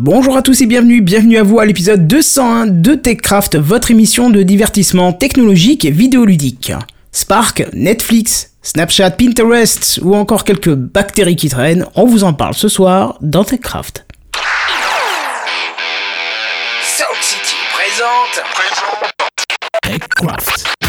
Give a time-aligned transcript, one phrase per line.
[0.00, 4.30] Bonjour à tous et bienvenue, bienvenue à vous à l'épisode 201 de TechCraft, votre émission
[4.30, 6.70] de divertissement technologique et vidéoludique.
[7.10, 12.68] Spark, Netflix, Snapchat, Pinterest ou encore quelques bactéries qui traînent, on vous en parle ce
[12.68, 14.06] soir dans TechCraft.
[16.80, 18.44] Sound City présente.
[19.82, 20.87] TechCraft.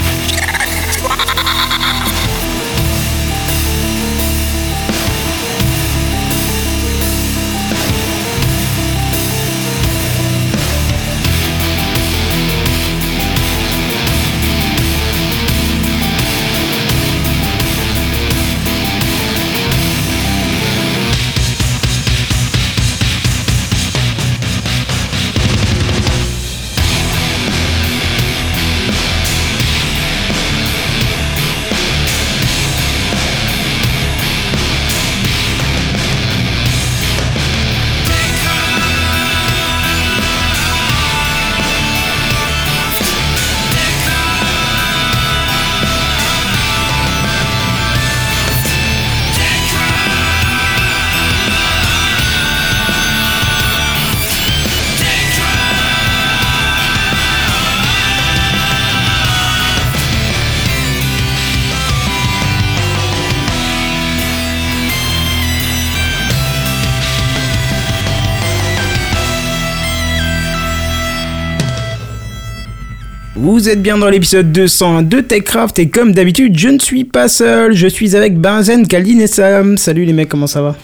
[73.60, 77.28] Vous êtes bien dans l'épisode 201 de TechCraft et comme d'habitude, je ne suis pas
[77.28, 79.78] seul, je suis avec Benzen, Kaldin et Sam.
[79.78, 80.76] Salut les mecs, comment ça va?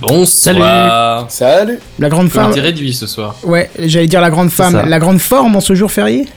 [0.00, 0.62] Bon, salut.
[1.28, 2.52] Salut La grande femme.
[2.52, 3.34] réduit ce soir.
[3.42, 6.28] Ouais, j'allais dire la grande femme, la grande forme en ce jour férié?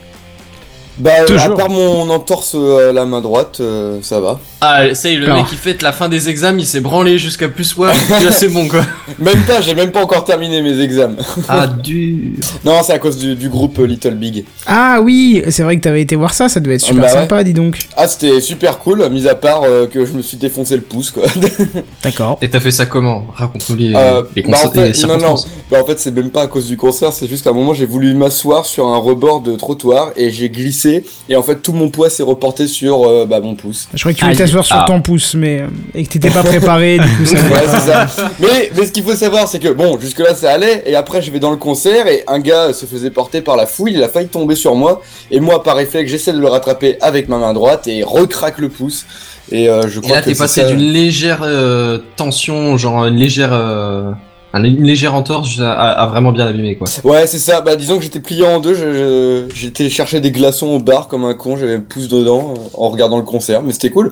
[0.98, 1.54] Bah, euh, Toujours.
[1.54, 4.40] à part mon entorse euh, à la main droite, euh, ça va.
[4.66, 7.18] Ah, ça y est, le mec qui fête la fin des examens, il s'est branlé
[7.18, 7.94] jusqu'à plus soir.
[8.10, 8.82] Là, c'est bon quoi.
[9.20, 11.18] Même pas, j'ai même pas encore terminé mes examens.
[11.50, 12.18] Ah, dur.
[12.64, 14.46] Non, c'est à cause du, du groupe euh, Little Big.
[14.66, 17.14] Ah oui, c'est vrai que t'avais été voir ça, ça devait être super Bah ouais.
[17.14, 17.78] sympa, dis donc.
[17.98, 21.12] Ah, c'était super cool, mis à part euh, que je me suis défoncé le pouce,
[21.12, 21.24] quoi.
[22.04, 22.38] D'accord.
[22.42, 23.26] Et t'as fait ça comment?
[23.36, 25.36] Raconte-nous les, Euh, les, bah, en fait, non, non,
[25.70, 27.74] bah, en fait, c'est même pas à cause du concert, c'est juste qu'à un moment,
[27.74, 31.04] j'ai voulu m'asseoir sur un rebord de trottoir et j'ai glissé.
[31.28, 33.88] Et en fait, tout mon poids s'est reporté sur euh, bah, mon pouce.
[33.94, 34.26] Je croyais que tu
[34.62, 34.86] Sur Ah.
[34.86, 37.36] ton pouce, mais euh, et que t'étais pas préparé, du coup ça.
[37.52, 38.06] Ouais, c'est ça.
[38.40, 41.32] Mais, mais ce qu'il faut savoir, c'est que bon, jusque-là ça allait, et après je
[41.32, 44.10] vais dans le concert, et un gars se faisait porter par la fouille, il a
[44.10, 47.54] failli tomber sur moi, et moi par réflexe j'essaie de le rattraper avec ma main
[47.54, 49.06] droite, et recraque le pouce.
[49.52, 50.68] Et euh, je Et crois là, que t'es c'est passé ça.
[50.68, 54.12] d'une légère euh, tension, genre une légère, euh,
[54.54, 56.88] un- une légère entorse à, à vraiment bien abîmer quoi.
[57.04, 57.60] Ouais, c'est ça.
[57.62, 58.74] Bah, disons que j'étais plié en deux.
[58.74, 61.58] je- je- J'étais chercher des glaçons au bar comme un con.
[61.58, 64.12] J'avais le pouce dedans en regardant le concert, mais c'était cool.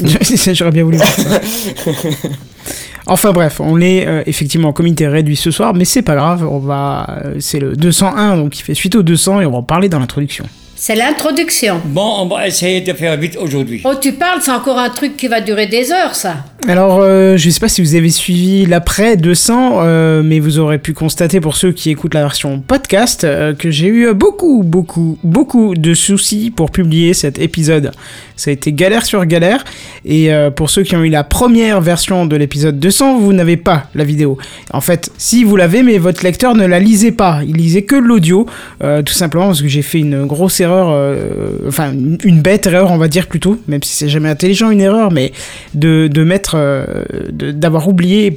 [0.52, 1.40] J'aurais bien voulu voir ça.
[3.06, 6.46] Enfin bref, on est euh, effectivement en comité réduit ce soir, mais c'est pas grave,
[6.48, 9.58] on va, euh, c'est le 201, donc il fait suite au 200 et on va
[9.58, 10.44] en parler dans l'introduction.
[10.74, 11.80] C'est l'introduction.
[11.86, 13.80] Bon, on va essayer de faire vite aujourd'hui.
[13.84, 16.44] Oh, tu parles, c'est encore un truc qui va durer des heures, ça.
[16.68, 20.78] Alors, euh, je sais pas si vous avez suivi l'après 200, euh, mais vous aurez
[20.78, 25.16] pu constater pour ceux qui écoutent la version podcast euh, que j'ai eu beaucoup, beaucoup,
[25.22, 27.92] beaucoup de soucis pour publier cet épisode.
[28.34, 29.64] Ça a été galère sur galère,
[30.04, 33.84] et pour ceux qui ont eu la première version de l'épisode 200, vous n'avez pas
[33.94, 34.36] la vidéo.
[34.74, 37.96] En fait, si vous l'avez, mais votre lecteur ne la lisait pas, il lisait que
[37.96, 38.44] l'audio,
[38.80, 41.16] tout simplement parce que j'ai fait une grosse erreur,
[41.66, 45.10] enfin une- bête erreur, on va dire plutôt, même si c'est jamais intelligent une erreur,
[45.10, 45.32] mais
[45.72, 46.55] de, mettre,
[47.32, 48.36] d'avoir oublié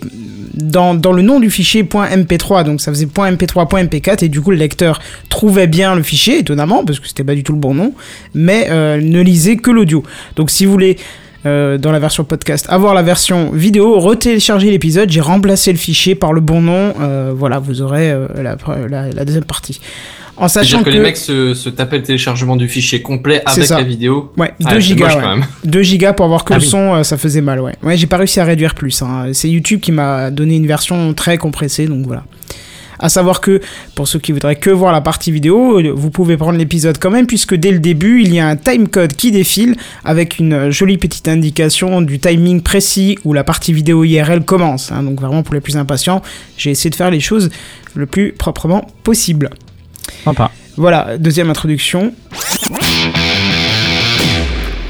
[0.54, 5.00] dans, le nom du fichier .mp3, donc ça faisait .mp3.mp4 et du coup le lecteur
[5.30, 7.94] trouvait bien le fichier, étonnamment, parce que c'était pas du tout le bon nom,
[8.34, 10.04] mais euh, ne lisait que l'audio.
[10.36, 10.98] Donc si vous voulez
[11.46, 16.16] euh, dans la version podcast, avoir la version vidéo, retélécharger l'épisode, j'ai remplacé le fichier
[16.16, 19.80] par le bon nom, euh, voilà, vous aurez euh, la deuxième partie.
[20.40, 23.66] En sachant que, que, les mecs se, se tapaient le téléchargement du fichier complet avec
[23.66, 23.78] ça.
[23.78, 24.32] la vidéo.
[24.38, 25.06] Ouais, 2 Ah, gigas.
[25.08, 25.22] moche, ouais.
[25.22, 25.46] quand même.
[25.66, 27.76] 2 gigas pour avoir que Ah le son, euh, ça faisait mal, ouais.
[27.84, 29.02] Ouais, j'ai pas réussi à réduire plus.
[29.02, 29.28] hein.
[29.34, 32.24] C'est YouTube qui m'a donné une version très compressée, donc voilà.
[33.02, 33.62] À savoir que,
[33.96, 37.10] pour ceux qui voudraient que voir la partie vidéo, euh, vous pouvez prendre l'épisode quand
[37.10, 40.72] même, puisque dès le début, il y a un timecode qui défile avec une euh,
[40.72, 44.92] jolie petite indication du timing précis où la partie vidéo IRL commence.
[44.92, 45.04] hein.
[45.04, 46.22] donc vraiment pour les plus impatients,
[46.58, 47.50] j'ai essayé de faire les choses
[47.96, 49.50] le plus proprement possible.
[50.24, 50.52] Sympa.
[50.78, 52.14] Voilà, deuxième introduction.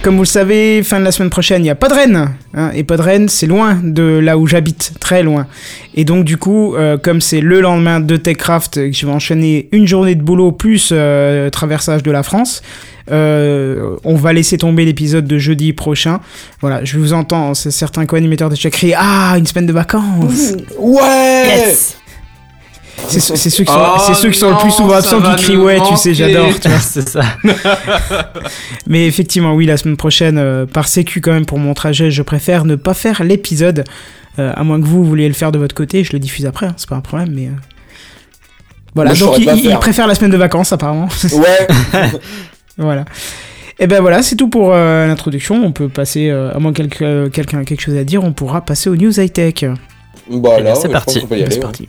[0.01, 2.29] Comme vous le savez, fin de la semaine prochaine, il n'y a pas de Rennes.
[2.53, 5.45] hein, et pas de Rennes, c'est loin de là où j'habite, très loin.
[5.93, 9.85] Et donc, du coup, euh, comme c'est le lendemain de TechCraft, je vais enchaîner une
[9.87, 12.61] journée de boulot plus euh, traversage de la France,
[13.11, 16.21] euh, on va laisser tomber l'épisode de jeudi prochain.
[16.61, 21.73] Voilà, je vous entends, c'est certains co-animateurs déjà crier Ah, une semaine de vacances Ouais
[23.07, 23.19] c'est
[23.49, 25.57] ceux qui sont, Oh c'est ceux qui sont le plus non, souvent absents qui crient
[25.57, 26.47] ouais, tu sais, j'adore.
[26.59, 26.77] tu vois.
[26.81, 27.21] c'est ça.
[28.87, 32.21] Mais effectivement, oui, la semaine prochaine, euh, par sécu quand même pour mon trajet, je
[32.21, 33.83] préfère ne pas faire l'épisode.
[34.37, 36.67] euh, à moins que vous vouliez le faire de votre côté, je le diffuse après,
[36.67, 37.47] hein, c'est pas un problème, mais.
[37.47, 37.51] euh,
[38.95, 41.07] Voilà, Moi, donc il, il préfère la semaine de vacances apparemment.
[41.33, 42.11] Ouais,
[42.77, 43.05] voilà.
[43.81, 45.55] Et ben voilà, c'est tout pour euh, l'introduction.
[45.63, 48.33] On peut passer, euh, à moins que quelqu'un quelqu'un a quelque chose à dire, on
[48.33, 49.63] pourra passer aux news high-tech.
[49.63, 51.19] bah Eh bien, là, c'est parti.
[51.19, 51.59] y Ben, c'est ouais.
[51.61, 51.87] parti.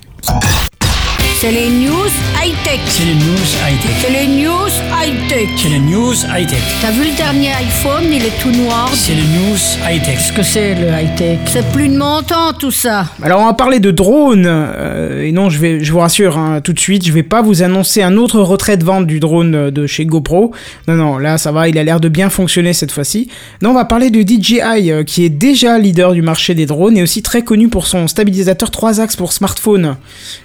[1.40, 1.94] C'est les news
[2.36, 2.80] high-tech.
[2.86, 3.96] C'est les news high-tech.
[4.02, 5.48] C'est les news high-tech.
[5.56, 6.58] C'est les news high-tech.
[6.82, 8.90] T'as vu le dernier iPhone, il est tout noir.
[8.92, 9.56] C'est les news
[9.88, 10.16] high-tech.
[10.18, 11.38] Qu'est-ce que c'est le high-tech?
[11.46, 13.06] C'est plus de mon temps tout ça.
[13.22, 14.44] Alors on va parler de drones.
[14.46, 17.40] euh, et non, je vais, je vous rassure hein, tout de suite, je vais pas
[17.40, 20.52] vous annoncer un autre retrait de vente du drone euh, de chez GoPro.
[20.88, 23.28] Non, non, là ça va, il a l'air de bien fonctionner cette fois-ci.
[23.62, 24.60] Non, on va parler de DJI,
[24.92, 28.08] euh, qui est déjà leader du marché des drones et aussi très connu pour son
[28.08, 29.96] stabilisateur 3 axes pour smartphone.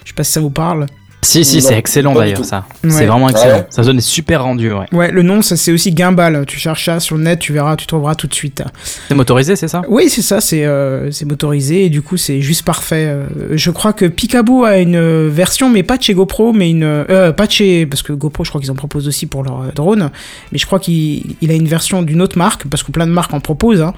[0.04, 0.85] Je sais pas si ça vous parle.
[1.26, 2.64] Si, si, c'est excellent d'ailleurs ça.
[2.84, 2.90] Ouais.
[2.90, 3.56] C'est vraiment excellent.
[3.56, 3.66] Ouais.
[3.70, 4.86] Ça donne des super rendus, ouais.
[4.92, 6.44] Ouais, le nom, ça c'est aussi Gimbal.
[6.46, 8.62] Tu cherches ça sur le net, tu verras, tu trouveras tout de suite.
[9.08, 9.82] C'est motorisé, c'est ça?
[9.88, 13.06] Oui, c'est ça, c'est euh, c'est motorisé et du coup c'est juste parfait.
[13.08, 16.70] Euh, je crois que Picaboo a une euh, version, mais pas de chez GoPro, mais
[16.70, 19.42] une euh, pas de chez parce que GoPro, je crois qu'ils en proposent aussi pour
[19.42, 20.10] leur drone,
[20.52, 23.12] mais je crois qu'il il a une version d'une autre marque parce que plein de
[23.12, 23.82] marques en proposent.
[23.82, 23.94] Hein,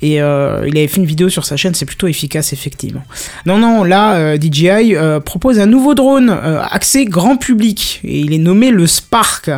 [0.00, 3.02] et euh, il avait fait une vidéo sur sa chaîne, c'est plutôt efficace effectivement.
[3.46, 8.32] Non, non, là euh, DJI euh, propose un nouveau drone accès grand public et il
[8.32, 9.50] est nommé le Spark.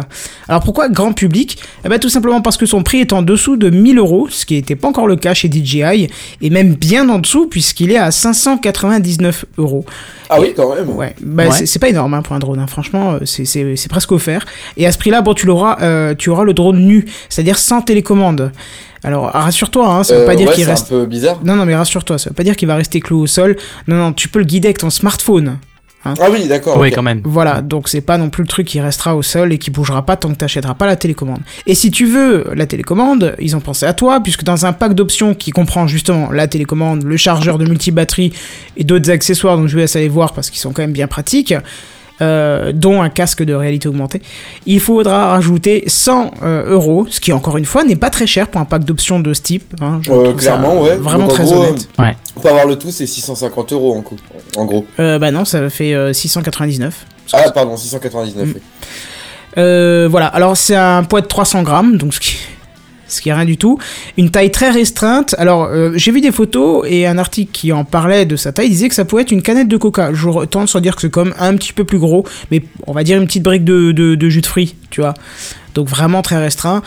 [0.48, 1.58] Alors pourquoi grand public?
[1.84, 4.44] Eh ben, Tout simplement parce que son prix est en dessous de 1000 euros, ce
[4.44, 6.08] qui n'était pas encore le cas chez DJI,
[6.40, 9.84] et même bien en dessous puisqu'il est à 599 euros.
[10.36, 10.90] Ah oui, quand même.
[10.90, 11.66] Ouais, bah, Ouais.
[11.66, 12.66] c'est- pas énorme hein, pour un drone, hein.
[12.66, 14.44] franchement, euh, c'est- c'est c'est presque offert.
[14.76, 17.80] Et à ce prix-là, bon, tu l'auras, euh, tu auras le drone nu, c'est-à-dire sans
[17.82, 18.52] télécommande.
[19.02, 20.86] Alors rassure-toi, hein, ça veut Euh, pas dire ouais, qu'il c'est reste.
[20.86, 21.40] un peu bizarre.
[21.44, 23.56] Non, non, mais rassure-toi, ça veut pas dire qu'il va rester cloué au sol.
[23.86, 25.58] Non, non, tu peux le guider avec ton smartphone.
[26.04, 26.78] Ah oui, d'accord.
[26.78, 27.20] Oui, quand même.
[27.24, 30.04] Voilà, donc c'est pas non plus le truc qui restera au sol et qui bougera
[30.04, 31.40] pas tant que t'achèteras pas la télécommande.
[31.66, 34.94] Et si tu veux la télécommande, ils ont pensé à toi, puisque dans un pack
[34.94, 38.32] d'options qui comprend justement la télécommande, le chargeur de multibatterie
[38.76, 41.06] et d'autres accessoires dont je vous laisse aller voir parce qu'ils sont quand même bien
[41.06, 41.54] pratiques,
[42.20, 44.22] euh, dont un casque de réalité augmentée,
[44.66, 48.48] il faudra rajouter 100 euh, euros, ce qui encore une fois n'est pas très cher
[48.48, 49.74] pour un pack d'options de ce type.
[49.80, 50.96] hein, je Euh, clairement, ouais.
[50.96, 51.88] Vraiment Donc, très gros, honnête.
[52.34, 54.16] Pour avoir le tout, c'est 650 euros en, coup,
[54.56, 54.86] en gros.
[55.00, 57.06] Euh, bah non, ça fait euh, 699.
[57.32, 58.46] Ah, pardon, 699.
[58.46, 58.52] Mm.
[58.54, 58.60] oui.
[59.56, 62.36] Euh, voilà, alors c'est un poids de 300 grammes, donc ce qui,
[63.14, 63.78] ce qui est rien du tout.
[64.18, 65.34] Une taille très restreinte.
[65.38, 68.68] Alors, euh, j'ai vu des photos et un article qui en parlait de sa taille
[68.68, 70.12] disait que ça pouvait être une canette de coca.
[70.12, 73.04] Je tendance à dire que c'est comme un petit peu plus gros, mais on va
[73.04, 75.14] dire une petite brique de, de, de jus de fruits, tu vois.
[75.74, 76.82] Donc vraiment très restreint.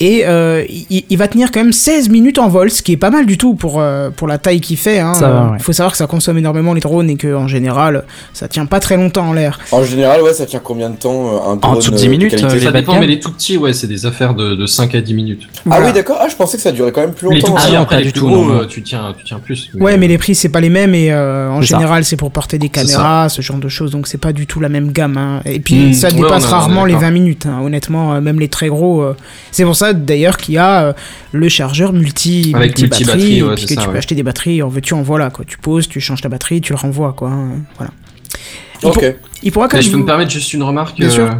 [0.00, 2.96] Et euh, il, il va tenir quand même 16 minutes en vol, ce qui est
[2.96, 4.98] pas mal du tout pour, euh, pour la taille qu'il fait.
[4.98, 5.12] Hein.
[5.14, 5.58] Ça va, Euh, ouais.
[5.58, 8.80] faut savoir que ça consomme énormément les drones et que en général, ça tient pas
[8.80, 9.58] très longtemps en l'air.
[9.72, 12.32] En général, ouais, ça tient combien de temps un drone dessous de euh, 10 minutes,
[12.32, 15.00] les Ça dépend, mais les tout petits, ouais, c'est des affaires de, de 5 à
[15.02, 15.42] 10 minutes.
[15.70, 16.16] Ah oui, d'accord.
[16.20, 17.60] Ah, je pensais que ça durait quand même plus Les tout longtemps.
[17.62, 19.70] petits, Ah après, pas les du tout, gros, tu tiens, tu tiens plus.
[19.78, 22.58] Ouais, mais les prix c'est pas les mêmes et euh, en général c'est pour porter
[22.58, 25.18] des caméras, ce genre de choses, donc c'est pas du tout la même gamme.
[25.18, 25.42] hein.
[25.44, 25.92] Et puis Mm.
[25.94, 27.08] ça dépasse rarement les d'accord.
[27.08, 27.60] 20 minutes, hein.
[27.62, 29.04] honnêtement, même les très gros.
[29.52, 30.92] C'est pour ça d'ailleurs qu'il y a euh,
[31.32, 34.62] le chargeur multi, Avec multi multi-batterie, batterie, ouais, que ça, tu peux acheter des batteries,
[34.62, 35.44] en veux-tu, en voilà quoi.
[35.46, 37.30] Tu poses, tu changes ta batterie, tu le renvoies quoi.
[37.30, 37.50] hein.
[37.76, 37.92] Voilà.
[38.82, 38.94] Il, Ok.
[38.94, 39.04] pour-
[39.42, 39.86] il pourra quand Mais même.
[39.86, 40.98] je peux me permettre juste une remarque.
[40.98, 41.30] Bien sûr.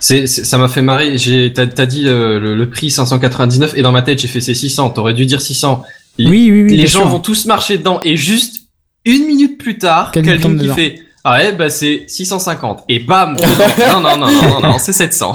[0.00, 1.16] c'est, c'est- ça m'a fait marrer.
[1.18, 4.40] J'ai, t'as, t'as dit euh, le, le prix 599 et dans ma tête j'ai fait
[4.40, 4.90] c'est 600.
[4.90, 5.82] T'aurais dû dire 600.
[6.18, 6.76] Oui, oui, oui.
[6.76, 7.08] les gens sûr.
[7.08, 8.62] vont tous marcher dedans et juste
[9.06, 10.74] une minute plus tard, Quelqu'un qui dedans.
[10.74, 13.42] fait ah ouais bah c'est 650 et bam non
[14.00, 15.32] non non non non, non c'est 700.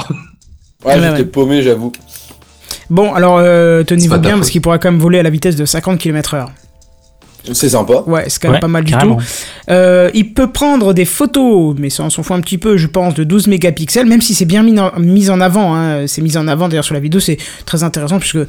[0.85, 1.91] Ouais, j'étais paumé, j'avoue.
[2.89, 5.65] Bon, alors euh, tenez-vous bien parce qu'il pourra quand même voler à la vitesse de
[5.65, 6.45] 50 km/h.
[7.53, 8.03] C'est sympa.
[8.05, 9.17] Ouais, c'est quand même Ouais, pas mal du tout.
[9.69, 12.85] Euh, il peut prendre des photos, mais ça on s'en fout un petit peu, je
[12.87, 15.73] pense, de 12 mégapixels, même si c'est bien mis en, mis en avant.
[15.73, 16.05] Hein.
[16.05, 18.39] C'est mis en avant d'ailleurs sur la vidéo, c'est très intéressant puisque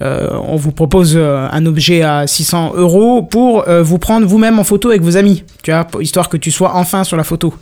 [0.00, 4.58] euh, on vous propose euh, un objet à 600 euros pour euh, vous prendre vous-même
[4.60, 7.24] en photo avec vos amis, tu vois, pour- histoire que tu sois enfin sur la
[7.24, 7.52] photo.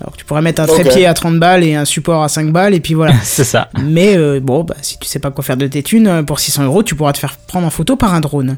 [0.00, 2.74] Alors tu pourrais mettre un trépied à 30 balles et un support à 5 balles
[2.74, 3.14] et puis voilà.
[3.22, 3.68] C'est ça.
[3.82, 6.38] Mais euh, bon, bah, si tu sais pas quoi faire de tes thunes, euh, pour
[6.38, 8.56] 600 euros, tu pourras te faire prendre en photo par un drone.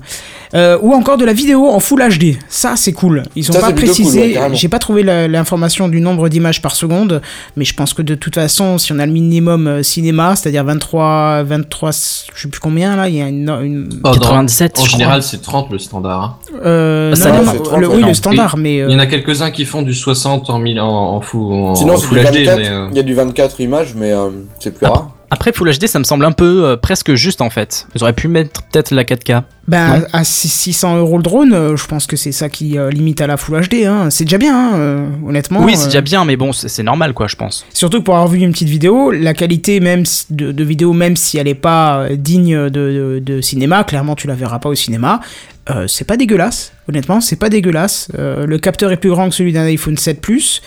[0.55, 2.37] Euh, ou encore de la vidéo en Full HD.
[2.49, 3.23] Ça, c'est cool.
[3.37, 4.39] Ils ont Ça, pas plutôt cool, précisé.
[4.39, 4.49] ouais.
[4.55, 7.23] J'ai pas trouvé l'information du nombre d'images par seconde,
[7.57, 11.45] mais je pense que de toute façon, si on a le minimum cinéma, c'est-à-dire 23,
[11.45, 13.49] 23, je sais plus combien là, il y a une.
[13.63, 16.23] une- Oh, dans- 97, en général c'est 30 le standard.
[16.23, 16.37] hein.
[16.65, 17.45] euh, Ça non, dépend.
[17.45, 18.09] non, C'est 30, le- oui, non.
[18.09, 18.81] le standard, mais.
[18.81, 21.75] euh, Il y en a quelques-uns qui font du 60 en, en, en, full- en,
[21.75, 22.57] Sinon, en c'est full du HD 24.
[22.59, 24.31] mais euh, Il y a du 24 images, mais euh,
[24.61, 24.91] c'est plus Ah.
[24.91, 25.15] rare.
[25.31, 27.87] Après, Full HD, ça me semble un peu euh, presque juste en fait.
[27.95, 29.43] Ils auraient pu mettre peut-être la 4K.
[29.67, 30.05] Ben, Non.
[30.15, 33.27] à 600 euros le drone, euh, je pense que c'est ça qui euh, limite à
[33.27, 33.85] la Full HD.
[33.85, 34.09] Hein.
[34.09, 35.61] C'est déjà bien, hein, euh, honnêtement.
[35.63, 37.67] oui, c'est euh, déjà bien, mais bon, c'est normal quoi, je pense.
[37.75, 41.15] Surtout que pour avoir vu une petite vidéo, la qualité même de, de vidéo, même
[41.15, 44.75] si elle est pas digne de, de- de cinéma, clairement tu la verras pas au
[44.75, 45.21] cinéma,
[45.69, 46.73] euh, c'est pas dégueulasse.
[46.89, 48.09] Honnêtement, c'est pas dégueulasse.
[48.19, 50.63] Euh, le capteur est plus grand que celui d'un iPhone 7 Plus.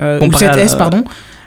[0.00, 1.04] Euh, ou Comparé à 7S, la- pardon.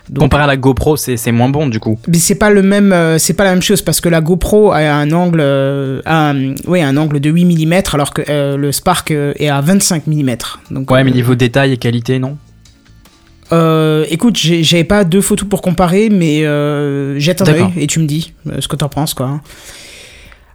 [0.09, 1.97] Donc, Comparé à la GoPro, c'est moins bon du coup.
[2.09, 4.73] mais c'est pas le même, euh, c'est pas la même chose parce que la GoPro
[4.73, 8.57] a un angle, euh, a un, ouais, un angle de 8 mm alors que euh,
[8.57, 10.35] le Spark est à 25 mm.
[10.71, 12.37] Donc, Ouais, mais niveau détail et qualité, non?
[14.09, 16.39] Écoute, j'avais pas deux photos pour comparer, mais
[17.19, 19.39] jette un et tu me dis ce que t'en penses, quoi.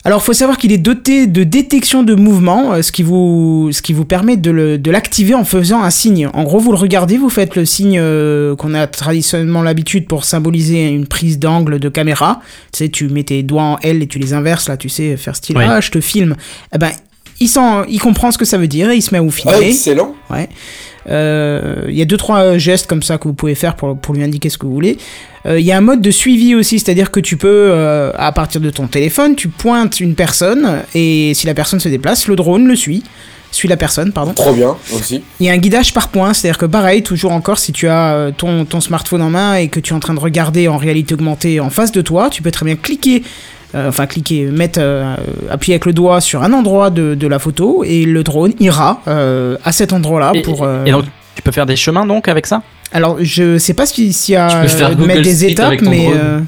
[0.08, 3.82] Alors, faut savoir qu'il est doté de détection de mouvement, euh, ce qui vous, ce
[3.82, 6.30] qui vous permet de le- de l'activer en faisant un signe.
[6.32, 10.24] En gros, vous le regardez, vous faites le signe euh, qu'on a traditionnellement l'habitude pour
[10.24, 12.40] symboliser une prise d'angle de caméra.
[12.72, 15.14] Tu sais, tu mets tes doigts en L et tu les inverses, là, tu sais,
[15.18, 15.64] faire style, Oui.
[15.68, 16.36] ah, je te filme.
[16.74, 16.90] Eh ben,
[17.38, 17.60] il, sent,
[17.90, 19.68] il comprend ce que ça veut dire et il se met à vous Ah, filmer.
[19.68, 20.14] excellent.
[20.30, 20.46] Euh,
[21.08, 24.22] Il y a deux trois gestes comme ça que vous pouvez faire pour, pour lui
[24.22, 24.98] indiquer ce que vous voulez.
[25.46, 28.32] Euh, Il y a un mode de suivi aussi, c'est-à-dire que tu peux, euh, à
[28.32, 32.36] partir de ton téléphone, tu pointes une personne et si la personne se déplace, le
[32.36, 33.02] drone le suit.
[33.50, 34.34] Suit la personne, pardon.
[34.34, 35.22] Trop bien aussi.
[35.40, 38.12] Il y a un guidage par point, c'est-à-dire que pareil, toujours encore, si tu as
[38.12, 40.76] euh, ton, ton smartphone en main et que tu es en train de regarder en
[40.76, 43.22] réalité augmentée en face de toi, tu peux très bien cliquer, euh,
[43.74, 45.14] enfin cliquer, mettre, euh,
[45.50, 49.02] appuyer avec le doigt sur un endroit de, de la photo et le drone ira
[49.08, 50.62] euh, à cet endroit-là et, pour.
[50.64, 52.62] euh, et donc, tu peux faire des chemins donc avec ça?
[52.92, 56.40] Alors, je sais pas si- s'il y a euh, mettre des Street étapes, mais, euh,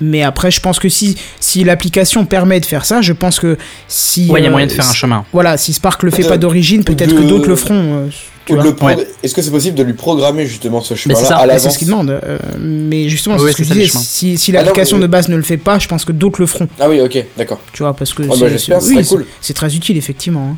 [0.00, 3.58] mais après, je pense que si, si l'application permet de faire ça, je pense que
[3.88, 4.28] si.
[4.30, 5.24] Ouais, il y a euh, moyen de faire un si- chemin.
[5.32, 8.08] Voilà, si Spark le fait pas d'origine, peut-être que d'autres le feront.
[8.46, 8.70] Tu Ou de vois.
[8.70, 9.06] le pro- Ouais.
[9.22, 11.70] Est-ce que c'est possible de lui programmer justement ce c'est chemin-là ça, à l'avance c'est
[11.70, 12.10] ce qu'il demande.
[12.10, 13.86] euh, mais justement, ce que je disais.
[13.88, 16.40] Si, si Ah non, l'application de base ne le fait pas, je pense que d'autres
[16.40, 16.68] le feront.
[16.80, 17.60] Ah oui, ok, d'accord.
[17.72, 19.26] Tu vois, parce que bah, c'est- oui, c'est- cool.
[19.40, 20.50] c'est très utile, effectivement.
[20.52, 20.56] hein.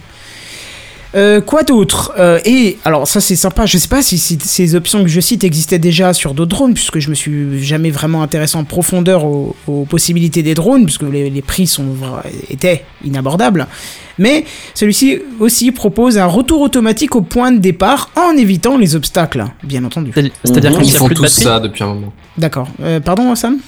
[1.16, 2.12] Euh, quoi d'autre?
[2.18, 5.20] Euh, Et alors ça c'est sympa, je sais pas si, si ces options que je
[5.20, 9.24] cite existaient déjà sur d'autres drones, puisque je me suis jamais vraiment intéressé en profondeur
[9.24, 11.86] aux, aux possibilités des drones, puisque les, les prix sont,
[12.50, 13.66] étaient inabordables.
[14.18, 14.44] Mais
[14.74, 19.84] celui-ci aussi propose un retour automatique au point de départ en évitant les obstacles, bien
[19.84, 20.10] entendu.
[20.14, 21.44] C'est- C'est-à-dire quand il Ils n'y a font plus de tous batterie.
[21.44, 22.12] ça depuis un moment.
[22.38, 22.68] D'accord.
[22.82, 23.58] Euh, pardon Sam?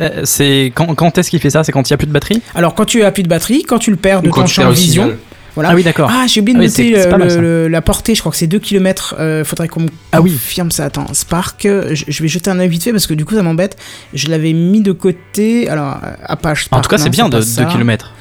[0.00, 1.64] Euh, C'est quand, quand est-ce qu'il fait ça?
[1.64, 2.40] C'est quand il n'y a plus de batterie?
[2.54, 4.46] Alors quand tu as plus de batterie, quand tu le perds de Ou quand ton
[4.46, 5.18] tu champ perds de vision, signal.
[5.54, 5.70] Voilà.
[5.70, 6.10] Ah oui, d'accord.
[6.12, 8.46] Ah, j'ai oublié de Ah noter euh, mal, le- la portée, je crois que c'est
[8.46, 9.16] 2 km.
[9.44, 10.30] faudrait qu'on me Ah oui.
[10.32, 10.84] confirme ça.
[10.84, 13.34] Attends, Spark, euh, je, je vais jeter un œil vite fait parce que du coup
[13.34, 13.76] ça m'embête.
[14.14, 15.68] Je l'avais mis de côté.
[15.68, 16.78] Alors, euh, Apache Spark.
[16.78, 17.64] En tout cas, c'est bien de pas 2 ça.
[17.66, 18.12] km.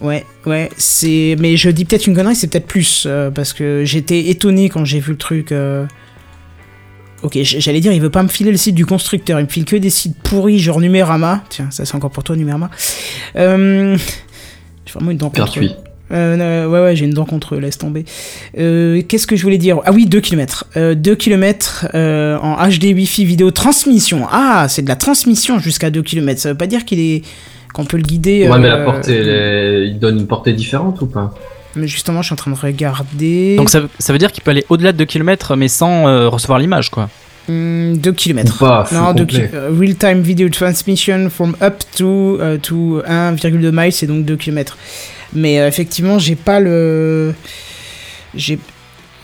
[0.00, 1.34] Ouais, ouais, c'est.
[1.40, 3.04] Mais je dis peut-être une connerie, c'est peut-être plus.
[3.06, 5.50] euh, parce que j'étais étonné quand j'ai vu le truc.
[5.52, 5.86] euh,
[7.24, 9.64] Ok, j'allais dire, il veut pas me filer le site du constructeur, il me file
[9.64, 11.42] que des sites pourris, genre Numérama.
[11.48, 12.70] Tiens, ça c'est encore pour toi, Numérama.
[13.34, 13.98] Euh...
[14.86, 15.32] J'ai vraiment une dent.
[15.34, 15.74] Gratuit.
[16.10, 18.04] Euh, ouais, ouais, j'ai une dent contre eux, laisse tomber.
[18.58, 19.78] Euh, Qu'est-ce que je voulais dire?
[19.84, 20.64] Ah oui, 2 km.
[20.76, 24.26] 2 km en HD Wi-Fi vidéo transmission.
[24.30, 26.40] Ah, c'est de la transmission jusqu'à 2 km.
[26.40, 27.22] Ça veut pas dire qu'il est
[27.74, 28.48] qu'on peut le guider.
[28.48, 31.34] Ouais, mais euh, la portée, elle est- il donne une portée différente ou pas?
[31.76, 33.56] Mais justement, je suis en train de regarder.
[33.56, 36.28] Donc ça, ça veut dire qu'il peut aller au-delà de 2 km mais sans euh,
[36.28, 37.10] recevoir l'image quoi.
[37.48, 38.62] 2 Ou km.
[38.92, 39.50] Non, 2 complet.
[39.78, 44.76] real-time video transmission from up to, euh, to 1,2 miles, c'est donc 2 km.
[45.34, 47.34] Mais euh, effectivement, j'ai pas le.
[48.34, 48.58] J'ai.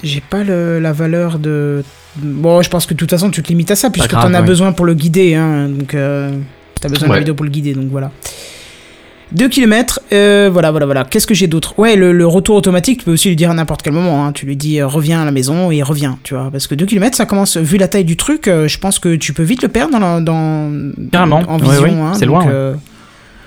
[0.02, 1.82] J'ai pas le, la valeur de.
[2.16, 4.34] Bon, je pense que de toute façon, tu te limites à ça, puisque grave, t'en
[4.34, 4.46] as ouais.
[4.46, 5.34] besoin pour le guider.
[5.34, 6.30] Hein, donc, euh,
[6.80, 8.10] t'as besoin de la vidéo pour le guider, donc voilà.
[9.32, 11.04] 2 km, euh, voilà, voilà, voilà.
[11.04, 11.76] Qu'est-ce que j'ai d'autre?
[11.78, 14.24] Ouais, le, le retour automatique, tu peux aussi lui dire à n'importe quel moment.
[14.26, 14.32] hein.
[14.32, 16.50] Tu lui dis euh, reviens à la maison et il revient, tu vois.
[16.52, 19.32] Parce que 2 km, ça commence, vu la taille du truc, je pense que tu
[19.32, 20.70] peux vite le perdre dans, dans,
[21.10, 21.42] Carrément.
[21.48, 21.82] en vision.
[21.82, 22.44] ouais, hein, c'est loin,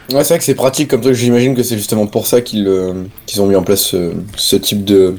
[0.10, 0.16] ouais.
[0.16, 1.16] euh, c'est vrai que c'est pratique comme truc.
[1.16, 2.94] J'imagine que c'est justement pour ça qu'ils euh,
[3.26, 5.16] qu'ils ont mis en place ce, ce type de,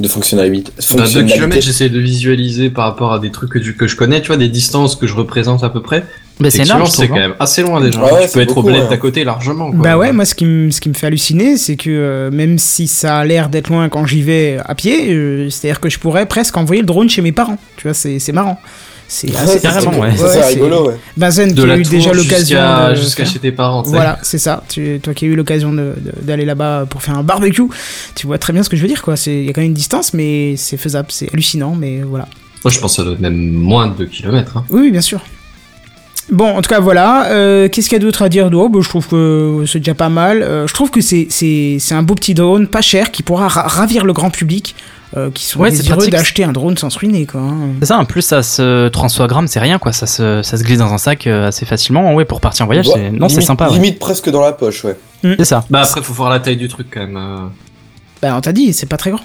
[0.00, 0.72] de fonctionnalité.
[0.76, 1.38] Bah, 2 fonctionnalité.
[1.38, 4.28] km, j'essaie de visualiser par rapport à des trucs que, tu- que je connais, tu
[4.28, 6.04] vois, des distances que je représente à peu près.
[6.40, 8.02] Mais c'est je c'est quand même assez loin déjà.
[8.02, 8.88] Ouais, tu peux être au bled ouais.
[8.88, 9.70] d'à côté largement.
[9.70, 9.80] Quoi.
[9.80, 12.58] Bah ouais, moi ce qui, me- ce qui me fait halluciner, c'est que euh, même
[12.58, 16.00] si ça a l'air d'être loin quand j'y vais à pied, euh, c'est-à-dire que je
[16.00, 17.56] pourrais presque envoyer le drone chez mes parents.
[17.76, 18.58] Tu vois, c'est c'est marrant.
[19.06, 20.10] C'est assez carrément, ouais.
[20.16, 20.94] C'est Ouais, rigolo, ouais.
[21.16, 23.82] Benzen De qui a eu déjà l'occasion jusqu'à de jusqu'à faire- chez tes parents.
[23.82, 24.62] Voilà, c'est ça.
[24.68, 27.62] Tu, toi qui as eu l'occasion de- de- d'aller là-bas pour faire un barbecue,
[28.14, 29.16] tu vois très bien ce que je veux dire, quoi.
[29.16, 31.08] C'est- Il y a quand même une distance, mais c'est faisable.
[31.10, 32.26] C'est hallucinant, mais voilà.
[32.64, 34.56] Moi, je pense que ça doit être même moins de 2 km.
[34.56, 34.64] Hein.
[34.70, 35.20] Oui, oui, bien sûr.
[36.32, 37.26] Bon, en tout cas, voilà.
[37.26, 40.08] Euh, Qu'est-ce qu'il y a d'autre à dire d'eau Je trouve que c'est déjà pas
[40.08, 40.42] mal.
[40.42, 43.48] Euh, je trouve que c'est c'est- c'est un beau petit drone, pas cher, qui pourra
[43.48, 44.74] ra- ravir le grand public.
[45.16, 46.12] Euh, qui sont Ouais, c'est désireux pratique.
[46.12, 47.40] d'acheter un drone sans se ruiner, quoi.
[47.40, 47.56] hein.
[47.80, 50.64] C'est ça, en plus ça se 300 grammes, c'est rien quoi, ça se, ça se
[50.64, 52.14] glisse dans un sac euh, assez facilement.
[52.14, 53.66] Ouais, pour partir en voyage, Ouais, c'est non, c'est limite- sympa.
[53.68, 53.74] Ouais.
[53.74, 54.96] Limite presque dans la poche, ouais.
[55.22, 55.64] C'est ça.
[55.70, 57.16] Bah après, faut voir la taille du truc quand même.
[57.16, 57.46] euh.
[58.20, 59.20] Bah, on t'a dit, c'est pas très grand.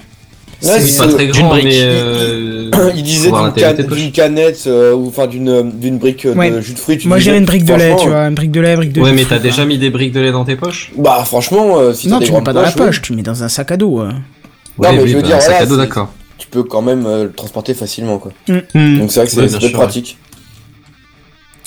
[0.62, 1.64] Ouais, C'est C'est pas très d'une grand, brique.
[1.64, 1.80] mais.
[1.82, 3.52] euh, Il disait d'une
[3.86, 3.98] poches.
[3.98, 6.60] d'une canette euh, ou enfin d'une d'une brique de Ouais.
[6.62, 6.98] jus de fruits.
[6.98, 9.00] tu Moi, j'ai une brique de lait, tu vois, une brique de lait, brique de
[9.00, 10.92] Ouais, mais t'as déjà mis des briques de lait dans tes poches?
[10.98, 13.12] Bah franchement, euh, si Non, t'as des tu mets pas dans la poches, poche, tu
[13.14, 14.00] mets dans un sac à dos.
[14.78, 16.12] Non, mais je veux bah, dire, sac voilà, à dos, c'est- d'accord.
[16.38, 18.32] tu peux quand même euh, le transporter facilement quoi.
[18.48, 18.98] Mm.
[18.98, 20.18] Donc c'est vrai que c'est être sûr, pratique.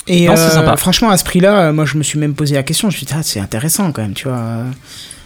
[0.07, 0.75] Et Non, c'est euh, sympa.
[0.75, 2.89] franchement, à ce prix-là, euh, moi, je me suis même posé la question.
[2.89, 4.37] Je me suis dit, ah, c'est intéressant quand même, tu vois.
[4.37, 4.63] euh,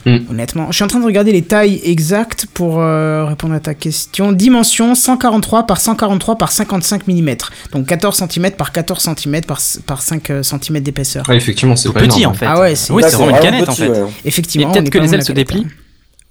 [0.05, 0.19] Mm.
[0.31, 3.73] Honnêtement, je suis en train de regarder les tailles exactes pour euh, répondre à ta
[3.73, 4.31] question.
[4.31, 7.35] Dimension 143 par 143 par 55 mm.
[7.73, 11.27] Donc 14 cm par 14 cm par, par 5 cm d'épaisseur.
[11.27, 12.35] Ouais, effectivement, c'est petit énorme.
[12.35, 12.45] en fait.
[12.47, 13.89] Ah ouais, c'est- oui, c'est vraiment une canette petit, en fait.
[13.89, 14.07] ouais.
[14.23, 14.69] Effectivement.
[14.69, 15.71] Et peut-être que les ailes de se déplient hein.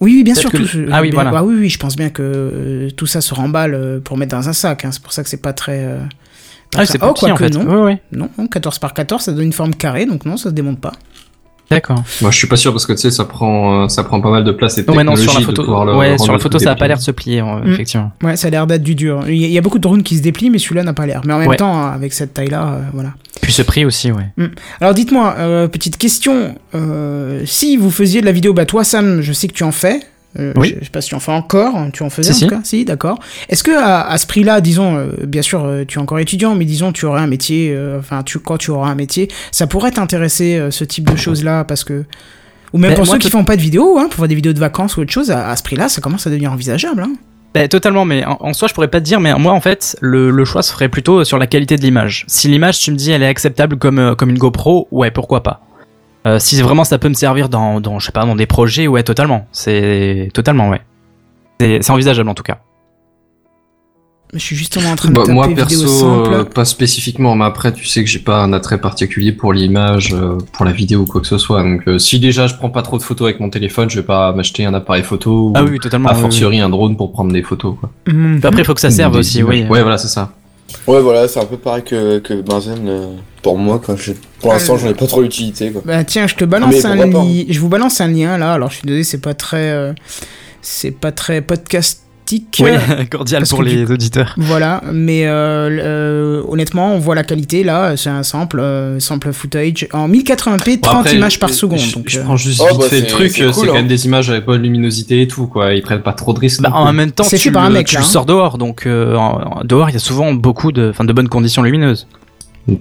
[0.00, 0.50] Oui, oui, bien sûr.
[0.50, 1.30] Tout que- Ah oui, bien- voilà.
[1.30, 4.36] bah oui, oui, je pense bien que euh, tout ça se remballe euh, pour mettre
[4.36, 4.84] dans un sac.
[4.84, 4.90] hein.
[4.92, 5.84] C'est pour ça que c'est pas très.
[5.84, 5.98] euh,
[6.70, 7.58] pas Ah, très- c'est oh, petit en quoique fait.
[8.12, 10.80] Non, non, 14 par 14, ça donne une forme carrée, donc non, ça se démonte
[10.80, 10.92] pas.
[11.70, 12.02] D'accord.
[12.22, 14.30] Moi, je suis pas sûr parce que tu sais, ça prend, euh, ça prend pas
[14.30, 16.18] mal de place et de Non, mais non, technologie sur la de photo, pouvoir ouais,
[16.18, 17.72] sur la photo, ça a pas l'air de se plier, euh, Mm.
[17.72, 18.12] effectivement.
[18.22, 19.24] Ouais, ça a l'air d'être du dur.
[19.28, 21.22] Il y, a- beaucoup de drones qui se déplient, mais celui-là n'a pas l'air.
[21.26, 21.56] Mais en même Ouais.
[21.56, 23.10] temps, avec cette taille-là, euh, voilà.
[23.42, 24.26] Puis ce prix aussi, ouais.
[24.80, 26.54] Alors dites-moi, euh, petite question.
[26.74, 29.72] euh, si vous faisiez de la vidéo, bah toi Sam, je sais que tu en
[29.72, 30.00] fais.
[30.38, 30.70] Euh, Oui.
[30.74, 32.46] Je, je sais pas si tu en fais encore, tu en faisais Si, en si.
[32.48, 33.18] tout cas, si, d'accord.
[33.48, 36.54] Est-ce que à, à ce prix-là, disons, euh, bien sûr, euh, tu es encore étudiant,
[36.54, 39.90] mais disons, tu aurais un métier, enfin, tu quand tu auras un métier, ça pourrait
[39.92, 42.04] t'intéresser ce type de choses-là, parce que
[42.72, 44.34] ou même Ben, pour moi, ceux qui font pas de vidéos, hein, pour faire des
[44.34, 47.02] vidéos de vacances ou autre chose, à, à ce prix-là, ça commence à devenir envisageable.
[47.02, 47.12] Hein.
[47.54, 49.96] Bah, totalement, mais en, en soi, je pourrais pas te dire, mais moi, en fait,
[50.02, 52.24] le, le choix se ferait plutôt sur la qualité de l'image.
[52.28, 55.42] Si l'image, tu me dis, elle est acceptable comme, euh, comme une GoPro, ouais, pourquoi
[55.42, 55.62] pas.
[56.26, 58.86] Euh, si vraiment ça peut me servir dans, dans, je sais pas, dans des projets,
[58.88, 59.46] ouais, totalement.
[59.52, 60.80] C'est totalement, ouais.
[61.60, 62.58] C'est envisageable en tout cas.
[64.34, 67.86] Je suis justement en train de Bah, moi perso, euh, pas spécifiquement, mais après tu
[67.86, 71.20] sais que j'ai pas un attrait particulier pour l'image, euh, pour la vidéo ou quoi
[71.20, 71.62] que ce soit.
[71.62, 74.06] Donc euh, si déjà je prends pas trop de photos avec mon téléphone, je vais
[74.06, 76.08] pas m'acheter un appareil photo ou Ah oui, totalement.
[76.08, 76.22] a oui, oui.
[76.22, 77.76] fortiori un drone pour prendre des photos.
[77.78, 77.90] Quoi.
[78.08, 78.40] Mhm.
[78.42, 79.64] Après, il faut que ça serve Des aussi, oui.
[79.70, 80.32] Ouais, voilà, c'est ça.
[80.86, 83.06] Ouais, voilà, c'est un peu pareil que, que Benzen euh,
[83.42, 83.80] pour moi.
[83.84, 83.96] Quoi.
[83.96, 85.70] Je- Pour l'instant, j'en ai pas trop l'utilité.
[85.70, 85.82] Quoi.
[85.84, 87.22] Bah tiens, je te balance un hein.
[87.24, 88.52] li- je vous balance un lien là.
[88.54, 89.92] Alors je suis désolé, c'est pas très, euh,
[90.62, 91.40] c'est pas très
[92.60, 92.70] Oui,
[93.10, 94.34] cordial Parce pour du les auditeurs.
[94.36, 97.96] Voilà, mais euh, euh, honnêtement, on voit la qualité là.
[97.96, 101.78] C'est un sample, euh, sample footage en 1080p, 30 Bon, après, images par seconde.
[101.78, 103.66] Je, donc, je euh, prends juste Oh, vite bah, fait le c'est- truc, c'est cool,
[103.66, 103.76] quand hein.
[103.76, 105.72] même des images avec bonne luminosité et tout, quoi.
[105.74, 106.60] Ils prennent pas trop de risques.
[106.62, 108.08] Bah, en même temps, C'est tu, fait par un mec, tu là, le hein.
[108.08, 111.12] sors dehors, donc euh, en- en- dehors, il y a souvent beaucoup de, enfin, de
[111.12, 112.06] bonnes conditions lumineuses.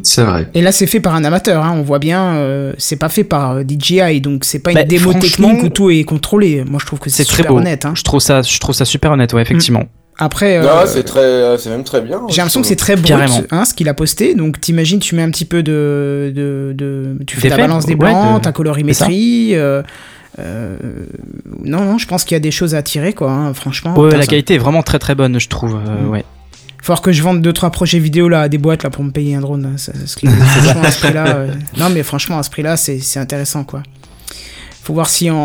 [0.04, 0.48] C'est vrai.
[0.56, 1.64] Et là, c'est fait par un amateur.
[1.64, 4.78] Hein, on voit bien, euh, c'est pas fait par euh, DJI, donc c'est pas une
[4.78, 6.64] Bah, démo technique où tout est contrôlé.
[6.68, 7.58] Moi, je trouve que c'est très super beau.
[7.60, 7.86] honnête.
[7.86, 7.94] Hein.
[7.96, 9.84] Je trouve ça, je trouve ça super honnête, ouais, effectivement.
[10.18, 12.22] Après, Non, euh, c'est très, c'est même très bien.
[12.30, 13.42] J'ai l'impression que c'est très brut, Carrément.
[13.52, 14.34] hein, ce qu'il a posté.
[14.34, 17.94] Donc, t'imagines, tu mets un petit peu de, de, de tu fais ta balance des
[17.94, 19.52] ouais, blancs, de- ta colorimétrie.
[19.56, 19.84] euh,
[20.40, 20.78] euh,
[21.64, 23.30] non, non, je pense qu'il y a des choses à tirer, quoi.
[23.32, 25.76] hein, franchement, Ouais, la qualité est vraiment très très bonne, je trouve.
[25.76, 26.10] euh, Mm.
[26.10, 26.26] ouais.
[26.86, 29.04] Faut voir que je vende deux trois projets vidéo là à des boîtes là pour
[29.04, 29.66] me payer un drone.
[29.66, 31.48] hein, ça- franchement, à ce prix-là, euh,
[31.80, 33.82] non mais franchement à ce prix-là, c'est c'est intéressant quoi.
[34.84, 35.36] Faut voir si en,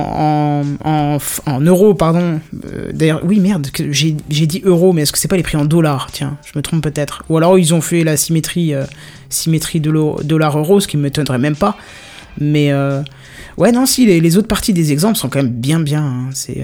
[0.85, 2.41] en, en, euros, pardon.
[2.67, 5.57] euh, D'ailleurs, oui, merde, j'ai j'ai dit euros, mais est-ce que c'est pas les prix
[5.57, 6.09] en dollars?
[6.13, 7.25] Tiens, je me trompe peut-être.
[7.31, 8.85] Ou alors ils ont fait la symétrie, euh,
[9.31, 11.79] symétrie de l'euro- dollar-euro, ce qui me m'étonnerait même pas.
[12.39, 13.01] Mais euh,
[13.57, 16.03] ouais, non, si, les, les autres parties des exemples sont quand même bien, bien.
[16.05, 16.63] hein, c'est.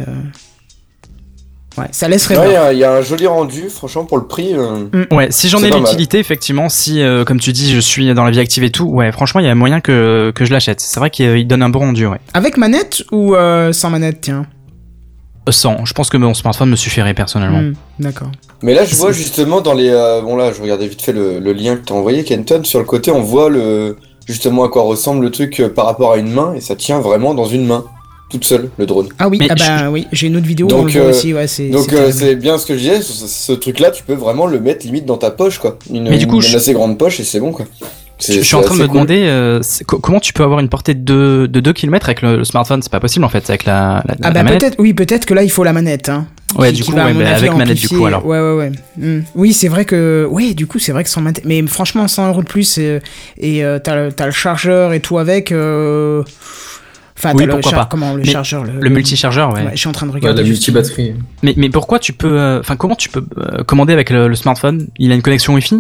[1.79, 2.57] Ouais, ça laisse Ouais, il y rêver.
[2.57, 4.55] a- il y, a un joli rendu, franchement, pour le prix.
[4.55, 8.25] euh, Ouais, si j'en ai l'utilité, effectivement, si, euh, comme tu dis, je suis dans
[8.25, 10.81] la vie active et tout, ouais, franchement, il y a moyen que, que je l'achète.
[10.81, 12.19] C'est vrai qu'il il donne un bon rendu, ouais.
[12.35, 14.47] Avec manette ou euh, sans manette, tiens?
[15.49, 17.61] Euh, Sans, je pense que mon smartphone me suffirait personnellement.
[17.61, 18.33] Hmm, D'accord.
[18.63, 19.91] Mais là, je vois justement dans les.
[19.91, 22.65] euh, bon, là, je regardais vite fait le, le lien que t'as envoyé, Kenton.
[22.65, 26.17] Sur le côté, on voit le justement à quoi ressemble le truc par rapport à
[26.17, 27.85] une main, et ça tient vraiment dans une main,
[28.29, 29.09] toute seule, le drone.
[29.19, 31.11] Ah oui, ah bah oui, j'ai une autre vidéo où on Donc, le voit euh,
[31.11, 31.69] aussi, ouais, c'est.
[31.69, 34.85] Donc, c'est euh, bien ce que je disais, ce, truc-là, tu peux vraiment le mettre
[34.85, 35.79] limite dans ta poche, quoi.
[35.93, 37.67] Une, Mais du coup, une je- assez grande poche, et c'est bon, quoi.
[38.19, 40.95] Je, je suis en train de me demander euh, comment tu peux avoir une portée
[40.95, 44.03] de, de 2 km avec le, le smartphone, c'est pas possible en fait, avec la,
[44.09, 44.61] la, Ah la bah manette.
[44.61, 46.09] peut-être, oui, peut-être que là il faut la manette.
[46.09, 48.25] Hein, Ouais, Qui- du qui coup, ouais, avec manette du coup alors.
[48.25, 48.73] Ouais, ouais, ouais.
[48.97, 49.21] Hmm.
[49.35, 50.27] Oui, c'est vrai que.
[50.31, 51.43] Ouais, du coup, c'est vrai que sans manette.
[51.45, 53.01] Mais franchement, 100 euros de plus et,
[53.37, 55.53] et euh, t'as le- t'as le chargeur et tout avec.
[55.53, 56.23] euh,
[57.19, 57.87] Enfin, Oui, le pourquoi char- pas.
[57.91, 59.63] Comment le Mais chargeur le, Le multi-chargeur, ouais.
[59.65, 60.43] Ouais, je suis en train de Ouais, regarder.
[60.43, 60.79] la justement.
[60.79, 61.15] multi-batterie.
[61.43, 62.39] Mais, mais pourquoi tu peux.
[62.39, 64.89] euh, Enfin, comment tu peux euh, commander avec le, le smartphone?
[64.99, 65.79] Il a une connexion Wi-Fi?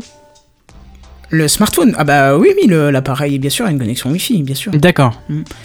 [1.28, 4.54] Le smartphone Ah bah oui, oui, le- l'appareil, bien sûr, a une connexion Wi-Fi, bien
[4.54, 4.70] sûr.
[4.70, 5.20] D'accord.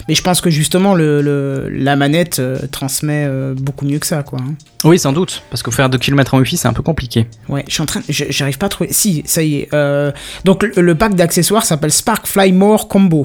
[0.08, 4.06] Mais je pense que justement, le, le- la manette euh, transmet euh, beaucoup mieux que
[4.08, 4.40] ça, quoi.
[4.42, 4.54] hein.
[4.82, 7.26] Oui, sans doute, parce que faire 2 km en Wi-Fi, c'est un peu compliqué.
[7.48, 8.00] Ouais, je suis en train.
[8.08, 8.92] J'arrive pas à trouver.
[8.92, 9.68] Si, ça y est.
[9.72, 10.10] euh,
[10.44, 13.24] donc, le, le pack d'accessoires s'appelle Spark Fly More Combo.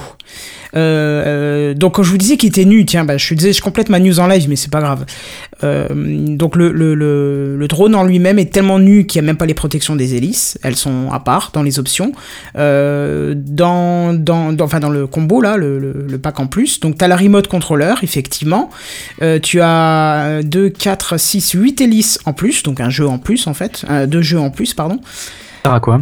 [0.76, 3.62] Euh, euh, donc, quand je vous disais qu'il était nu, tiens, bah, je désolé, je
[3.62, 5.06] complète ma news en live, mais c'est pas grave.
[5.64, 9.38] Euh, donc, le, le, le, drone en lui-même est tellement nu qu'il n'y a même
[9.38, 10.58] pas les protections des hélices.
[10.64, 12.12] Elles sont à part dans les options.
[12.58, 16.80] Euh, dans, dans, enfin, dans le combo, là, le, le, pack en plus.
[16.80, 18.70] Donc, tu as la remote controller, effectivement.
[19.22, 23.48] Euh, tu as 2, 4, 6, 8 hélices en plus, donc un jeu en plus
[23.48, 25.00] en fait, euh, deux jeux en plus, pardon.
[25.66, 26.02] Ça à quoi?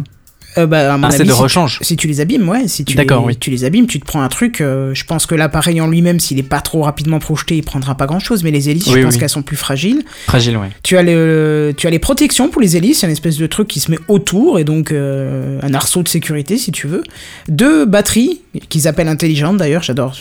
[0.58, 1.78] Euh, bah, à mon Ah, c'est avis, de si, rechange.
[1.82, 3.36] si tu les abîmes, ouais, si tu, les, oui.
[3.36, 4.60] tu les abîmes, tu te prends un truc.
[4.60, 7.94] euh, je pense que l'appareil en lui-même, s'il est pas trop rapidement projeté, il prendra
[7.94, 9.20] pas grand-chose, mais les hélices, je pense oui.
[9.20, 10.04] qu'elles sont plus fragiles.
[10.26, 10.70] Fragile, ouais.
[10.82, 13.36] Tu as, le, tu as les protections pour les hélices, il y a une espèce
[13.38, 16.86] de truc qui se met autour, et donc euh, un arceau de sécurité, si tu
[16.86, 17.02] veux.
[17.48, 20.14] Deux batteries, qu'ils appellent intelligentes d'ailleurs, j'adore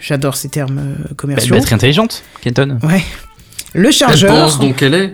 [0.00, 1.54] j'adore ces termes euh, Bah, commerciaux.
[1.54, 2.78] batterie intelligente, Kenton.
[2.82, 3.02] Ouais.
[3.74, 4.34] Le Elle chargeur.
[4.34, 5.12] pense donc elle est.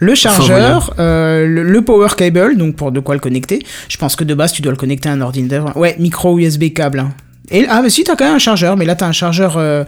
[0.00, 3.60] Le chargeur, euh, le, le power cable, donc pour de quoi le connecter.
[3.88, 5.76] Je pense que de base, tu dois le connecter à un ordinateur.
[5.76, 7.00] Ouais, micro USB câble.
[7.00, 7.12] hein.
[7.50, 9.56] Et, ah, mais si, t'as quand même un chargeur, mais là, t'as un chargeur.
[9.56, 9.82] Euh,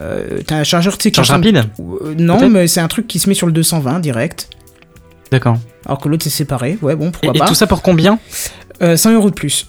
[0.00, 3.06] euh, t'as un chargeur, tu sais, qui Charge rapide Euh, Non, mais c'est un truc
[3.06, 4.48] qui se met sur le 220 direct.
[5.30, 5.58] D'accord.
[5.86, 6.78] Alors que l'autre, c'est séparé.
[6.82, 7.46] Ouais, bon, Et, pourquoi et pas.
[7.46, 8.18] tout ça pour combien?
[8.82, 9.66] Euh, 100 euros de plus.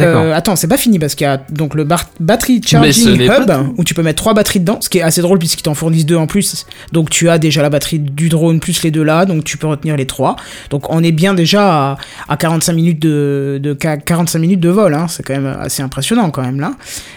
[0.00, 3.46] Euh, attends, c'est pas fini parce qu'il y a donc le bar- battery charging hub
[3.46, 5.74] pas où tu peux mettre trois batteries dedans, ce qui est assez drôle puisqu'ils t'en
[5.74, 6.64] fournissent deux en plus.
[6.92, 9.66] Donc tu as déjà la batterie du drone plus les deux là, donc tu peux
[9.66, 10.36] retenir les trois.
[10.70, 11.96] Donc on est bien déjà à,
[12.28, 15.08] à 45 minutes de, de ca- 45 minutes de vol, hein.
[15.08, 16.72] c'est quand même assez impressionnant quand même là.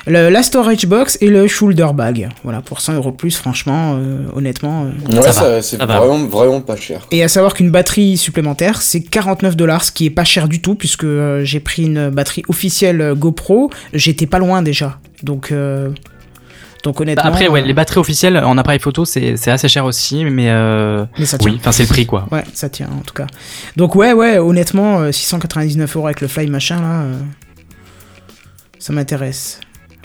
[0.05, 3.95] Le, la storage box et le shoulder bag, voilà pour 100 euros de plus, franchement,
[3.95, 4.85] euh, honnêtement.
[5.13, 5.15] euh.
[5.21, 5.99] Ouais, Ça c'est ça va.
[5.99, 7.07] vraiment, vraiment pas cher.
[7.11, 10.59] Et à savoir qu'une batterie supplémentaire, c'est 49 dollars, ce qui est pas cher du
[10.61, 12.64] tout, puisque euh, j'ai pris une batterie officielle
[13.01, 14.99] euh, GoPro, j'étais pas loin déjà.
[15.23, 15.89] Donc, euh,
[16.83, 17.23] donc Bah, honnêtement.
[17.23, 21.05] après, ouais, euh, les batteries officielles en appareil photo, c'est assez cher aussi, mais euh,
[21.17, 21.51] mais ça tient.
[21.51, 22.27] oui, enfin c'est le prix quoi.
[22.31, 23.27] Ouais, ça tient en tout cas.
[23.75, 27.19] Donc ouais, ouais, honnêtement, euh, 699 euros avec le Fly machin là, euh,
[28.79, 29.59] ça m'intéresse.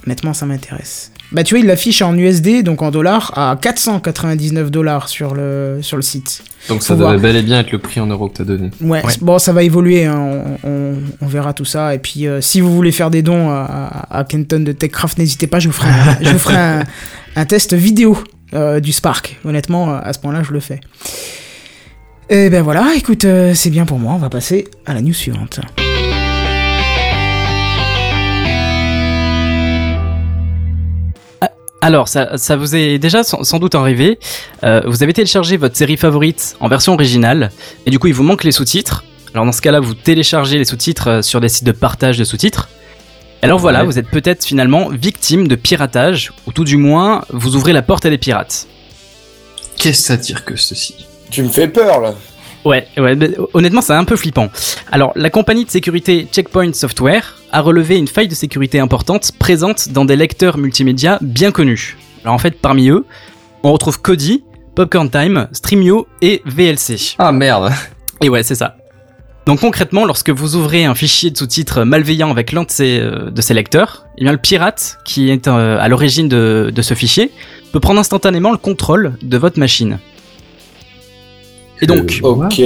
[0.07, 1.13] Honnêtement, ça m'intéresse.
[1.33, 5.79] Bah tu vois, il l'affiche en USD, donc en dollars, à 499 dollars sur le,
[5.81, 6.43] sur le site.
[6.69, 7.13] Donc ça Faut voir.
[7.13, 8.71] devait bel et bien être le prix en euros que t'as donné.
[8.81, 9.13] Ouais, Ouais.
[9.21, 10.19] bon, ça va évoluer, hein,
[10.65, 11.95] on, on- on verra tout ça.
[11.95, 15.19] Et puis, euh, si vous voulez faire des dons à, à- à Kenton de TechCraft,
[15.19, 16.85] n'hésitez pas, je vous ferai un, je vous ferai un,
[17.37, 18.19] un test vidéo
[18.55, 19.39] euh, du Spark.
[19.45, 20.81] Honnêtement, à ce point-là, je le fais.
[22.29, 25.13] Et ben voilà, écoute, euh, c'est bien pour moi, on va passer à la news
[25.15, 25.61] suivante.
[31.83, 34.19] Alors, ça, ça vous est déjà sans, sans doute arrivé.
[34.65, 37.51] Euh, vous avez téléchargé votre série favorite en version originale,
[37.87, 39.05] et du coup, il vous manque les sous-titres.
[39.33, 42.25] Alors, dans ce cas-là, vous téléchargez les sous-titres euh, sur des sites de partage de
[42.25, 42.69] sous-titres.
[43.43, 43.87] Alors voilà, Ouais.
[43.87, 48.05] vous êtes peut-être finalement victime de piratage, ou tout du moins, vous ouvrez la porte
[48.05, 48.67] à des pirates.
[49.79, 51.07] Qu'est-ce que ça tire que ceci?
[51.31, 52.15] Tu me fais peur là.
[52.65, 53.17] Ouais, ouais,
[53.55, 54.49] honnêtement, c'est un peu flippant.
[54.93, 59.89] Alors, la compagnie de sécurité Checkpoint Software a relevé une faille de sécurité importante présente
[59.91, 61.97] dans des lecteurs multimédia bien connus.
[62.23, 63.07] Alors, en fait, parmi eux,
[63.63, 64.45] on retrouve Kodi,
[64.75, 67.17] Popcorn Time, Streamio et VLC.
[67.19, 67.73] Ah merde
[68.21, 68.77] Et ouais, c'est ça.
[69.47, 73.31] Donc concrètement, lorsque vous ouvrez un fichier de sous-titres malveillant avec l'un de ces, euh,
[73.31, 76.95] de ces lecteurs, eh bien le pirate, qui est euh, à l'origine de, de ce
[76.95, 77.33] fichier,
[77.73, 79.99] peut prendre instantanément le contrôle de votre machine.
[81.83, 82.63] Et donc, Euh, Ok.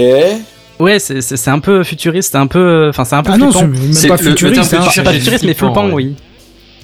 [0.81, 3.37] Ouais, c'est- c'est c'est un peu futuriste, c'est un peu, enfin c'est un peu Ah
[3.39, 3.73] non, c'est flippant.
[3.81, 4.71] même C'est pas le- le futuriste.
[4.71, 5.03] terme que hein.
[5.05, 5.93] pas futuriste, mais flippant, ouais.
[5.93, 6.17] oui.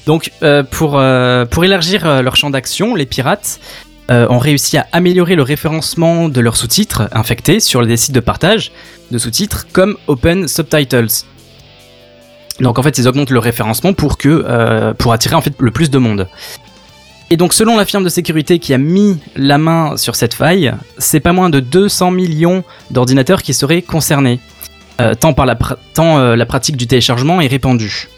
[0.06, 3.58] Donc, euh, pour euh, pour élargir leur champ d'action, les pirates
[4.10, 8.20] euh, ont réussi à améliorer le référencement de leurs sous-titres infectés sur des sites de
[8.20, 8.70] partage
[9.10, 11.24] de sous-titres comme Open Subtitles.
[12.60, 15.70] Donc en fait, ils augmentent le référencement pour que euh, pour attirer en fait le
[15.70, 16.28] plus de monde.
[17.32, 20.72] Et donc selon la firme de sécurité qui a mis la main sur cette faille,
[20.98, 24.40] c'est pas moins de 200 millions d'ordinateurs qui seraient concernés,
[25.00, 28.08] euh, tant par la pra- tant euh, la pratique du téléchargement est répandue.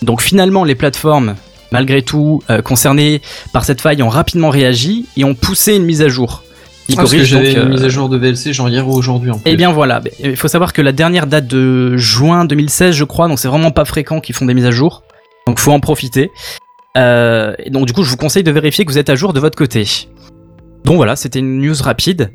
[0.00, 1.34] Donc finalement, les plateformes,
[1.72, 3.20] malgré tout euh, concernées
[3.52, 6.42] par cette faille, ont rapidement réagi et ont poussé une mise à jour.
[6.88, 9.30] Ils Ah, Parce que j'avais une mise à jour de VLC genre hier ou aujourd'hui
[9.30, 9.42] en plus.
[9.50, 13.28] eh bien voilà, il faut savoir que la dernière date de juin 2016, je crois,
[13.28, 15.02] donc c'est vraiment pas fréquent qu'ils font des mises à jour.
[15.46, 16.30] Donc faut en profiter.
[16.96, 19.32] Euh, et donc du coup, je vous conseille de vérifier que vous êtes à jour
[19.32, 19.86] de votre côté.
[20.84, 22.30] Donc voilà, c'était une news rapide.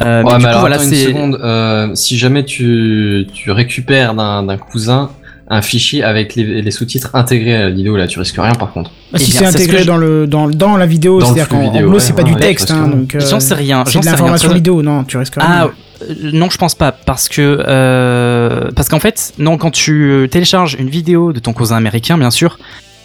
[0.00, 1.40] Euh, Ouais, mais mais du coup, alors, voilà, une seconde.
[1.42, 5.10] euh, si jamais tu, tu récupères d'un cousin
[5.50, 8.70] un fichier avec les, les sous-titres intégrés à la vidéo, là, tu risques rien par
[8.72, 8.90] contre.
[9.12, 11.20] Bah, Eh si bien, c'est c'est ce intégré je- dans, le, dans, dans la vidéo,
[11.22, 13.14] c'est-à-dire qu'en gros, ouais, c'est pas ouais, du texte, hein, donc.
[13.14, 13.82] euh, J'en sais rien.
[13.86, 15.44] c'est de l'information vidéo, non, tu risques rien.
[15.48, 15.68] Ah,
[16.32, 20.90] non, je pense pas, parce que euh, parce qu'en fait, non, quand tu télécharges une
[20.90, 22.58] vidéo de ton cousin américain, bien sûr,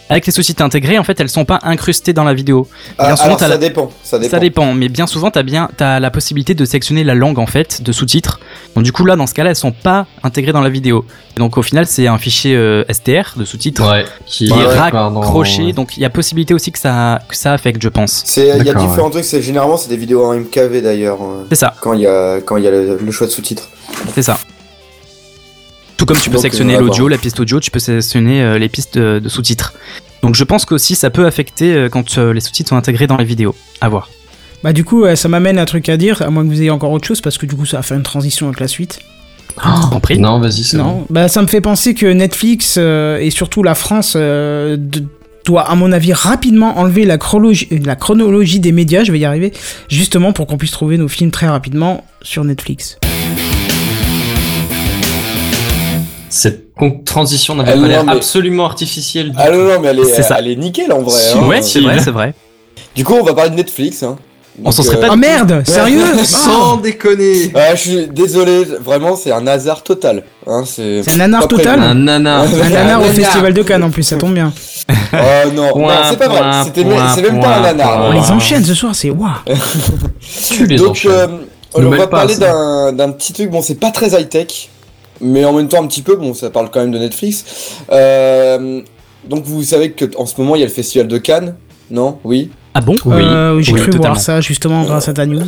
[0.08, 2.68] avec les sous-titres intégrés, en fait, elles sont pas incrustées dans la vidéo.
[2.98, 4.30] Ah, Bien souvent, alors t'as ça la- dépend, ça dépend.
[4.30, 7.46] Ça dépend, mais bien souvent, t'as bien, t'as la possibilité de sélectionner la langue en
[7.46, 8.38] fait de sous-titres.
[8.74, 11.04] Donc du coup là, dans ce cas-là, elles sont pas intégrées dans la vidéo.
[11.36, 15.20] Et donc au final, c'est un fichier euh, STR de sous-titres Ouais, qui est pardon,
[15.20, 15.64] raccroché.
[15.64, 15.72] ouais.
[15.72, 18.22] Donc il y a possibilité aussi que ça, que ça affecte, je pense.
[18.26, 21.44] C'est, il y a différents trucs, c'est généralement c'est des vidéos en MKV d'ailleurs, euh,
[21.48, 23.68] C'est ça, quand il y a, quand il y a le, le choix de sous-titres.
[24.14, 24.38] c'est ça.
[25.96, 28.58] Tout comme tu peux Donc, sélectionner euh, l'audio, la piste audio, tu peux sélectionner euh,
[28.58, 29.72] les pistes de, de sous-titres.
[30.22, 33.16] Donc je pense qu'aussi ça peut affecter euh, quand euh, les sous-titres sont intégrés dans
[33.16, 33.54] les vidéos.
[33.80, 34.10] À voir.
[34.62, 36.60] Bah du coup, euh, ça m'amène à un truc à dire, à moins que vous
[36.60, 38.68] ayez encore autre chose, parce que du coup, ça va faire une transition avec la
[38.68, 38.98] suite.
[40.00, 40.18] Prix.
[40.18, 40.82] Non, vas-y, c'est bon.
[40.84, 45.04] Non, bah ça me fait penser que Netflix euh, et surtout la France euh, de-
[45.44, 49.24] doit, à mon avis, rapidement enlever la chronologie, la chronologie des médias, je vais y
[49.26, 49.52] arriver,
[49.88, 52.96] justement pour qu'on puisse trouver nos films très rapidement sur Netflix.
[56.36, 59.30] Cette transition n'avait Ah, pas l'air mais- absolument artificielle.
[59.30, 60.36] du Ah non, non, mais elle est, C'est ça.
[60.40, 61.12] elle est nickel en vrai.
[61.20, 61.46] Si, hein.
[61.46, 62.34] Ouais, c'est vrai, c'est vrai.
[62.96, 64.02] Du coup, on va parler de Netflix.
[64.02, 64.16] Hein.
[64.64, 67.52] On s'en serait euh, pas Ah merde, sérieux Sans déconner.
[67.54, 70.24] Ah, je suis désolé, vraiment, c'est un hasard total.
[70.48, 72.40] Hein, c'est un nanar total Un nana.
[72.40, 73.14] Un nanar au nanar.
[73.14, 74.52] Festival de Cannes en plus, ça tombe bien.
[75.12, 75.68] Oh non,
[76.10, 76.40] c'est pas vrai,
[76.74, 78.06] c'est même pas un nanar.
[78.08, 79.30] On les enchaîne ce soir, c'est waouh.
[80.50, 81.10] Tu les Donc, enchaînes.
[81.12, 81.26] euh,
[81.74, 84.70] on va parler d'un d'un petit truc, bon, c'est pas très high-tech,
[85.20, 87.44] mais en même temps un petit peu, bon, ça parle quand même de Netflix.
[87.90, 88.80] Euh,
[89.28, 91.54] donc, vous savez qu'en ce moment, il y a le Festival de Cannes,
[91.90, 92.18] non?
[92.24, 92.50] Oui?
[92.74, 92.96] Ah bon?
[93.04, 94.14] Oui, Euh, J'ai oui, cru totalement.
[94.14, 95.38] voir ça justement grâce à ta news.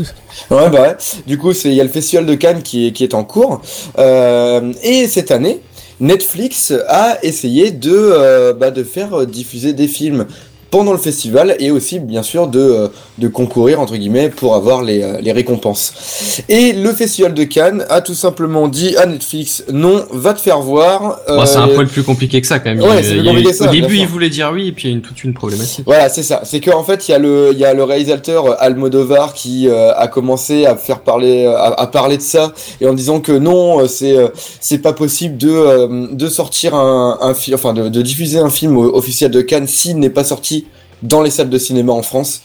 [0.51, 0.97] Ouais, bah ouais.
[1.27, 3.25] Du coup, c'est il y a le festival de Cannes qui est, qui est en
[3.25, 3.61] cours.
[3.99, 5.61] Euh, et cette année,
[5.99, 10.27] Netflix a essayé de, euh, bah, de faire diffuser des films
[10.71, 14.83] pendant le festival et aussi bien sûr de, euh, de concourir entre guillemets pour avoir
[14.83, 16.43] les, euh, les récompenses.
[16.49, 20.61] Et le festival de Cannes a tout simplement dit à Netflix non, va te faire
[20.61, 21.19] voir.
[21.29, 22.81] Bon, c'est un Euh, poil plus compliqué que ça quand même.
[22.83, 24.97] Ouais, Il- il ça, Au début, il voulait dire oui, et puis il y a
[24.97, 25.85] une, toute une problématique.
[25.87, 26.43] Voilà, c'est ça.
[26.45, 29.69] C'est qu'en fait, il y a le, il y a le réalisateur euh, Almodovar qui
[29.69, 33.33] euh, a commencé à faire parler, à, à parler de ça et en disant que
[33.33, 34.29] non, euh, c'est, euh,
[34.61, 38.51] c'est pas possible de, euh, de sortir un, un film, enfin de, de diffuser un
[38.51, 40.67] film officiel de Cannes s'il n'est pas sorti
[41.03, 42.43] dans les salles de cinéma en France.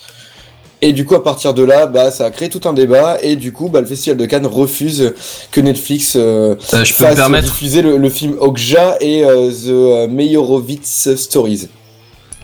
[0.83, 3.35] Et du coup, à partir de là, bah, ça a créé tout un débat et
[3.35, 5.13] du coup, bah, le festival de Cannes refuse
[5.51, 9.51] que Netflix euh, Euh, je peux me permettre, diffuser le, le film Okja et euh,
[9.51, 11.67] The euh, Meyerowitz Stories.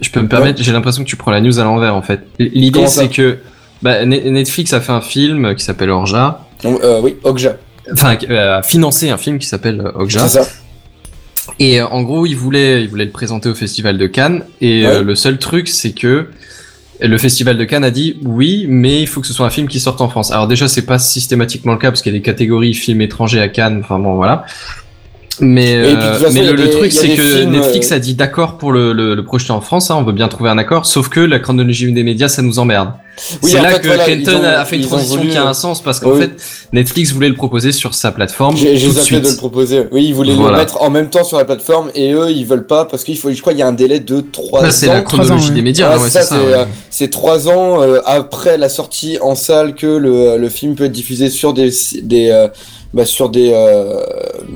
[0.01, 0.61] je peux me permettre.
[0.61, 2.19] J'ai l'impression que tu prends la news à l'envers en fait.
[2.37, 3.39] L'idée c'est que
[3.81, 6.41] bah, Ne- Netflix a fait un film qui s'appelle Orja.
[7.03, 7.57] Oui, Okja,
[7.91, 10.27] Enfin, a financé un film qui s'appelle Okja.
[10.27, 10.47] c'est ça.
[11.59, 14.43] Et en gros, il voulait, il voulait le présenter au Festival de Cannes.
[14.61, 15.01] Et Ouais.
[15.01, 16.27] le seul truc, c'est que
[16.99, 19.67] le Festival de Cannes a dit oui, mais il faut que ce soit un film
[19.67, 20.31] qui sorte en France.
[20.31, 23.41] Alors déjà, c'est pas systématiquement le cas parce qu'il y a des catégories films étrangers
[23.41, 23.81] à Cannes.
[23.83, 24.45] Enfin bon, voilà.
[25.39, 27.91] Mais, Et puis, de euh, façon, mais il le, truc, il c'est que films, Netflix
[27.91, 29.91] euh, a dit d'accord pour le, le, le projeter en France.
[29.91, 32.57] Hein, on veut bien trouver un accord, sauf que la chronologie des médias, ça nous
[32.59, 32.89] emmerde.
[33.41, 35.49] Oui, c'est là fait, que voilà, ont- a fait une transition voulu, qui a euh,
[35.49, 36.21] un sens parce qu'en oui.
[36.21, 36.31] fait,
[36.71, 39.85] Netflix voulait le proposer sur sa plateforme J'ai de de le proposer.
[39.91, 40.57] Oui, ils voulaient Voilà.
[40.57, 43.17] le mettre en même temps sur la plateforme et eux, ils veulent pas parce qu'il
[43.17, 44.71] faut, je crois, qu'il y a un délai de 3 Là, ans.
[44.71, 45.97] c'est la ans, chronologie des médias.
[45.97, 46.35] Ouais, ça, c'est ça.
[46.35, 46.53] c'est ouais.
[46.59, 50.85] euh, c'est trois ans euh, après la sortie en salle que le, le film peut
[50.85, 51.71] être diffusé sur des
[52.03, 52.47] des euh,
[52.93, 53.93] bah, sur des, euh,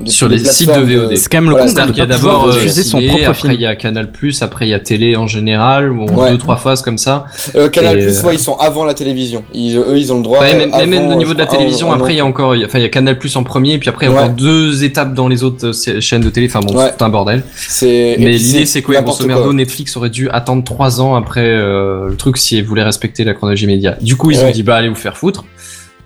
[0.03, 1.15] des- Sur des les sites de VOD.
[1.17, 2.99] C'est quand même le Voilà, compte C'est-à-dire de qu'il y a d'abord euh, diffuser son
[3.01, 3.53] propre après film.
[3.53, 4.09] il y a Canal+,
[4.41, 6.31] après il y a télé en général, ou en Ouais.
[6.31, 7.25] deux trois phases comme ça.
[7.55, 9.43] Euh, Canal Et, Plus, euh, ouais, ils sont avant la télévision.
[9.53, 10.39] Ils, eux, ils ont le droit.
[10.39, 12.55] Ouais, euh, même, même au niveau de la télévision, un- après il y a encore,
[12.65, 14.21] enfin il y a Canal+ en premier, et puis après il y a Ouais.
[14.23, 16.47] encore deux étapes dans les autres chaînes de télé.
[16.47, 16.91] Enfin bon, Ouais.
[16.97, 17.43] c'est un bordel.
[17.55, 18.15] C'est.
[18.17, 19.51] Mais l'idée c'est quoi, grosso merdo.
[19.53, 23.33] Netflix aurait dû attendre trois ans après euh, le truc si elle voulait respecter la
[23.33, 23.97] chronologie média.
[24.01, 25.43] Du coup ils ont dit bah allez vous faire foutre,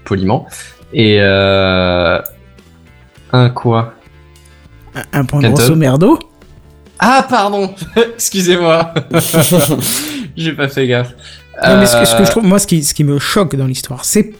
[0.03, 0.47] poliment.
[0.93, 2.19] Et euh...
[3.31, 3.93] un quoi?
[4.95, 5.55] Un, un point Kenton?
[5.55, 6.19] grosso merdo.
[6.99, 7.73] Ah pardon,
[8.15, 8.93] excusez-moi,
[10.37, 11.13] j'ai pas fait gaffe.
[11.61, 13.19] Non, mais ce que, ce que Euh, je trouve, moi, ce qui, ce qui me
[13.19, 14.33] choque dans l'histoire, c'est.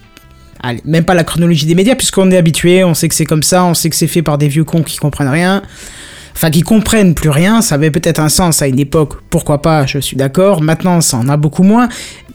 [0.62, 3.43] Allez, même pas la chronologie des médias, puisqu'on est habitué, on sait que c'est comme
[3.43, 5.62] ça, on sait que c'est fait par des vieux cons qui comprennent rien.
[6.34, 9.86] Enfin, qui comprennent plus rien, ça avait peut-être un sens à une époque, pourquoi pas,
[9.86, 10.62] je suis d'accord.
[10.62, 11.88] Maintenant, ça en a beaucoup moins.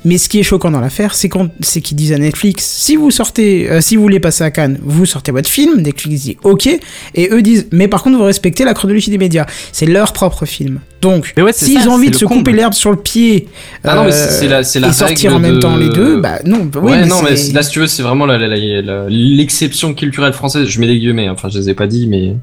[0.06, 3.70] Mais ce qui est choquant dans l'affaire, c'est qu'ils disent à Netflix, si vous sortez,
[3.70, 6.68] euh, si vous voulez passer à Cannes, vous sortez votre film, Netflix dit ok,
[7.14, 9.44] et eux disent, mais par contre, vous respectez la chronologie des médias.
[9.72, 10.80] C'est leur propre film.
[11.02, 12.56] Donc, ouais, s'ils ont envie de se couper comble.
[12.56, 13.48] l'herbe sur le pied,
[13.84, 16.38] Ah non, mais euh, la, la et sortir en même de- temps les deux, bah
[16.46, 20.32] non, bah oui, ouais, mais non, mais là, si tu veux, c'est vraiment l'exception culturelle
[20.32, 20.66] française.
[20.66, 21.32] Je mets des guillemets, hein.
[21.34, 22.36] enfin, je les ai pas dit, mais,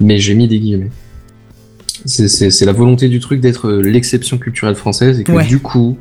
[0.00, 0.90] mais j'ai mis des guillemets.
[2.04, 5.44] C'est- la volonté du truc d'être l'exception culturelle française et que Ouais.
[5.46, 5.96] du coup,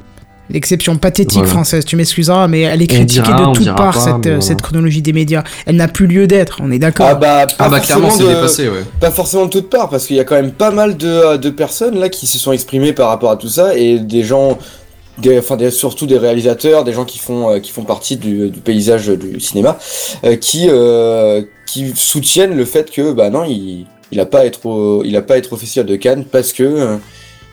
[0.50, 1.50] L'exception pathétique Voilà.
[1.52, 4.62] française, tu m'excuseras, mais elle est critiquée dira, de toutes parts, cette, mais euh, cette
[4.62, 5.44] chronologie des médias.
[5.66, 7.08] Elle n'a plus lieu d'être, on est d'accord.
[7.10, 8.84] Ah bah, pas Ah bah clairement c'est forcément de- dépassé, ouais.
[9.00, 11.38] Pas forcément de toutes parts, parce qu'il y a quand même pas mal de, euh,
[11.38, 14.60] de personnes là qui se sont exprimées par rapport à tout ça, et des gens,
[15.18, 18.50] des, enfin des- surtout des réalisateurs, des gens qui font, euh, qui font partie du,
[18.52, 19.80] du paysage du cinéma,
[20.26, 24.46] euh, qui, euh, qui soutiennent le fait que bah non, il, il a pas à
[24.46, 26.98] être au, il a pas à être au festival de Cannes parce que euh,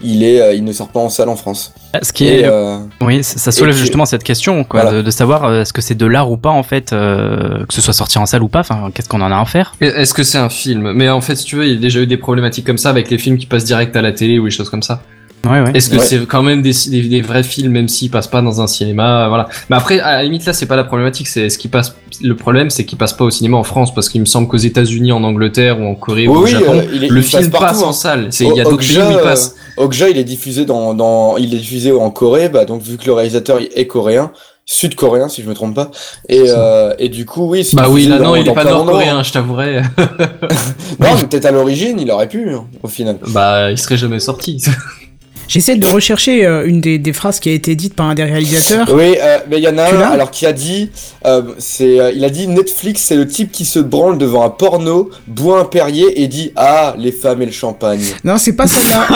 [0.02, 1.72] il est, euh, il ne sort pas en salle en France.
[2.02, 4.96] Ce qui Et, est, euh, oui, ça soulève justement cette question, quoi, Voilà.
[4.98, 7.74] de, de savoir euh, est-ce que c'est de l'art ou pas en fait, euh, que
[7.74, 8.60] ce soit sorti en salle ou pas.
[8.60, 9.74] Enfin, qu'est-ce qu'on en a à faire?
[9.80, 10.92] Et Est-ce que c'est un film?
[10.92, 12.90] Mais en fait, si tu veux, il y a déjà eu des problématiques comme ça
[12.90, 15.02] avec les films qui passent direct à la télé ou des choses comme ça.
[15.44, 15.72] Ouais, ouais.
[15.74, 16.04] Est-ce que Ouais.
[16.04, 19.26] c'est quand même des, des, des vrais films, même s'ils passent pas dans un cinéma,
[19.28, 19.48] voilà.
[19.70, 21.94] Mais après, à la limite, là, c'est pas la problématique, c'est ce qui passe.
[22.22, 24.56] Le problème, c'est qu'ils passent pas au cinéma en France, parce qu'il me semble qu'aux
[24.56, 27.22] États-Unis, en Angleterre ou en Corée ou au oui, Japon, euh, il est- le il
[27.24, 27.86] passe film partout, passe hein.
[27.86, 28.26] en salle.
[28.30, 29.56] C'est il y a d'autres films où il euh, passe.
[29.78, 33.06] Okja, il est diffusé dans, dans, il est diffusé en Corée, bah donc vu que
[33.06, 34.30] le réalisateur est coréen,
[34.64, 35.90] sud-coréen si je me trompe pas,
[36.28, 37.64] et euh, et du coup oui.
[37.64, 39.82] c'est Bah oui, là non, il est pas nord-coréen, je t'avouerai.
[41.00, 43.16] Non, mais peut-être à l'origine, il aurait pu hein, au final.
[43.28, 44.62] bah, il serait jamais sorti.
[45.48, 48.24] J'essaie de rechercher euh, une des, des phrases qui a été dite par un des
[48.24, 48.88] réalisateurs.
[48.94, 50.90] Oui, euh, mais il y en a Tu un alors qui a dit,
[51.26, 54.50] euh, c'est, euh, il a dit Netflix, c'est le type qui se branle devant un
[54.50, 58.00] porno, boit un Perrier et dit ah les femmes et le champagne.
[58.24, 59.06] Non, c'est pas celle-là.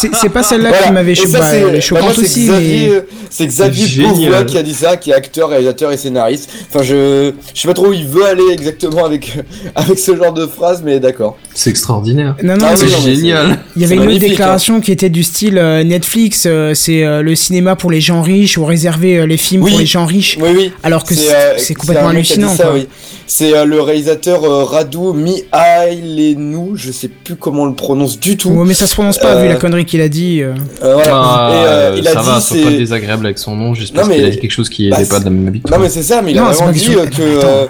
[0.20, 0.86] c'est pas celle-là Voilà.
[0.86, 2.46] qui m'avait Et cho- ça, bah, bah, choquante aussi.
[2.46, 4.02] Xavier, mais- c'est Xavier.
[4.04, 6.50] Beauvois qui a dit ça, qui est acteur, réalisateur et scénariste.
[6.68, 9.32] Enfin, je, je sais pas trop où il veut aller exactement avec,
[9.74, 11.38] avec ce genre de phrase, mais d'accord.
[11.54, 12.36] c'est extraordinaire.
[12.42, 13.58] Non, non, Ah c'est génial.
[13.76, 17.04] Il y avait une autre magnifique, déclaration qui était du style euh, Netflix, euh, c'est
[17.04, 19.70] euh, le cinéma pour les gens riches ou réserver euh, les films Oui.
[19.70, 20.38] pour les gens riches.
[20.40, 20.72] Oui, oui.
[20.82, 22.52] Alors que c'est euh, complètement a hallucinant.
[22.74, 22.86] oui.
[23.28, 28.36] C'est euh, le réalisateur euh, Radu Mihailenou, je sais plus comment on le prononce du
[28.36, 28.50] tout.
[28.50, 30.42] Ouais, mais ça se prononce pas vu la connerie qu'il a dit.
[30.42, 30.54] euh.
[30.82, 31.12] Euh, voilà.
[31.14, 33.74] Ah, et euh, il a ça dit va, sois pas c'est désagréable avec son nom,
[33.74, 35.24] juste Non, parce qu'il mais- a dit quelque chose qui bah, n'est pas c'est- de
[35.24, 35.70] la même habitude.
[35.70, 37.66] Non mais c'est ça, mais il a Non, vraiment dit que euh,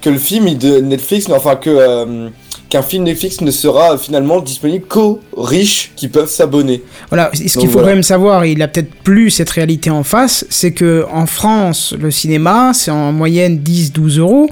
[0.00, 2.28] que le film de Netflix, non, enfin que euh,
[2.70, 6.82] qu'un film Netflix ne sera finalement disponible qu'aux riches qui peuvent s'abonner.
[7.08, 7.88] Voilà, ce qu'il faut voilà.
[7.88, 11.26] quand même savoir, et il a peut-être plus cette réalité en face, c'est que en
[11.26, 14.48] France, le cinéma, c'est en moyenne 10-12 euros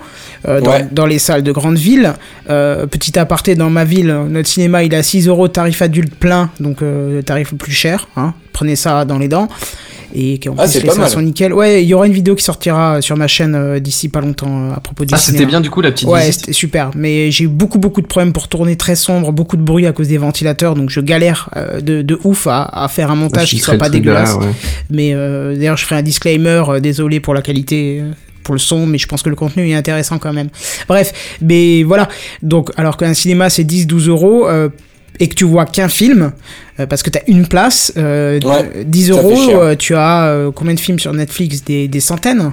[0.46, 0.88] euh, dans, Ouais.
[0.90, 2.12] dans les salles de grandes villes.
[2.50, 6.50] Euh, petit aparté, dans ma ville, notre cinéma, il à 6 euros tarif adulte plein,
[6.58, 8.08] donc euh, le tarif le plus cher.
[8.16, 8.34] Hein.
[8.52, 9.48] Prenez ça dans les dents.
[10.14, 11.52] Et qu'en Ah, plus, les sont nickel.
[11.52, 14.70] Ouais, il y aura une vidéo qui sortira sur ma chaîne euh, d'ici pas longtemps
[14.70, 16.90] euh, à propos du Ah, c'était bien du coup la petite Ouais, c'était super.
[16.94, 19.92] Mais j'ai eu beaucoup, beaucoup de problèmes pour tourner très sombre, beaucoup de bruit à
[19.92, 23.50] cause des ventilateurs, donc je galère euh, de, de ouf à, à faire un montage
[23.50, 24.36] qui soit pas dégueulasse.
[24.90, 28.00] Mais euh, d'ailleurs, je ferai un disclaimer, euh, désolé pour la qualité.
[28.02, 28.12] euh,
[28.44, 30.48] pour le son, mais je pense que le contenu est intéressant quand même.
[30.88, 32.08] Bref, mais voilà.
[32.42, 34.70] Donc, alors qu'un cinéma c'est 10-12 euros euh,
[35.20, 36.30] et que tu vois qu'un film, euh,
[36.86, 40.26] parce que tu as une place, euh, Ouais, 10 ça fait euros, euh, tu as
[40.26, 41.64] euh, combien de films sur Netflix?
[41.64, 42.52] Des, des centaines?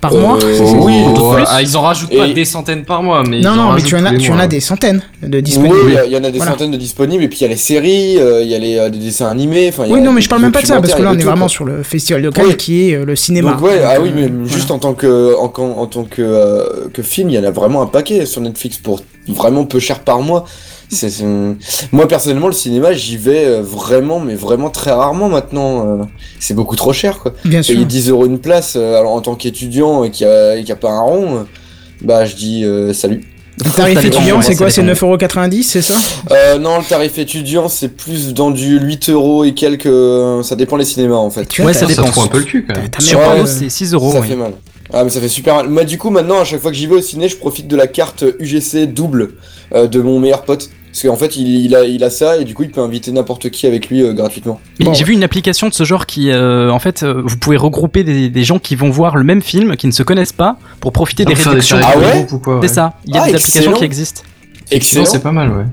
[0.00, 0.38] Par Euh, mois?
[0.78, 1.44] Oui, Oh, plus.
[1.46, 3.82] ah, ils en rajoutent pas des centaines par mois, mais Non, ils non, en mais
[3.82, 6.02] tu en, as, tu en as des centaines de Oui, disponibles.
[6.06, 6.52] il y en a des Voilà.
[6.52, 8.78] centaines de disponibles et puis il y a les séries, euh, il y a les
[8.78, 9.68] euh, des dessins animés.
[9.68, 11.02] Enfin, il y a Oui, non, mais je parle même pas de ça, parce que
[11.02, 12.56] là, on est vraiment sur le festival local Oui.
[12.56, 13.52] qui est euh, le cinéma.
[13.52, 16.22] Donc ouais, ah oui, euh, mais juste en tant que en, en, en tant que
[16.22, 19.80] euh, que film, il y en a vraiment un paquet sur Netflix pour vraiment peu
[19.80, 20.44] cher par mois.
[21.92, 25.86] Moi personnellement le cinéma, j'y vais euh, vraiment mais vraiment très rarement maintenant.
[26.00, 26.04] euh,
[26.40, 27.32] c'est beaucoup trop cher quoi.
[27.44, 27.74] Bien sûr.
[27.74, 30.76] Payer 10 euros une place euh, alors, en tant qu'étudiant et qui a, qui a
[30.76, 31.46] pas un rond,
[32.02, 33.22] bah je dis euh, salut.
[33.64, 35.14] Le tarif Ça étudiant, c'est ça quoi C'est dépend.
[35.16, 35.94] 9,90€, c'est ça?
[36.32, 39.88] Euh, non, le tarif étudiant c'est plus dans du 8 euros et quelques.
[40.44, 41.46] Ça dépend les cinémas en fait.
[41.46, 42.02] Tu vois, Ouais, ça Ça dépend.
[42.04, 42.88] te fout un peu le cul quand même.
[42.98, 44.12] Sur c'est 6 euros.
[44.12, 44.28] Ça oui.
[44.28, 44.52] fait mal.
[44.92, 45.68] Ah mais ça fait super mal.
[45.68, 47.76] Moi du coup maintenant à chaque fois que j'y vais au ciné, je profite de
[47.76, 49.32] la carte UGC double
[49.74, 50.70] euh, de mon meilleur pote.
[50.92, 53.10] Parce qu'en fait il, il a, il a ça et du coup il peut inviter
[53.10, 54.60] n'importe qui avec lui euh, gratuitement.
[54.78, 54.94] Bon.
[54.94, 58.04] J'ai vu une application de ce genre qui, euh, en fait, euh, vous pouvez regrouper
[58.04, 60.92] des, des gens qui vont voir le même film, qui ne se connaissent pas, pour
[60.92, 61.78] profiter des réductions.
[61.82, 62.26] Ah de ouais
[62.62, 62.92] C'est ça.
[63.06, 63.76] Il y a Ah, des applications excellent.
[63.78, 64.22] qui existent.
[64.70, 65.04] Excellent.
[65.04, 65.64] C'est pas mal, ouais.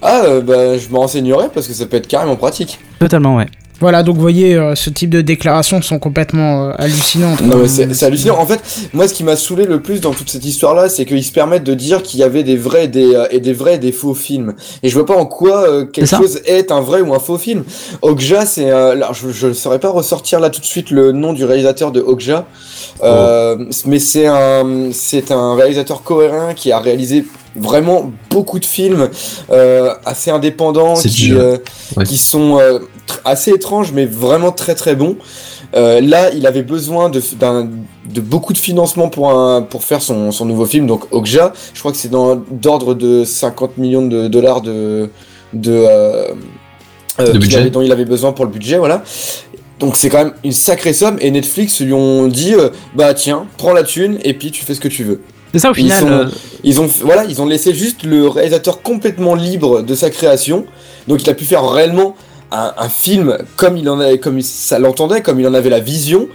[0.00, 2.78] Ah euh, bah je me renseignerai parce que ça peut être carrément pratique.
[3.00, 3.46] Totalement, ouais.
[3.80, 7.40] Voilà, donc vous voyez, euh, ce type de déclarations sont complètement euh, hallucinantes.
[7.42, 8.36] Non mais c'est c'est hallucinant.
[8.38, 8.60] En fait,
[8.92, 11.62] moi ce qui m'a saoulé le plus dans toute cette histoire-là, c'est qu'ils se permettent
[11.64, 13.92] de dire qu'il y avait des vrais et des, euh, et des vrais et des
[13.92, 14.54] faux films.
[14.82, 17.38] Et je vois pas en quoi euh, quelque chose est un vrai ou un faux
[17.38, 17.62] film.
[18.02, 18.68] Okja, c'est...
[18.70, 21.92] euh, alors, je, ne saurais pas ressortir là tout de suite le nom du réalisateur
[21.92, 22.46] de Okja.
[23.04, 29.08] Euh, Mais c'est un, c'est un réalisateur coréen qui a réalisé vraiment beaucoup de films
[29.50, 31.40] euh, assez indépendants qui, dur.
[31.40, 31.56] euh,
[31.96, 32.04] Ouais.
[32.04, 32.80] qui sont euh,
[33.24, 35.16] assez étranges mais vraiment très très bons.
[35.76, 37.68] Euh, là, il avait besoin de, d'un-
[38.10, 41.52] de beaucoup de financement pour, un, pour faire son, son nouveau film, donc Okja.
[41.74, 45.10] Je crois que c'est dans d'ordre de 50 millions de dollars de,
[45.52, 46.28] de, euh,
[47.20, 47.58] euh, budget.
[47.58, 49.02] avait- dont il avait besoin pour le budget, voilà.
[49.78, 53.46] Donc c'est quand même une sacrée somme et Netflix lui ont dit euh, bah tiens
[53.58, 55.20] prends la thune et puis tu fais ce que tu veux.
[55.52, 56.00] C'est ça au Ils final.
[56.00, 56.24] sont- euh,
[56.64, 60.64] Ils ont voilà ils ont laissé juste le réalisateur complètement libre de sa création
[61.06, 62.16] donc il a pu faire réellement
[62.52, 65.70] un, un film comme il en avait comme il- ça l'entendait comme il en avait
[65.70, 66.28] la vision.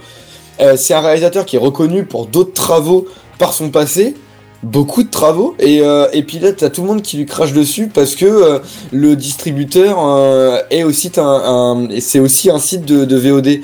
[0.60, 3.06] Euh, c'est un réalisateur qui est reconnu pour d'autres travaux
[3.38, 4.14] par son passé
[4.62, 7.52] beaucoup de travaux et, euh, et puis là t'as tout le monde qui lui crache
[7.52, 8.58] dessus parce que euh,
[8.92, 13.60] le distributeur euh, est aussi un, c'est aussi un site de, de VOD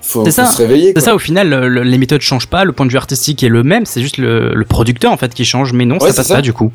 [0.00, 0.46] faut, C'est faut ça.
[0.46, 2.90] se réveiller C'est ça, au final, le- le- les méthodes changent pas, le point de
[2.92, 5.84] vue artistique est le même, c'est juste le, le producteur en fait qui change, mais
[5.84, 6.36] non, Ouais, ça passe ça.
[6.36, 6.72] pas du coup.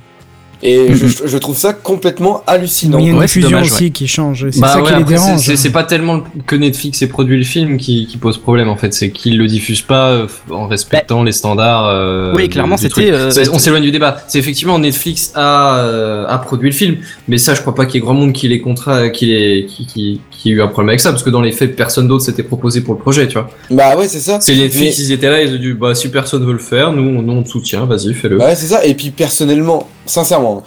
[0.64, 4.08] Et je, je trouve ça complètement hallucinant Il y a une Ouais, dommage, aussi qui
[4.08, 4.48] change.
[4.52, 5.56] C'est Bah ça ouais, qui les après, c'est- dérange.
[5.56, 8.94] c'est- pas tellement que Netflix ait produit le film qui, qui pose problème en fait,
[8.94, 11.88] c'est qu'ils le diffusent pas euh, en respectant les standards.
[11.88, 13.06] euh, Oui, clairement, c'était, truc.
[13.10, 14.18] euh, on s'éloigne du débat.
[14.28, 16.98] C'est effectivement Netflix a, euh, a produit le film,
[17.28, 19.66] mais ça, je crois pas qu'il y ait grand monde qui les contrat, qui les,
[19.66, 22.08] qui, qui, qui ait eu un problème avec ça, parce que dans les faits, personne
[22.08, 23.50] d'autre s'était proposé pour le projet, tu vois.
[23.72, 26.10] bah ouais c'est ça C'est Netflix, Mais- ils étaient là, ils ont dit, bah si
[26.10, 28.38] personne veut le faire, nous, nous on te soutient, vas-y, fais-le.
[28.38, 28.86] Ouais, c'est ça.
[28.86, 30.64] Et puis personnellement, sincèrement,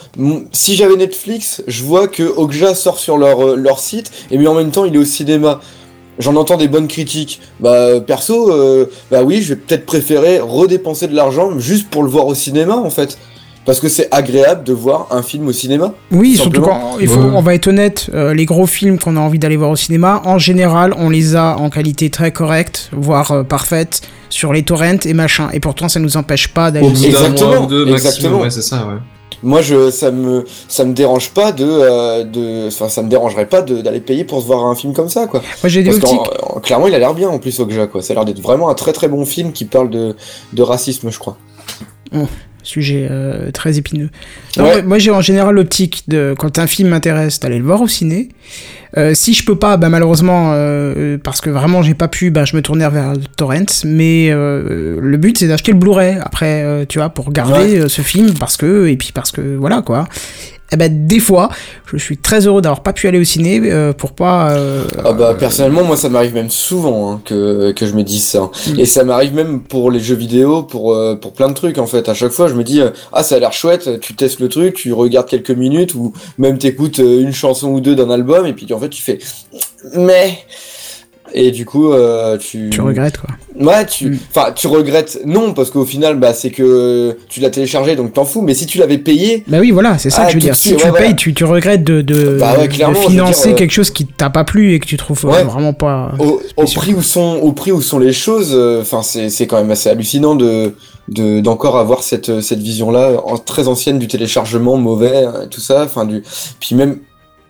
[0.52, 4.46] si j'avais Netflix, je vois que Okja sort sur leur, euh, leur site, et mais
[4.46, 5.60] en même temps, il est au cinéma.
[6.18, 7.40] J'en entends des bonnes critiques.
[7.60, 12.08] Bah perso, euh, bah oui, je vais peut-être préférer redépenser de l'argent juste pour le
[12.08, 13.18] voir au cinéma en fait,
[13.66, 15.92] parce que c'est agréable de voir un film au cinéma.
[16.10, 17.30] Oui, Tout surtout quand il faut, Ouais.
[17.34, 20.22] on va être honnête, euh, les gros films qu'on a envie d'aller voir au cinéma,
[20.24, 24.96] en général, on les a en qualité très correcte, voire euh, parfaite, sur les torrents
[25.04, 25.50] et machin.
[25.52, 26.86] Et pourtant, ça nous empêche pas d'aller.
[26.88, 28.40] Exactement, mois deux maximum, exactement.
[28.40, 28.94] ouais, c'est ça, ouais.
[29.42, 33.46] Moi, je, ça me, ça me dérange pas de, euh, de, enfin, ça me dérangerait
[33.46, 35.40] pas de- d'aller payer pour se voir un film comme ça, quoi.
[35.62, 35.90] Moi, j'ai des
[36.62, 38.02] clairement, il a l'air bien en plus, Okja, quoi.
[38.02, 40.16] Ça a l'air d'être vraiment un très très bon film qui parle de,
[40.52, 41.36] de racisme, je crois.
[42.66, 44.10] Sujet euh, très épineux.
[44.56, 44.82] Non, Ouais.
[44.82, 48.28] moi- j'ai en général l'optique de quand un film m'intéresse d'aller le voir au ciné.
[48.96, 52.44] Euh, si je peux pas, bah malheureusement, euh, parce que vraiment j'ai pas pu, bah
[52.44, 53.66] je me tournais vers le torrent.
[53.84, 58.56] Mais le but c'est d'acheter le Blu-ray après, tu vois, pour garder ce film parce
[58.56, 60.08] que et puis parce que voilà quoi.
[60.72, 61.48] Et ben des fois,
[61.86, 64.50] je suis très heureux d'avoir pas pu aller au ciné euh, pour pas.
[64.50, 68.24] euh, Ah bah, personnellement, moi, ça m'arrive même souvent hein, que, que je me dise
[68.24, 68.50] ça.
[68.66, 68.80] Mm.
[68.80, 71.86] Et ça m'arrive même pour les jeux vidéo, pour, euh, pour plein de trucs, en
[71.86, 72.08] fait.
[72.08, 74.48] À chaque fois, je me dis, euh, ah, ça a l'air chouette, tu testes le
[74.48, 78.44] truc, tu regardes quelques minutes, ou même t'écoutes euh, une chanson ou deux d'un album,
[78.46, 79.18] et puis en fait, tu fais,
[79.94, 80.36] mais.
[81.34, 82.70] Et du coup, euh, tu.
[82.70, 83.30] tu regrettes quoi.
[83.58, 84.18] Ouais, tu, Mm.
[84.30, 88.24] enfin, tu regrettes, non, parce qu'au final, bah, c'est que tu l'as téléchargé, donc t'en
[88.24, 88.42] fous.
[88.42, 90.54] Mais si tu l'avais payé, Bah oui, voilà, c'est ça Ah, que je veux dire.
[90.54, 93.24] Si suite, tu ouais, payes, tu, tu regrettes de, de, Bah ouais, de financer dire,
[93.26, 96.12] euh, quelque chose qui t'a pas plu et que tu trouves euh, vraiment pas.
[96.18, 99.56] au, prix où sont, au prix où sont les choses, euh, enfin, c'est, c'est quand
[99.56, 100.74] même assez hallucinant de,
[101.08, 105.84] de, d'encore avoir cette, cette vision-là, en, très ancienne du téléchargement mauvais, euh, tout ça,
[105.84, 106.22] enfin, du,
[106.60, 106.98] puis même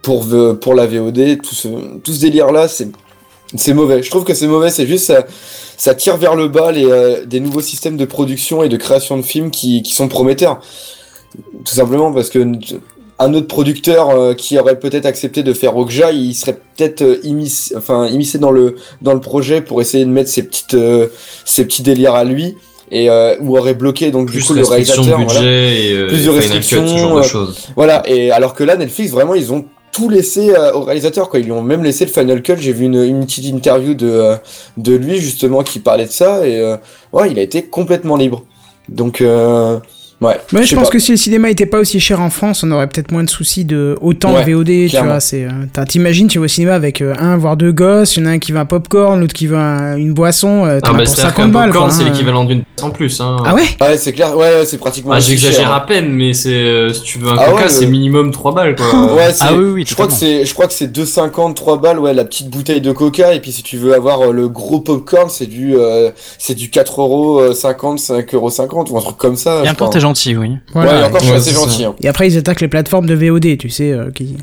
[0.03, 0.25] pour,
[0.61, 1.67] pour la VOD, tout ce,
[2.05, 2.89] tout ce délire-là, c'est,
[3.55, 4.03] c'est mauvais.
[4.03, 5.25] Je trouve que c'est mauvais, c'est juste, ça,
[5.77, 9.17] ça tire vers le bas les, euh, des nouveaux systèmes de production et de création
[9.17, 10.61] de films qui, qui sont prometteurs.
[11.65, 12.45] Tout simplement parce que
[13.19, 17.19] un autre producteur euh, qui aurait peut-être accepté de faire Okja, il serait peut-être euh,
[17.23, 21.09] immiscé, enfin, immiscé dans le, dans le projet pour essayer de mettre ses, petites, euh,
[21.45, 22.57] ses petits délires à lui,
[22.91, 25.19] et, euh, ou aurait bloqué donc du coup le réalisateur.
[25.19, 25.51] budget Voilà.
[25.51, 27.69] et euh, Plus de restrictions, ce genre de euh, choses.
[27.75, 31.41] Voilà, et alors que là, Netflix, vraiment, ils ont tout laissé euh, au réalisateur, quoi.
[31.41, 32.57] Ils lui ont même laissé le Final Cut.
[32.59, 34.37] J'ai vu une, une petite interview de, euh,
[34.77, 36.77] de lui, justement, qui parlait de ça, et euh,
[37.13, 38.45] ouais, il a été complètement libre.
[38.89, 39.79] Donc, euh,
[40.21, 40.41] ouais.
[40.53, 40.93] Ouais, je pense pas.
[40.93, 43.31] que si le cinéma était pas aussi cher en France, on aurait peut-être moins de
[43.31, 45.21] soucis de autant Ouais, de VOD, tu vois.
[45.21, 48.27] C'est, euh, t'imagines, tu vas au cinéma avec euh, un voire deux gosses, il y
[48.27, 50.91] en a un qui veut un popcorn, l'autre qui veut un- une boisson, euh, t'en
[50.91, 51.71] Ah bah pour c'est-à-dire 50 qu'un balles.
[51.71, 52.07] popcorn, c'est hein.
[52.11, 53.21] l'équivalent d'une pièce en plus.
[53.21, 53.37] Hein.
[53.45, 53.63] Ah ouais?
[53.81, 55.13] Ouais, c'est clair, ouais, c'est pratiquement.
[55.15, 57.85] Ah, J'exagère à peine, mais c'est euh, si tu veux un Ah coca, ouais, c'est
[57.85, 58.87] le- minimum 3 balles quoi.
[59.17, 61.79] Ouais, c'est- Ah oui, oui, je crois que c'est, je crois que c'est 2,50, 3
[61.81, 64.81] balles, ouais, la petite bouteille de coca, et puis si tu veux avoir le gros
[64.81, 69.17] popcorn, c'est du, euh, c'est du 4 euros 50, 5 euros 50, ou un truc
[69.17, 69.63] comme ça.
[70.09, 70.51] Gentil, oui.
[70.73, 70.93] Voilà.
[70.93, 71.61] ouais, et encore, je suis Ouais, assez c'est ça.
[71.67, 71.95] gentil, hein.
[72.03, 74.37] Et après, ils attaquent les plateformes de VOD, tu sais, euh, qui.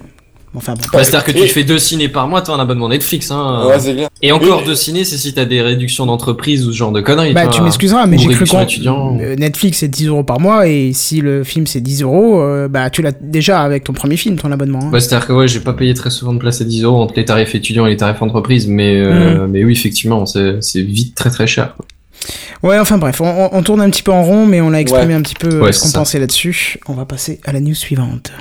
[0.55, 0.81] Enfin bon.
[0.95, 3.31] Ouais, C'est-à-dire que tu Et- fais deux ciné par mois, t'as un abonnement Netflix.
[3.31, 3.65] Hein.
[3.67, 4.07] Ouais, c'est clair.
[4.21, 7.33] Et encore deux ciné, c'est si t'as des réductions d'entreprise ou ce genre de conneries.
[7.33, 11.21] Bah, tu m'excuseras, mais j'ai cru euh, Netflix, c'est 10 euros par mois, et si
[11.21, 14.51] le film c'est 10 euros, euh, bah, tu l'as déjà avec ton premier film, ton
[14.51, 14.79] abonnement.
[14.83, 14.91] hein.
[14.91, 17.15] Ouais, c'est-à-dire que ouais, j'ai pas payé très souvent de place à 10 euros entre
[17.17, 19.05] les tarifs étudiants et les tarifs entreprises, mais Mm.
[19.07, 21.73] euh, mais oui, effectivement, c'est c'est vite très très cher.
[21.75, 21.85] quoi.
[22.63, 25.13] Ouais, enfin bref, on, tourne un petit peu en rond, mais on a exprimé Ouais.
[25.15, 26.79] un petit peu euh, Ouais, ce qu'on pensait là-dessus.
[26.87, 28.31] On va passer à la news suivante.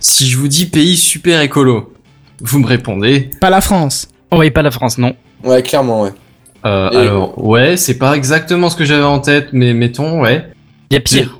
[0.00, 1.92] Si je vous dis pays super écolo,
[2.40, 3.30] vous me répondez.
[3.40, 4.08] Pas la France.
[4.32, 5.14] Oh, oui, pas la France, non.
[5.44, 6.10] Ouais, clairement, ouais.
[6.66, 10.50] Euh, alors ouais, c'est pas exactement ce que j'avais en tête, mais mettons ouais.
[10.90, 11.39] Il y a pire.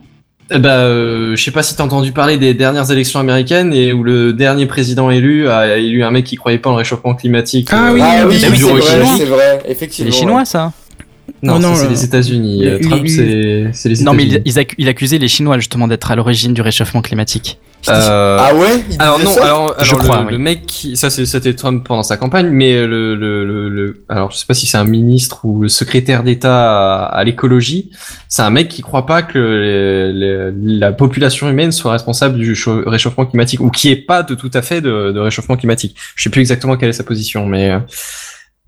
[0.53, 3.93] Eh ben, euh, je sais pas si t'as entendu parler des dernières élections américaines et
[3.93, 7.69] où le dernier président élu a élu un mec qui croyait pas en réchauffement climatique.
[7.71, 9.15] Ah euh, oui, Ah oui, oui, c'est vrai, chinois.
[9.17, 10.11] c'est vrai, C'est effectivement.
[10.11, 10.73] les Chinois, ça
[11.43, 12.67] Non, Oh non, c'est euh, les États-Unis.
[12.67, 14.43] Euh, Trump, c'est les Non, mais États-Unis.
[14.45, 17.59] il, il accu- il accusait les Chinois justement d'être à l'origine du réchauffement climatique.
[17.89, 18.85] Euh, Ah ouais?
[18.91, 20.33] Il Alors non, alors, Je alors, crois, le, oui.
[20.33, 24.05] le mec qui, ça c'est- c'était Trump pendant sa campagne, mais le, le, le, le-
[24.11, 27.91] alors je sais pas si c'est un ministre ou le secrétaire d'État à, à l'écologie,
[28.29, 30.13] c'est un mec qui croit pas que
[30.63, 34.51] la population humaine soit responsable du chau- réchauffement climatique ou qui est pas de tout
[34.53, 35.97] à fait de, de réchauffement climatique.
[36.17, 37.79] Je sais plus exactement quelle est sa position, mais euh,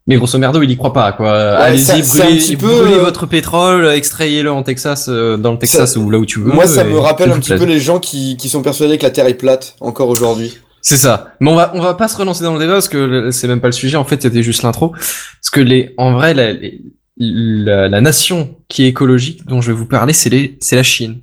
[0.07, 1.29] mais grosso merdo, il y croit pas quoi.
[1.29, 5.59] ça- Allez-y, brûlez, petit peu, brûlez euh, votre pétrole, extrayez-le en Texas, euh, dans le
[5.59, 6.53] Texas Ça- ou là où tu veux.
[6.53, 9.05] Moi, ça et me rappelle un petit peu les gens qui, qui sont persuadés que
[9.05, 10.59] la Terre est plate, encore aujourd'hui.
[10.85, 11.35] C'est ça.
[11.39, 13.61] Mais on va on va pas se relancer dans le débat parce que c'est même
[13.61, 13.97] pas le sujet.
[13.97, 14.89] En fait, c'était juste l'intro.
[14.91, 16.81] Parce que les en vrai la, les-
[17.19, 20.83] la, la nation qui est écologique dont je vais vous parler, c'est les c'est la
[20.83, 21.21] Chine.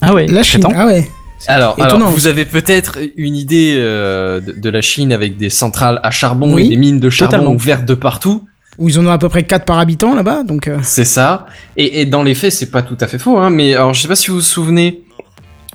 [0.00, 1.06] Ah ouais, La Chine, ah ouais.
[1.46, 6.00] Alors, alors vous avez peut-être une idée euh, de, de la Chine avec des centrales
[6.02, 7.52] à charbon Oui, et des mines de charbon totalement.
[7.54, 8.46] ouvertes de partout.
[8.78, 10.66] Où ils en ont à peu près 4 par habitant là-bas, donc.
[10.68, 11.46] euh, C'est ça.
[11.76, 13.38] Et, et dans les faits, c'est pas tout à fait faux.
[13.38, 15.02] Hein, mais alors, je sais pas si vous vous souvenez.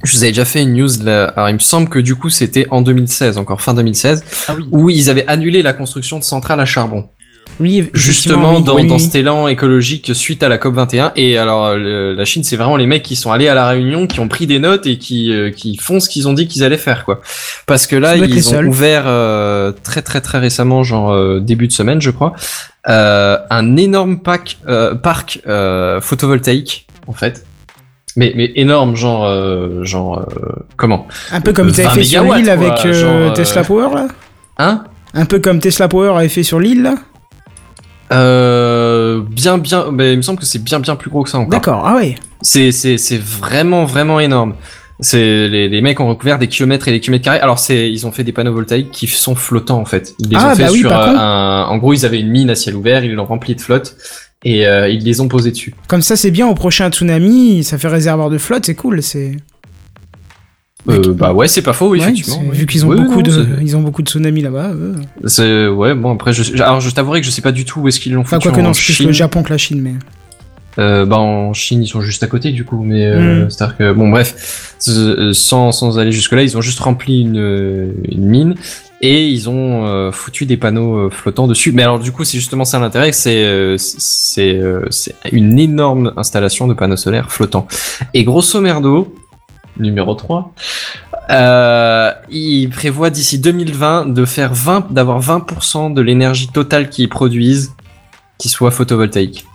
[0.03, 1.25] Je vous avais déjà fait une news là.
[1.35, 4.65] Alors, il me semble que du coup, c'était en 2016, encore fin 2016, Ah oui.
[4.71, 7.09] où ils avaient annulé la construction de centrales à charbon.
[7.59, 8.99] Oui, effectivement, justement dans, oui, dans oui.
[9.01, 12.77] cet élan écologique suite à la COP 21 et alors le- la Chine c'est vraiment
[12.77, 15.33] les mecs qui sont allés à la réunion qui ont pris des notes et qui
[15.33, 17.19] euh, qui font ce qu'ils ont dit qu'ils allaient faire quoi
[17.67, 18.67] parce que là ils ont seuls.
[18.67, 22.33] ouvert euh, très très très récemment genre euh, début de semaine je crois
[22.87, 27.45] euh, un énorme pack, euh, parc euh, photovoltaïque en fait
[28.15, 31.07] mais mais énorme genre euh, genre euh, comment?
[31.31, 33.89] Un peu comme ils 20 avaient fait sur l'île avec euh, genre, euh, Tesla Power
[33.93, 34.07] là.
[34.57, 34.83] hein?
[35.13, 36.95] Un peu comme Tesla Power avait fait sur l'île là.
[38.11, 41.37] Euh, bien bien mais il me semble que c'est bien bien plus gros que ça
[41.37, 42.15] encore D'accord, ah ouais.
[42.41, 44.55] C'est c'est c'est vraiment vraiment énorme.
[45.01, 47.39] C'est les, les mecs ont recouvert des kilomètres et des kilomètres carrés.
[47.39, 50.13] Alors c'est ils ont fait des panneaux voltaïques qui sont flottants en fait.
[50.19, 51.65] Ils les Ah, ont fait bah oui, sur euh, un.
[51.69, 53.95] En gros ils avaient une mine à ciel ouvert, ils l'ont remplie de flotte
[54.43, 55.73] et euh, ils les ont posés dessus.
[55.87, 59.01] Comme ça, c'est bien au prochain tsunami, ça fait réservoir de flotte, c'est cool.
[59.03, 59.31] C'est
[60.87, 62.37] Euh, bah ouais c'est pas faux oui, Ouais, effectivement.
[62.41, 62.57] c'est- oui.
[62.57, 64.71] vu qu'ils ont beaucoup non, de, c'est- ils ont beaucoup de tsunamis là-bas.
[65.25, 67.87] C'est ouais bon après je alors je t'avouerai que je sais pas du tout où
[67.89, 69.81] est-ce qu'ils l'ont Enfin, foutu quoique en non, c'est plus le Japon que la Chine,
[69.81, 69.93] mais.
[70.77, 73.49] Euh, bah en Chine ils sont juste à côté du coup mais euh, Mm.
[73.49, 77.37] c'est-à-dire que bon bref euh, sans sans aller jusque là ils ont juste rempli une
[77.37, 78.55] euh, une mine
[79.01, 82.63] et ils ont euh, foutu des panneaux flottants dessus mais alors du coup c'est justement
[82.65, 84.61] ça l'intérêt c'est c'est
[84.91, 87.67] c'est une énorme installation de panneaux solaires flottants
[88.13, 89.13] et grosso merdo
[89.79, 90.53] numéro 3
[91.31, 97.73] euh, il prévoit d'ici 2020 de faire 20 d'avoir 20% de l'énergie totale qu'ils produisent
[98.37, 99.45] qui soit photovoltaïque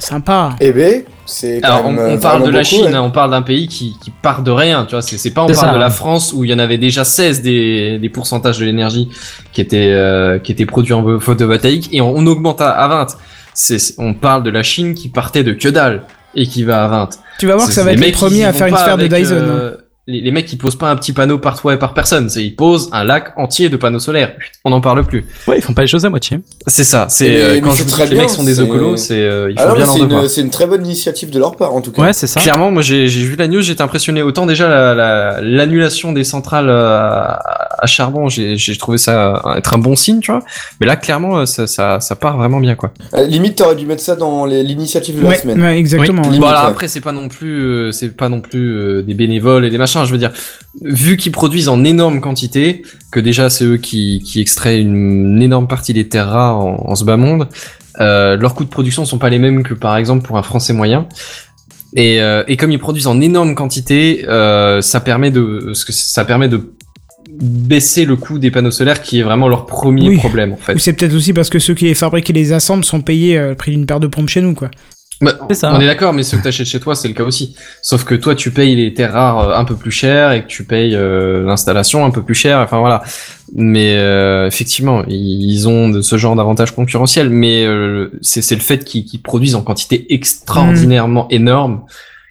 [0.00, 0.54] Sympa.
[0.60, 2.94] Eh ben, c'est quand alors, on, même, on euh, parle de la Chine, ouais.
[2.94, 5.02] hein, on parle d'un pays qui, qui part de rien, tu vois.
[5.02, 5.90] C'est c'est pas on C'est parle ça, de la.
[5.90, 9.08] France où il y en avait déjà 16 des, des pourcentages de l'énergie
[9.52, 13.06] qui étaient euh, qui étaient produits en photovoltaïque et on, on augmente à, à 20.
[13.54, 16.04] C'est c'est- on parle de la Chine qui partait de que dalle
[16.36, 17.08] et qui va à 20.
[17.38, 19.06] Tu vas voir que ça va être les premiers ils à faire une sphère de
[19.06, 19.34] Dyson.
[19.34, 19.38] hein.
[19.38, 19.76] euh,
[20.10, 22.42] les, les mecs ils posent pas un petit panneau par toit et par personne, c'est
[22.42, 24.32] ils posent un lac entier de panneaux solaires.
[24.64, 25.26] On n'en parle plus.
[25.46, 26.40] Ouais, ils font pas les choses à moitié.
[26.66, 27.06] C'est ça.
[27.10, 29.58] C'est euh, quand je vous dis que les mecs sont des écolos, c'est euh, il
[29.58, 30.22] faut Ah non, mais bien leur devoir.
[30.22, 32.00] une, c'est une très bonne initiative de leur part, en tout cas.
[32.00, 32.40] Ouais, c'est ça.
[32.40, 34.22] Clairement, moi j'ai j'ai vu la news, j'étais impressionné.
[34.22, 39.42] Autant déjà la- la- l'annulation des centrales euh, à, à charbon, j'ai j'ai trouvé ça
[39.56, 40.42] être un bon signe, tu vois.
[40.80, 42.92] Mais là, clairement, euh, ça, ça, ça part vraiment bien, quoi.
[43.14, 45.60] Euh, limite, t'aurais dû mettre ça dans l'initiative de la semaine.
[45.60, 46.22] ouais, exactement.
[46.22, 46.34] Oui.
[46.34, 46.38] ouais.
[46.38, 46.70] Bon, alors ouais.
[46.70, 49.78] après, c'est pas non plus, euh, c'est pas non plus euh, des bénévoles et des
[49.78, 50.04] machins.
[50.04, 50.32] Je veux dire,
[50.82, 55.68] vu qu'ils produisent en énorme quantité, que déjà c'est eux qui, qui extraient une, énorme
[55.68, 57.48] partie des terres rares en, en ce bas monde,
[58.00, 60.72] euh, leurs coûts de production sont pas les mêmes que par exemple pour un Français
[60.72, 61.06] moyen.
[61.94, 65.92] Et, euh, et comme ils produisent en énorme quantité, euh, ça permet de, ce que
[65.92, 66.72] ça permet de
[67.40, 70.16] baisser le coût des panneaux solaires, qui est vraiment leur premier Oui.
[70.18, 70.74] problème en fait.
[70.74, 73.38] Ou c'est peut-être aussi parce que ceux qui les fabriquent et les assemblent sont payés
[73.38, 74.70] euh, le prix d'une paire de pompes chez nous, quoi.
[75.20, 75.74] Bah, C'est ça.
[75.74, 77.56] On est d'accord, mais ceux que t'achètes chez toi, c'est le cas aussi.
[77.82, 80.46] Sauf que toi, tu payes les terres rares euh, un peu plus cher et que
[80.46, 82.60] tu payes euh, l'installation un peu plus cher.
[82.60, 83.02] Enfin voilà.
[83.52, 87.30] Mais euh, effectivement, ils ont de ce genre d'avantage concurrentiel.
[87.30, 91.82] Mais euh, c'est c'est le fait qu'ils qu'ils produisent en quantité extraordinairement énorme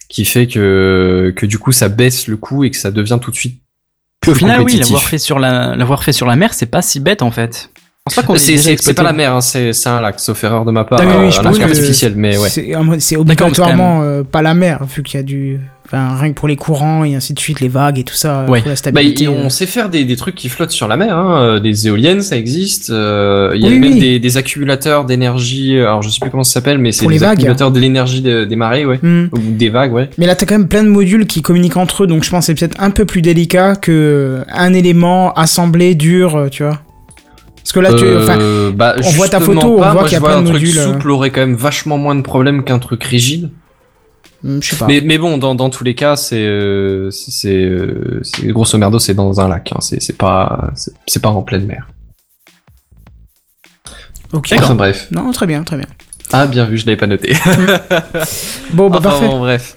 [0.08, 3.30] qui fait que que du coup ça baisse le coût et que ça devient tout
[3.30, 3.60] de suite
[4.20, 6.82] Puis au final, oui, l'avoir fait sur la, l'avoir fait sur la mer, c'est pas
[6.82, 7.70] si bête en fait.
[8.08, 10.98] C'est pas la mer, hein, c'est un lac, sauf erreur de ma part.
[11.02, 12.48] Ah oui, oui, euh, je un pense lac que artificiel, mais ouais.
[12.98, 15.60] C'est obligatoirement euh, pas la mer, vu qu'il y a du.
[15.86, 18.40] Enfin, rien que pour les courants et ainsi de suite, les vagues et tout ça,
[18.46, 18.58] Ouais.
[18.60, 19.26] pour la Bah, stabilité.
[19.26, 19.48] on euh.
[19.48, 21.60] sait faire des, des trucs qui flottent sur la mer, hein.
[21.60, 22.90] des éoliennes, ça existe.
[22.90, 23.98] euh, Il y a Oui, même oui.
[23.98, 25.78] Des, des accumulateurs d'énergie.
[25.78, 27.38] Alors je sais plus comment ça s'appelle, mais c'est Pour les des vagues.
[27.38, 29.28] accumulateurs de l'énergie de- des marées, ouais, Hmm.
[29.32, 30.10] ou des vagues, ouais.
[30.18, 32.46] Mais là, t'as quand même plein de modules qui communiquent entre eux, donc je pense
[32.46, 36.82] que c'est peut-être un peu plus délicat que un élément assemblé dur, tu vois.
[37.68, 39.92] Parce que là, tu, Euh, bah, on voit ta photo, on pas.
[39.92, 40.92] voit Moi, qu'il y a plein de un truc modules, euh.
[40.94, 43.50] souple aurait quand même vachement moins de problèmes qu'un truc rigide.
[44.42, 44.86] hmm, je sais pas.
[44.86, 48.98] Mais, mais bon, dans, dans tous les cas, c'est euh, c'est euh, c'est- grosso merdo,
[48.98, 49.70] c'est dans un lac.
[49.74, 49.80] Hein.
[49.80, 50.70] C'est c'est pas
[51.06, 51.88] c'est pas en pleine mer.
[54.32, 54.48] Ok.
[54.58, 55.08] Enfin bref.
[55.10, 55.86] Non, très bien, très bien.
[56.32, 57.34] Ah bien vu, je l'avais pas noté.
[58.72, 59.26] Bon, bah Enfin, parfait.
[59.26, 59.76] bon, bref.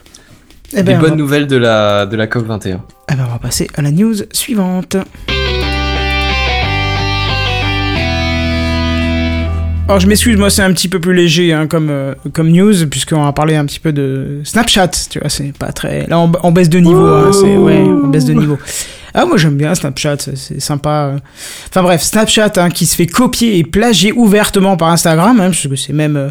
[0.73, 1.15] Eh ben, on bonnes va...
[1.17, 2.81] nouvelles de la de la COP 21.
[3.11, 4.95] eh ben, on va passer à la news suivante.
[9.91, 12.73] Alors je m'excuse, moi c'est un petit peu plus léger hein, comme, euh, comme news,
[12.89, 16.07] puisqu'on va parler un petit peu de Snapchat, tu vois, c'est pas très...
[16.07, 17.57] Là on, on baisse de niveau, hein, c'est...
[17.57, 18.57] Ouais, on baisse de niveau.
[19.13, 21.11] Ah moi j'aime bien Snapchat, c'est- sympa.
[21.15, 21.17] euh.
[21.69, 25.77] Enfin bref, Snapchat hein, qui se fait copier et plagier ouvertement par Instagram, hein, puisque
[25.77, 26.15] c'est même...
[26.15, 26.29] euh,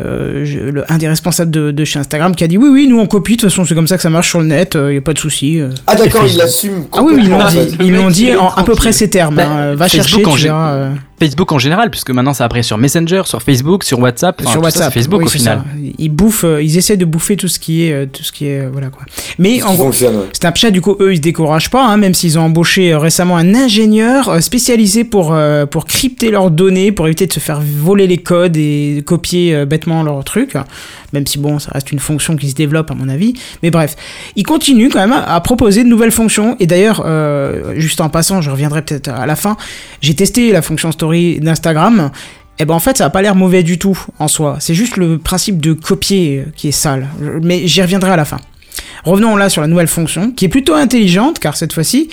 [0.00, 2.86] euh, je- le- un des responsables de, de chez Instagram qui a dit oui oui
[2.88, 4.76] nous on copie de toute façon c'est comme ça que ça marche sur le net
[4.88, 5.68] il y a pas de souci euh.
[5.86, 6.84] Ah d'accord, Et il l'assume.
[6.92, 9.36] ah oui, oui, ils l'ont dit ils l'ont dit en à peu près ces termes
[9.36, 9.74] Bah, hein.
[9.74, 10.90] va Facebook chercher en tu verras euh.
[11.22, 14.40] Facebook en général, puisque maintenant ça apparaît sur Messenger, sur Facebook, sur WhatsApp.
[14.40, 14.92] enfin, sur tout ça, WhatsApp.
[14.92, 15.58] Facebook oui, au final.
[15.58, 15.64] ça.
[15.98, 18.46] Ils bouffent, euh, ils essaient de bouffer tout ce qui est, euh, tout ce qui
[18.46, 19.04] est, euh, voilà quoi.
[19.38, 20.08] Mais en gros, ouais.
[20.32, 23.54] Snapchat, du coup, eux, ils se découragent pas, hein, même s'ils ont embauché récemment un
[23.54, 25.36] ingénieur spécialisé pour
[25.70, 30.02] pour crypter leurs données, pour éviter de se faire voler les codes et copier bêtement
[30.02, 30.56] leurs trucs.
[31.12, 33.34] Même si bon, ça reste une fonction qui se développe à mon avis.
[33.62, 33.96] Mais bref,
[34.36, 36.56] ils continuent quand même à proposer de nouvelles fonctions.
[36.58, 39.56] Et d'ailleurs, euh, juste en passant, je reviendrai peut-être à la fin.
[40.00, 42.10] J'ai testé la fonction story d'Instagram.
[42.58, 44.56] Et ben en fait, ça a pas l'air mauvais du tout en soi.
[44.60, 47.08] C'est juste le principe de copier euh, qui est sale.
[47.42, 48.38] Mais j'y reviendrai à la fin.
[49.04, 52.08] Revenons là sur la nouvelle fonction, qui est plutôt intelligente, car cette fois-ci,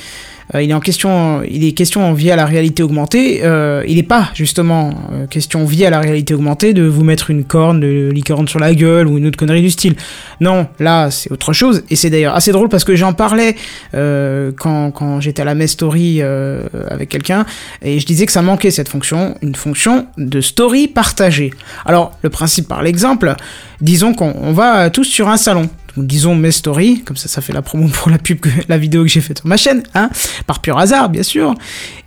[0.56, 3.42] il est en question, il est question via la réalité augmentée.
[3.44, 7.44] euh, il n'est pas justement euh, question via la réalité augmentée de vous mettre une
[7.44, 9.96] corne de licorne sur la gueule ou une autre connerie du style.
[10.42, 11.84] Non, là c'est autre chose.
[11.92, 13.56] Et c'est d'ailleurs assez drôle parce que j'en parlais
[13.94, 17.46] euh, quand, j'étais à la Mess Story euh, avec quelqu'un
[17.84, 21.52] et je disais que ça manquait cette fonction, une fonction de story partagée.
[21.86, 23.36] Alors le principe par l'exemple,
[23.82, 25.70] disons qu'on on va tous sur un salon.
[26.04, 29.04] Disons mes stories, comme ça ça fait la promo pour la pub que la vidéo
[29.04, 30.10] que j'ai faite sur ma chaîne, hein,
[30.48, 31.54] par pur hasard bien sûr,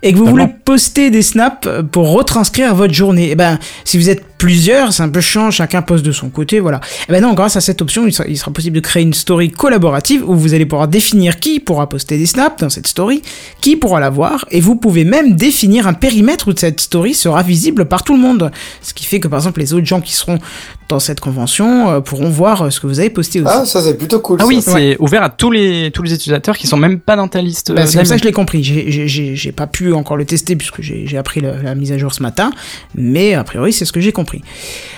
[0.03, 3.31] et que vous voulez poster des snaps pour retranscrire votre journée.
[3.31, 6.59] Et ben si vous êtes plusieurs, c'est un peu chiant, chacun poste de son côté,
[6.59, 6.81] voilà.
[7.09, 9.15] Et ben non, grâce à cette option, il sera, il sera possible de créer une
[9.15, 13.23] story collaborative où vous allez pouvoir définir qui pourra poster des snaps dans cette story,
[13.61, 17.45] qui pourra la voir, et vous pouvez même définir un périmètre où cette story sera
[17.45, 18.51] visible par tout le monde.
[18.81, 20.41] Ce qui fait que par exemple les autres gens qui seront
[20.89, 23.49] dans cette convention euh, pourront voir euh, ce que vous avez posté aussi.
[23.55, 24.39] Ah, ça c'est plutôt cool.
[24.43, 27.29] Ah oui, c'est ouvert à tous les tous les utilisateurs qui sont même pas dans
[27.29, 27.73] ta liste.
[27.73, 28.65] Bah, euh, c'est comme ça que je l'ai compris.
[28.65, 32.13] J'ai- pas pu encore le tester puisque j'ai j'ai appris la, la mise à jour
[32.13, 32.51] ce matin,
[32.95, 34.32] mais a priori c'est ce que j'ai compris.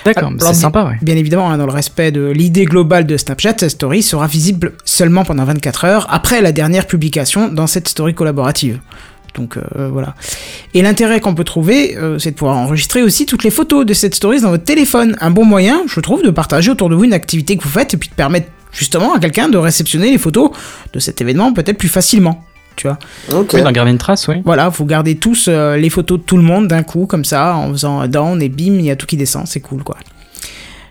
[0.05, 0.99] D'accord, c'est sympa, ouais.
[1.03, 4.72] Bien évidemment, hein, dans le respect de l'idée globale de Snapchat, cette story sera visible
[4.85, 8.80] seulement pendant 24 heures après la dernière publication dans cette story collaborative.
[9.35, 10.14] Donc euh, voilà.
[10.74, 13.93] Et l'intérêt qu'on peut trouver, euh, c'est de pouvoir enregistrer aussi toutes les photos de
[13.93, 15.16] cette story dans votre téléphone.
[15.20, 17.95] Un bon moyen, je trouve, de partager autour de vous une activité que vous faites
[17.95, 20.51] et puis de permettre justement à quelqu'un de réceptionner les photos
[20.93, 22.45] de cet événement peut-être plus facilement.
[22.77, 22.99] Tu vois.
[23.33, 23.51] Ok.
[23.55, 24.37] Oui, d'en garder une trace, oui.
[24.45, 27.57] Voilà, vous gardez tous euh, les photos de tout le monde d'un coup, comme ça,
[27.57, 29.97] en faisant un down et bim, il y a tout qui descend, c'est cool quoi.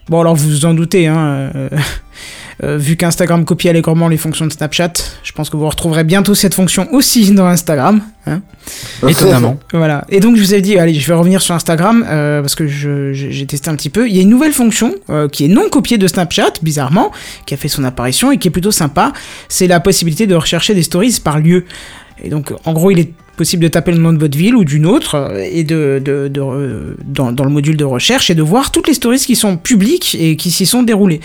[0.09, 1.69] Bon, alors vous vous en doutez, hein, euh,
[2.64, 4.93] euh, vu qu'Instagram copie allègrement les fonctions de Snapchat,
[5.24, 8.01] je pense que vous retrouverez bientôt cette fonction aussi dans Instagram.
[8.28, 8.41] Hein.
[9.08, 9.58] Étonnamment.
[9.74, 10.06] Voilà.
[10.10, 12.68] Et donc je vous ai dit, allez, je vais revenir sur Instagram euh, parce que
[12.68, 14.08] j'ai testé un petit peu.
[14.08, 17.12] Il y a une nouvelle fonction euh, qui est non copiée de Snapchat, bizarrement,
[17.45, 19.14] qui a fait son apparition et qui est plutôt sympa.
[19.49, 21.66] C'est la possibilité de rechercher des stories par lieu.
[22.24, 24.63] Et donc, en gros, il est possible de taper le nom de votre ville ou
[24.63, 28.36] d'une autre euh, et de, de, de, euh, dans, dans le module de recherche et
[28.36, 31.19] de voir toutes les stories qui sont publiques et qui s'y sont déroulées.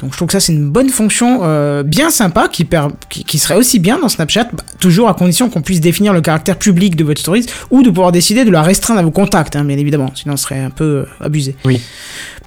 [0.00, 3.22] Donc je trouve que ça c'est une bonne fonction euh, bien sympa qui, per- qui,
[3.22, 6.58] qui serait aussi bien dans Snapchat, bah, toujours à condition qu'on puisse définir le caractère
[6.58, 9.64] public de votre stories ou de pouvoir décider de la restreindre à vos contacts, hein,
[9.64, 11.54] bien évidemment, sinon ce serait un peu abusé.
[11.64, 11.80] Oui.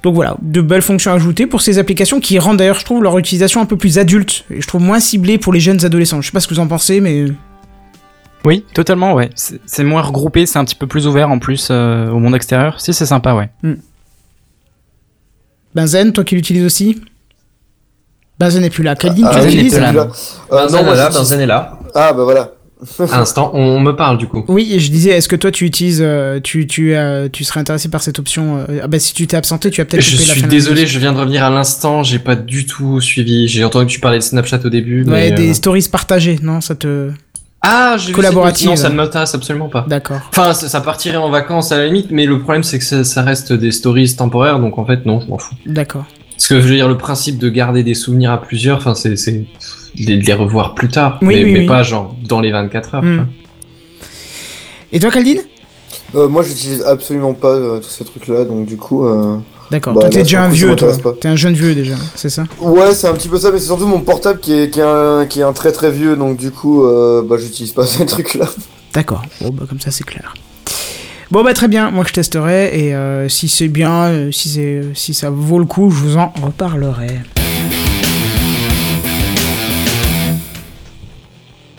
[0.02, 3.16] Donc voilà, de belles fonctions ajoutées pour ces applications qui rendent d'ailleurs, je trouve, leur
[3.18, 6.20] utilisation un peu plus adulte et je trouve moins ciblée pour les jeunes adolescents.
[6.20, 7.24] Je sais pas ce que vous en pensez, mais
[8.46, 9.30] Oui, totalement, ouais.
[9.34, 12.80] C'est moins regroupé, c'est un petit peu plus ouvert en plus euh, au monde extérieur.
[12.80, 13.50] Si, c'est sympa, ouais.
[15.74, 17.02] Benzen, toi qui l'utilises aussi?
[18.38, 18.94] Benzen n'est plus là.
[18.94, 20.00] Quelle ligne Ah, tu Benzen n'est utilises plus là, non.
[20.52, 21.78] Euh, non, Benzen moi, est là, Benzen est là.
[21.92, 22.52] Ah bah voilà.
[22.98, 24.44] À l'instant, on me parle du coup.
[24.48, 27.58] Oui, et je disais, est-ce que toi tu utilises, euh, tu, tu, euh, tu serais
[27.58, 30.16] intéressé par cette option euh, Ah bah si tu t'es absenté, tu as peut-être Je
[30.18, 33.48] la suis fin désolé, je viens de revenir à l'instant, j'ai pas du tout suivi.
[33.48, 35.04] J'ai entendu que tu parlais de Snapchat au début.
[35.04, 37.10] Ouais, mais, des euh, stories partagées, non Ça te.
[37.62, 38.68] Ah, j'ai vu collaborative.
[38.68, 39.84] Non, ça ne m'intéresse absolument pas.
[39.88, 40.20] D'accord.
[40.28, 43.02] Enfin, ça, ça partirait en vacances à la limite, mais le problème c'est que ça,
[43.02, 45.54] ça reste des stories temporaires, donc en fait non, je m'en fous.
[45.66, 46.04] D'accord.
[46.32, 49.14] Parce que je veux dire, le principe de garder des souvenirs à plusieurs, enfin c'est
[49.14, 49.46] de
[50.14, 51.66] les revoir plus tard, Oui, mais, oui, mais oui.
[51.66, 53.02] pas genre dans les 24 heures.
[53.02, 53.26] Hmm.
[54.92, 55.40] Et toi, Caldine
[56.14, 59.06] Euh, moi, j'utilise absolument pas euh, tous ces trucs-là, donc du coup.
[59.06, 59.38] euh,
[59.70, 59.94] D'accord.
[59.94, 60.92] Bah, toi, t'es déjà un vieux, toi.
[61.20, 62.44] T'es un jeune vieux déjà, c'est ça?
[62.60, 64.84] Ouais, c'est un petit peu ça, mais c'est surtout mon portable qui est, qui est,
[64.84, 68.06] un, qui est un très très vieux, donc du coup, euh, bah, j'utilise pas ces
[68.06, 68.46] trucs-là.
[68.94, 69.22] D'accord.
[69.40, 70.34] Bon, bah comme ça, c'est clair.
[71.30, 71.90] Bon, bah très bien.
[71.90, 75.64] Moi, je testerai et euh, si c'est bien, euh, si, c'est, si ça vaut le
[75.64, 77.08] coup, je vous en reparlerai.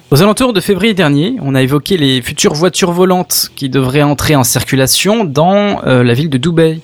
[0.10, 4.36] Aux alentours de février dernier, on a évoqué les futures voitures volantes qui devraient entrer
[4.36, 6.82] en circulation dans euh, la ville de Dubaï.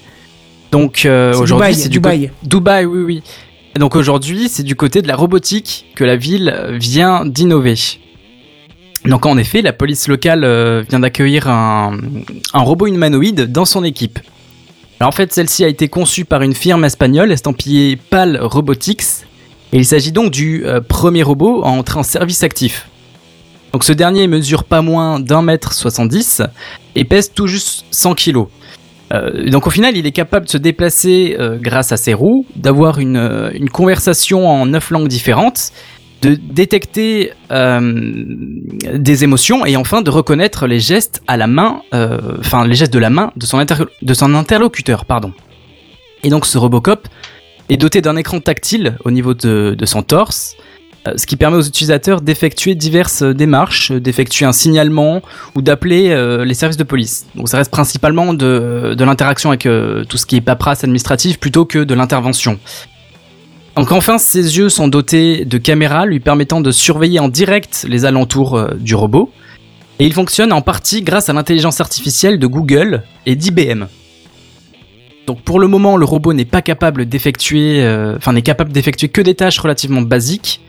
[0.73, 2.31] Donc euh, aujourd'hui, Dubaï, c'est du Dubaï.
[2.41, 3.23] Dubaï, oui, oui.
[3.75, 7.75] Et donc aujourd'hui, c'est du côté de la robotique que la ville vient d'innover.
[9.05, 11.95] Donc en effet, la police locale euh, vient d'accueillir un,
[12.55, 14.17] un robot humanoïde dans son équipe.
[14.99, 19.03] Alors en fait, celle-ci a été conçue par une firme espagnole estampillée PAL Robotics,
[19.73, 22.87] et il s'agit donc du euh, premier robot à entrer en service actif.
[23.73, 26.41] Donc ce dernier mesure pas moins d'un mètre 70
[26.95, 28.47] et pèse tout juste 100 kilos.
[29.13, 32.45] Euh, donc au final, il est capable de se déplacer euh, grâce à ses roues,
[32.55, 35.71] d'avoir une, euh, une conversation en neuf langues différentes,
[36.21, 41.81] de détecter des émotions et enfin de reconnaître les gestes à la main,
[42.39, 45.33] enfin les gestes de la main de son, interlocuteur, pardon.
[46.23, 47.09] Et donc ce Robocop
[47.67, 50.55] est doté d'un écran tactile au niveau de, son torse,
[51.15, 55.21] ce qui permet aux utilisateurs d'effectuer diverses euh, démarches, euh, d'effectuer un signalement
[55.55, 57.27] ou d'appeler euh, les services de police.
[57.35, 61.65] Donc ça reste principalement de, l'interaction avec euh, tout ce qui est paperasse administrative plutôt
[61.65, 62.59] que de l'intervention.
[63.75, 68.05] Donc enfin, ses yeux sont dotés de caméras lui permettant de surveiller en direct les
[68.05, 69.31] alentours euh, du robot.
[69.99, 73.85] Et il fonctionne en partie grâce à l'intelligence artificielle de Google et d'IBM.
[75.25, 79.09] Donc pour le moment, le robot n'est pas capable d'effectuer, euh, enfin n'est capable d'effectuer
[79.09, 80.61] que des tâches relativement basiques.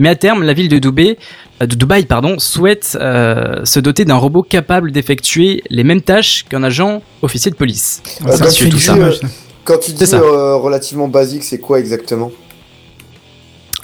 [0.00, 1.16] Mais à terme, la ville de Dubaï,
[1.62, 6.44] euh, de Dubaï pardon, souhaite euh, se doter d'un robot capable d'effectuer les mêmes tâches
[6.48, 8.02] qu'un agent officier de police.
[8.26, 9.34] Euh, quand tu dis, du charmage, euh, ça.
[9.64, 10.16] Quand tu dis C'est ça.
[10.20, 12.32] euh, relativement basique, c'est quoi exactement?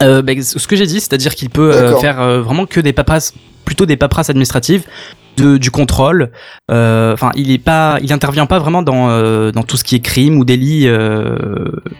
[0.03, 2.93] Euh, ben, ce que j'ai dit, c'est-à-dire qu'il peut euh, faire euh, vraiment que des
[2.93, 3.35] paperasses,
[3.65, 4.85] plutôt des paperasses administratives,
[5.37, 6.31] de, du contrôle.
[6.71, 9.95] Euh, Enfin, il est pas, il intervient pas vraiment dans euh, dans tout ce qui
[9.97, 11.37] est crime ou délit euh,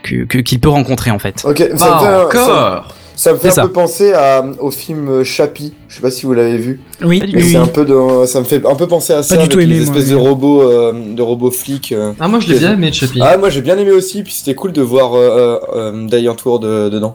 [0.03, 1.45] que- qu'il peut rencontrer en fait.
[1.45, 2.95] Ok, ça me fait, Pas un- ça, encore.
[3.21, 3.63] Ça me fait un ça.
[3.63, 5.75] peu penser à, au film Chappie.
[5.89, 6.81] Je sais pas si vous l'avez vu.
[7.03, 9.13] Oui, Pas du Mais oui, c'est un peu de, ça me fait un peu penser
[9.13, 11.51] à ça du avec tout aimé, les moi, espèces mais- de robots, euh, de robots
[11.51, 11.93] flics.
[11.93, 12.13] euh.
[12.21, 13.19] Ah, moi je l'ai bien aimé, Chappie.
[13.21, 16.37] Ah, moi j'ai bien aimé aussi, puis c'était cool de voir euh, euh, euh, Diane
[16.37, 17.15] Tour de, dedans.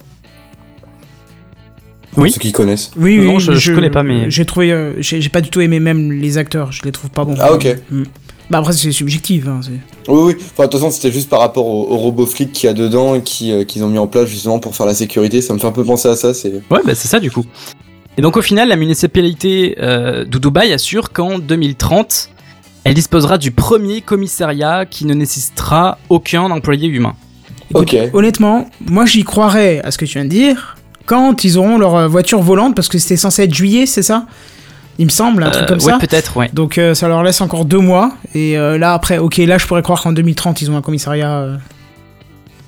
[2.13, 2.31] Pour Oui.
[2.31, 2.91] Ceux qui connaissent.
[2.95, 4.71] Oui, oui, Non, je- je connais pas, mais- J'ai trouvé.
[4.71, 7.35] euh, j'ai pas du tout aimé même les acteurs, je les trouve pas bons.
[7.39, 7.75] Ah, ok.
[7.89, 8.03] Mm.
[8.51, 9.47] Bah après, c'est subjectif.
[9.47, 9.71] Hein, c'est-
[10.07, 10.35] Oui, oui.
[10.39, 12.73] Enfin, de toute façon, c'était juste par rapport aux, aux robots flics qu'il y a
[12.73, 15.41] dedans et qui, euh, qu'ils ont mis en place justement pour faire la sécurité.
[15.41, 16.33] Ça me fait un peu penser à ça.
[16.33, 16.53] C'est.
[16.71, 17.45] Ouais, bah, c'est ça du coup.
[18.17, 22.29] Et donc au final, la municipalité euh, de Dubaï assure qu'en 2030,
[22.83, 27.15] elle disposera du premier commissariat qui ne nécessitera aucun employé humain.
[27.71, 27.97] Écoute, Ok.
[28.13, 30.75] Honnêtement, moi j'y croirais à ce que tu viens de dire
[31.05, 34.25] quand ils auront leur euh, voiture volante parce que c'était censé être juillet, c'est ça?
[34.99, 35.97] Il me semble, un truc Euh, comme ouais, ça.
[35.99, 36.49] peut-être, ouais.
[36.53, 38.11] Donc euh, ça leur laisse encore deux mois.
[38.35, 41.31] Et euh, là après, ok, là je pourrais croire qu'en 2030 ils ont un commissariat.
[41.39, 41.55] euh,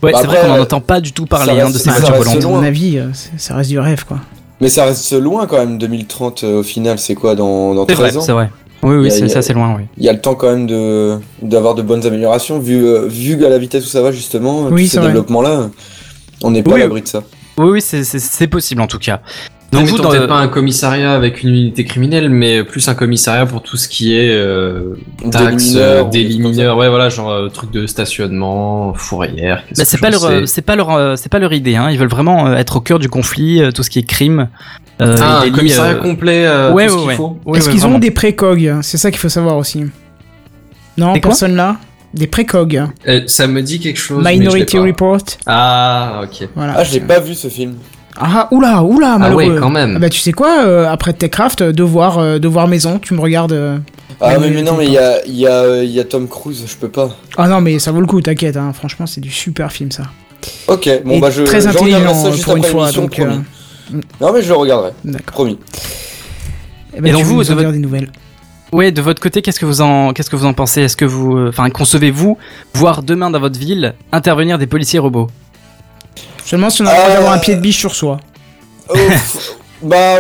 [0.03, 1.89] Ouais, Bah c'est vrai après, qu'on n'en entend pas du tout parler hein, de ces
[1.89, 2.43] voitures volantes.
[2.43, 4.17] à mon avis, euh, c'est- ça reste du rêve quoi.
[4.61, 6.97] Mais ça reste loin quand même, 2030 euh, au final.
[6.99, 8.49] C'est quoi dans, dans C'est 13 vrai, ans c'est vrai.
[8.83, 9.83] Oui, oui, c'est ça, c'est loin, oui.
[9.97, 13.43] Il y a le temps quand même de d'avoir de bonnes améliorations vu euh, vu
[13.45, 14.63] à la vitesse où ça va justement.
[14.69, 15.07] Oui, tous ces vrai.
[15.07, 15.69] développements là,
[16.43, 16.81] on n'est pas Oui.
[16.81, 17.23] à l'abri de ça.
[17.57, 19.21] Oui, oui, c'est possible en tout cas.
[19.79, 22.95] Donc, vous, dans peut-être le- pas un commissariat avec une unité criminelle, mais plus un
[22.95, 24.95] commissariat pour tout ce qui est euh,
[25.31, 29.63] taxes, comme mineurs, ouais voilà, genre euh, truc de stationnement, fourrière.
[29.67, 31.75] qu'est-ce Bah, c'est pas leur, euh, c'est pas leur, euh, c'est pas leur idée.
[31.75, 31.89] Hein.
[31.91, 34.49] Ils veulent vraiment être au cœur du conflit, euh, tout ce qui est crime.
[35.01, 37.15] Euh, Ah, et un délits, commissariat euh, complet, euh, ouais, tout ce ouais, qu'il ouais.
[37.43, 37.55] faut.
[37.55, 38.75] Est-ce qu'ils ont des précogs?
[38.81, 39.83] C'est ça qu'il faut savoir aussi.
[40.97, 41.77] Non, Des personne là?
[42.13, 42.81] Des précogs.
[43.09, 44.23] Euh, ça me dit quelque chose.
[44.23, 44.83] mais je l'ai Minority pas.
[44.83, 45.21] Report.
[45.45, 46.47] Ah, ok.
[46.55, 46.75] Voilà.
[46.77, 47.73] Ah, j'ai pas vu ce film.
[48.17, 49.53] Ah, oula, oula, Ah malheureux.
[49.55, 49.93] ouais, quand même.
[49.97, 53.19] Ah bah tu sais quoi, euh, après Techcraft, euh, devoir, euh, devoir maison, tu me
[53.19, 53.51] regardes.
[53.53, 53.77] euh.
[54.21, 55.99] Ah mais, mais mais non mais il y a il y a euh, il y
[55.99, 57.09] a Tom Cruise, je peux pas.
[57.37, 58.71] Ah non mais ça vaut le coup, t'inquiète, hein.
[58.73, 60.03] franchement c'est du super film ça.
[60.67, 63.39] Ok, bon Et bah je très intelligent ça euh, juste pour une fois, donc promis.
[63.93, 65.33] euh, Non mais je le regarderai, d'accord.
[65.33, 65.57] promis.
[66.95, 68.09] Eh ben, Et donc vous, dire votre- des nouvelles.
[68.71, 70.81] Ouais, de votre côté, qu'est-ce que vous en, qu'est-ce que vous en pensez?
[70.81, 72.37] Est-ce que vous, euh, enfin, concevez-vous
[72.73, 75.27] voir demain dans votre ville intervenir des policiers robots?
[76.45, 78.17] Seulement si on a le droit Euh, d'avoir un pied de biche sur soi.
[79.81, 80.19] Bah,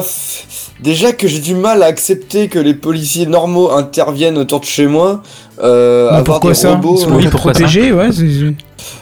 [0.81, 4.85] déjà que j'ai du mal à accepter que les policiers normaux interviennent autour de chez
[4.85, 5.21] moi.
[5.63, 6.71] Euh, Bah, avoir pourquoi des ça?
[6.71, 7.59] robots, Ils sont euh, Oui, pour pourquoi ça?
[7.61, 8.09] protéger, ouais.
[8.11, 8.53] c'est-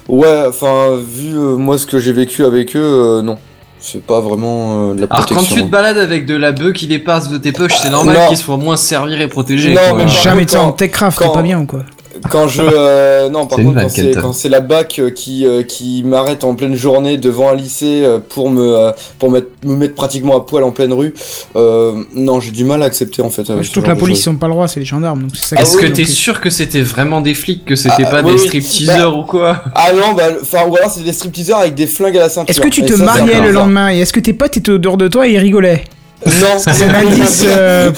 [0.08, 3.38] Ouais, enfin, vu euh, moi ce que j'ai vécu avec eux, euh, non.
[3.80, 5.36] C'est pas vraiment euh, de la Alors protection.
[5.50, 8.16] quand tu te balades avec de la bœuf qui dépasse de tes poches, c'est normal
[8.16, 8.28] Non.
[8.30, 9.74] qu'ils se soient moins servir et protéger.
[9.74, 9.98] Non, quoi.
[9.98, 11.82] mais Jamais de ça en quand- Techcraft, t'es quand- pas bien ou quoi
[12.30, 14.22] Quand je euh, non par contre quand c'est Kenton.
[14.22, 18.02] quand c'est la BAC euh, qui euh, qui m'arrête en pleine journée devant un lycée
[18.04, 21.14] euh, pour me euh, pour mettre, me mettre pratiquement à poil en pleine rue,
[21.56, 23.50] euh, non j'ai du mal à accepter en fait.
[23.50, 25.24] euh, Surtout que la police, ils ont pas le droit, c'est les gendarmes.
[25.24, 27.76] Donc c'est ça Ah Est-ce oui, que t'es sûr que c'était vraiment des flics, que
[27.76, 31.04] c'était Ah, pas oui, des stripteaseurs ou quoi Ah non bah enfin ou alors c'est
[31.04, 32.50] des stripteaseurs avec des flingues à la ceinture.
[32.50, 34.98] Est-ce que tu te mariais le lendemain et est-ce que tes potes étaient au dehors
[34.98, 35.84] de toi et ils rigolaient?
[36.26, 36.58] Non.
[36.58, 37.92] C'est un indice euh,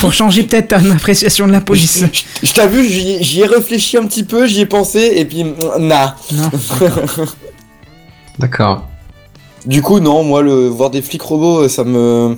[0.00, 2.04] pour changer peut-être ton appréciation de la police.
[2.12, 5.44] Je- Je t'avoue, j'y j'y ai réfléchi un petit peu, j'y ai pensé, et puis,
[5.44, 6.16] mm, nah.
[6.32, 6.50] Non.
[8.38, 8.84] D'accord.
[9.66, 12.36] Du coup, non, moi, le voir des flics robots, euh, ça me.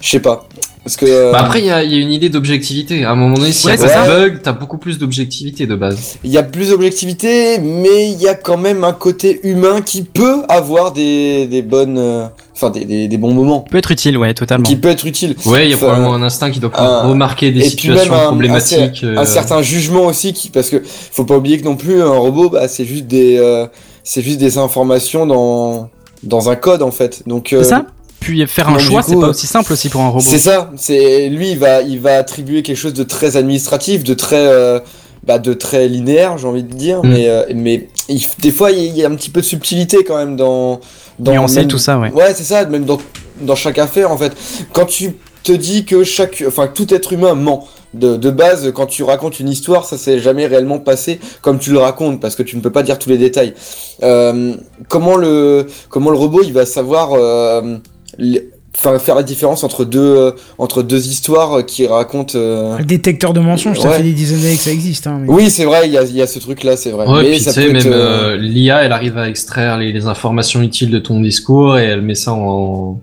[0.00, 0.46] Je sais pas.
[0.84, 1.06] Parce que.
[1.06, 3.04] euh, Bah après, il y a, il y a une idée d'objectivité.
[3.04, 6.16] À un moment donné, y a Ouais, bug, t'as beaucoup plus d'objectivité de base.
[6.24, 10.02] Il y a plus d'objectivité, mais il y a quand même un côté humain qui
[10.02, 12.28] peut avoir des, des bonnes.
[12.60, 13.60] Enfin, des, des, des bons moments.
[13.70, 14.64] Peut être utile, ouais, totalement.
[14.64, 15.36] Qui peut être utile.
[15.46, 17.62] Ouais, il y a Enfin, probablement un instinct qui doit pouvoir un- remarquer des et
[17.62, 19.04] puis situations même un- problématiques.
[19.04, 22.08] Un euh, certain jugement aussi, qui, parce que faut pas oublier que non plus, un
[22.08, 23.38] robot, bah, c'est juste des.
[23.38, 23.66] euh,
[24.02, 25.88] c'est juste des informations dans,
[26.24, 27.22] dans un code en fait.
[27.28, 27.86] Donc, euh, C'est ça?
[28.20, 30.24] Puis faire un choix, c'est pas euh, aussi simple aussi pour un robot.
[30.26, 34.14] C'est ça, c'est lui il va il va attribuer quelque chose de très administratif, de
[34.14, 34.80] très euh,
[35.24, 37.08] bah, de très linéaire, j'ai envie de dire, Mm.
[37.08, 40.16] mais euh, mais il- des fois il y a un petit peu de subtilité quand
[40.16, 40.80] même dans
[41.18, 42.10] dans Nuancer même- tout ça, ouais.
[42.12, 42.98] Ouais, c'est ça, même dans
[43.40, 44.32] dans chaque affaire en fait.
[44.72, 45.14] Quand tu
[45.44, 49.40] te dis que chaque enfin tout être humain ment de, de base, quand tu racontes
[49.40, 52.60] une histoire, ça s'est jamais réellement passé comme tu le racontes, parce que tu ne
[52.60, 53.54] peux pas dire tous les détails.
[54.02, 54.54] Euh,
[54.88, 57.76] comment le comment le robot il va savoir euh,
[58.18, 62.38] les- enfin, faire la différence entre deux euh, entre deux histoires qui racontent.
[62.38, 63.96] euh, Le détecteur de mensonges, ça Ouais.
[63.98, 65.06] fait des dizaines d'années que ça existe.
[65.06, 67.06] Hein, mais- Oui, c'est vrai, il y a, il y a ce truc-là, c'est vrai.
[67.06, 69.28] Ouais, Mais puis tu ça sais, peut même être, euh, euh, l'IA, elle arrive à
[69.28, 73.00] extraire les, les informations utiles de ton discours et elle met ça en.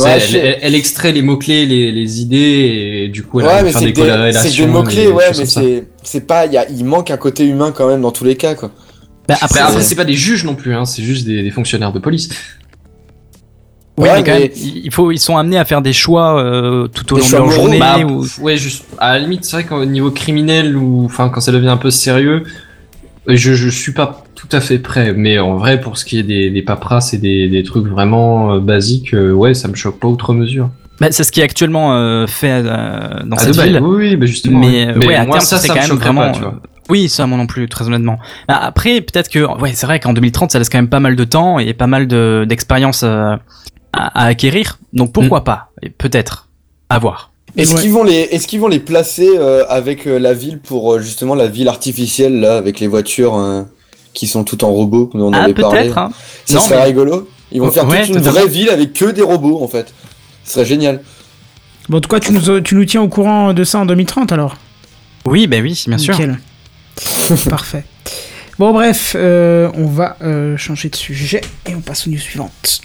[0.00, 3.52] Ouais, elle, elle- elle extrait les mots-cts, les, les idées, et du coup, elle Ouais,
[3.52, 5.60] arrive mais à faire c'est des des, des mots-clés, et des ouais, mais ça.
[5.60, 8.24] c'est, c'est pas, il y a, il manque un côté humain quand même dans tous
[8.24, 8.72] les cas, quoi.
[9.28, 11.92] Bah, Après, après, c'est pas des juges non plus, hein, c'est juste des, des fonctionnaires
[11.92, 12.28] de police.
[13.98, 14.50] Oui, Ouais, mais quand mais- même,
[14.84, 17.32] il faut, ils sont amenés à faire des choix euh, tout au Des long de
[17.36, 17.78] leur journée.
[17.78, 18.24] Bah, ou...
[18.40, 21.68] Ouais, juste, à la limite, c'est vrai qu'au niveau criminel ou, enfin, quand ça devient
[21.68, 22.44] un peu sérieux,
[23.26, 25.12] je, je suis pas tout à fait prêt.
[25.14, 28.54] Mais en vrai, pour ce qui est des, des paperasses et des, des trucs vraiment
[28.54, 30.70] euh, basiques, euh, ouais, ça me choque pas outre mesure.
[31.00, 33.78] Bah, c'est ce qui est actuellement euh, fait dans Ah, cette ville.
[33.82, 34.58] oui, oui, justement.
[34.60, 36.54] Mais, ouais, à moi, terme, ça, c'est ça quand me même vraiment, pas, tu vois.
[36.90, 38.18] Oui, ça moi non plus, très honnêtement.
[38.48, 41.16] Bah, après, peut-être que, ouais, c'est vrai qu'en 2030, ça laisse quand même pas mal
[41.16, 43.04] de temps et pas mal de d'expérience
[43.92, 44.78] à, à acquérir.
[44.92, 45.12] Donc Mm.
[45.12, 46.48] pourquoi pas Et Peut-être.
[46.88, 47.30] À voir.
[47.56, 47.80] Est-ce Ouais.
[47.82, 51.00] qu'ils vont les, est-ce qu'ils vont les placer euh, avec euh, la ville pour euh,
[51.00, 53.62] justement la ville artificielle là, avec les voitures euh,
[54.14, 55.80] qui sont toutes en robots, comme on Ah, avait parlé?
[55.82, 55.98] peut-être.
[55.98, 56.10] Hein.
[56.44, 57.28] Ça Non, serait mais- rigolo.
[57.50, 59.92] Ils vont faire Ouais, toute une vraie ville avec que des robots en fait.
[60.44, 61.02] Ce serait génial.
[61.88, 64.30] Bon, en tout cas, tu nous, tu nous tiens au courant de ça en 2030
[64.32, 64.56] alors
[65.24, 66.14] Oui, bah oui, bien sûr.
[66.14, 66.38] Nickel.
[67.48, 67.84] Parfait.
[68.58, 72.80] Bon, bref, euh, on va euh, changer de sujet et on passe aux news suivantes.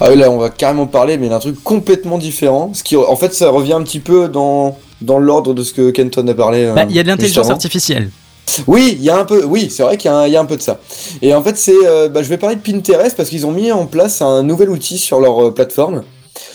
[0.00, 2.70] Ah oui, là, on va carrément parler, mais d'un truc complètement différent.
[2.72, 5.90] Ce qui, en fait, ça revient un petit peu dans, dans l'ordre de ce que
[5.90, 6.64] Kenton a parlé.
[6.66, 8.10] euh, Bah, Il y a de l'intelligence artificielle.
[8.66, 10.36] Oui, il y a un peu, oui, c'est vrai qu'il y, a un- il y
[10.36, 10.78] a un peu de ça.
[11.20, 13.70] Et en fait, c'est, euh, bah, je vais parler de Pinterest parce qu'ils ont mis
[13.72, 16.02] en place un nouvel outil sur leur euh, plateforme.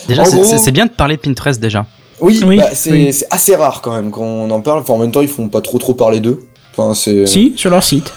[0.07, 1.85] Déjà, c'est bien de parler de Pinterest déjà.
[2.19, 3.13] Oui, Oui, bah, c'est oui.
[3.13, 4.79] c'est assez rare quand même qu'on en parle.
[4.79, 6.39] Enfin, en même temps, ils font pas trop trop parler d'eux.
[6.75, 7.27] Enfin, c'est.
[7.27, 8.11] Si, sur leur site.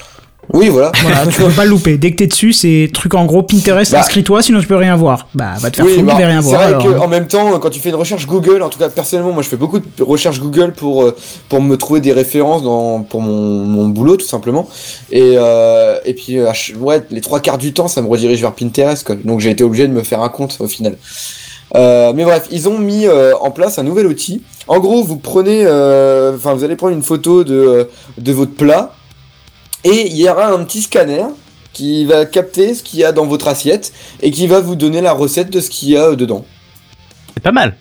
[0.53, 0.93] Oui, voilà.
[1.03, 1.99] Voilà, tu peux pas le louper.
[1.99, 4.01] Dès que t'es dessus, c'est truc en gros Pinterest, Bah.
[4.01, 5.27] inscris-toi, sinon tu peux rien voir.
[5.35, 6.61] Bah, va te faire Oui, foutre, bah, tu vas rien c'est voir.
[6.63, 6.87] vrai alors.
[6.87, 6.99] hein.
[6.99, 9.49] qu'en même temps, quand tu fais une recherche Google, en tout cas personnellement, moi je
[9.49, 11.17] fais beaucoup de recherches Google pour, euh,
[11.49, 14.69] pour me trouver des références dans, pour mon, mon boulot tout simplement.
[15.11, 18.53] Et, euh, et puis, euh, ouais, les trois quarts du temps, ça me redirige vers
[18.53, 19.05] Pinterest.
[19.05, 19.17] Quoi.
[19.25, 20.97] Donc j'ai été obligé de me faire un compte au final.
[21.75, 24.43] Euh, mais bref, ils ont mis euh, en place un nouvel outil.
[24.69, 27.89] En gros, vous prenez, euh, enfin, vous allez prendre une photo de,
[28.19, 28.93] de votre plat
[29.87, 31.24] et il y aura un petit scanner
[31.72, 35.01] qui va capter ce qu'il y a dans votre assiette et qui va vous donner
[35.01, 36.45] la recette de ce qu'il y a euh, dedans.
[37.34, 37.76] C'est pas mal.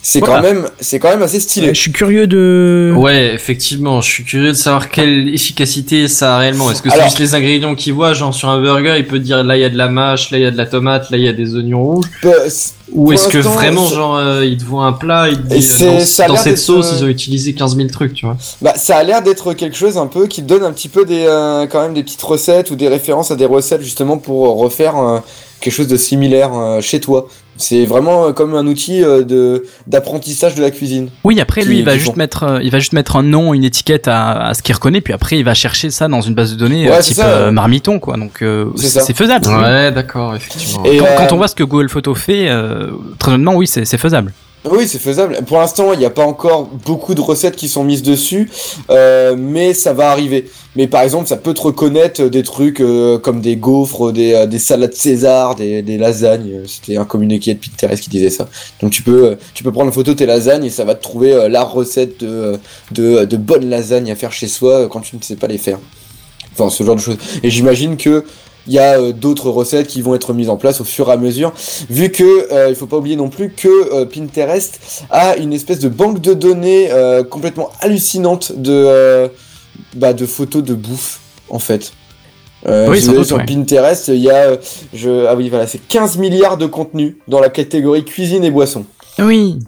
[0.00, 0.36] C'est Voilà.
[0.36, 1.68] quand même, c'est quand même assez stylé.
[1.68, 2.94] Ouais, je suis curieux de.
[2.96, 6.70] Ouais, effectivement, je suis curieux de savoir quelle efficacité ça a réellement.
[6.70, 9.18] Est-ce que c'est Alors- juste les ingrédients qu'il voit, genre sur un burger, il peut
[9.18, 11.10] dire là il y a de la mâche, là il y a de la tomate,
[11.10, 12.06] là il y a des oignons rouges
[12.92, 15.98] Ou est-ce que vraiment, genre, euh, il te voit un plat, il te dit euh,
[15.98, 18.36] dans, cette d'être, sauce, euh, ils ont utilisé 15 000 trucs, tu vois.
[18.62, 21.04] Bah, ça a l'air d'être quelque chose un peu qui te donne un petit peu
[21.04, 24.56] des, euh, quand même des petites recettes ou des références à des recettes justement pour
[24.58, 25.18] refaire euh,
[25.60, 27.28] quelque chose de similaire euh, chez toi.
[27.58, 31.08] C'est vraiment euh, comme un outil euh, de d'apprentissage de la cuisine.
[31.24, 32.16] Oui, après lui, il va juste font.
[32.16, 35.00] mettre, euh, il va juste mettre un nom, une étiquette à, à ce qu'il reconnaît,
[35.00, 37.26] puis après il va chercher ça dans une base de données Ouais, type ça.
[37.26, 38.16] euh, marmiton, quoi.
[38.16, 39.00] Donc euh, C'est c'est ça.
[39.02, 39.46] c'est faisable.
[39.48, 40.84] Ouais, d'accord, effectivement.
[40.84, 43.66] Et, Quand, euh, quand on voit ce que Google Photo fait, euh, très honnêtement, oui,
[43.66, 44.32] c'est c'est faisable.
[44.64, 45.38] Oui, c'est faisable.
[45.46, 48.50] Pour l'instant, il n'y a pas encore beaucoup de recettes qui sont mises dessus,
[48.90, 50.50] euh, mais ça va arriver.
[50.74, 54.46] Mais par exemple, ça peut te reconnaître des trucs euh, comme des gaufres, des, euh,
[54.46, 56.62] des salades César, des, des lasagnes.
[56.66, 58.48] C'était un communiqué de Pinterest qui disait ça.
[58.82, 61.02] Donc tu peux, euh, tu peux prendre une photo tes lasagnes et ça va te
[61.02, 62.58] trouver euh, la recette de,
[62.90, 65.58] de, de bonnes lasagnes à faire chez soi euh, quand tu ne sais pas les
[65.58, 65.78] faire.
[66.52, 67.18] Enfin, ce genre de choses.
[67.42, 68.24] Et j'imagine que
[68.68, 71.12] il y a euh, d'autres recettes qui vont être mises en place au fur et
[71.12, 71.52] à mesure,
[71.90, 75.80] vu que euh, il faut pas oublier non plus que euh, Pinterest a une espèce
[75.80, 76.90] de banque de données
[77.30, 79.30] complètement hallucinante de
[79.96, 81.92] bah, de photos de bouffe en fait.
[82.66, 83.46] Euh, Oui, doute, sur ouais.
[83.46, 84.58] Pinterest, il y a
[84.92, 88.84] je ah oui voilà, c'est 15 milliards de contenus dans la catégorie cuisine et boisson.
[89.18, 89.58] Oui.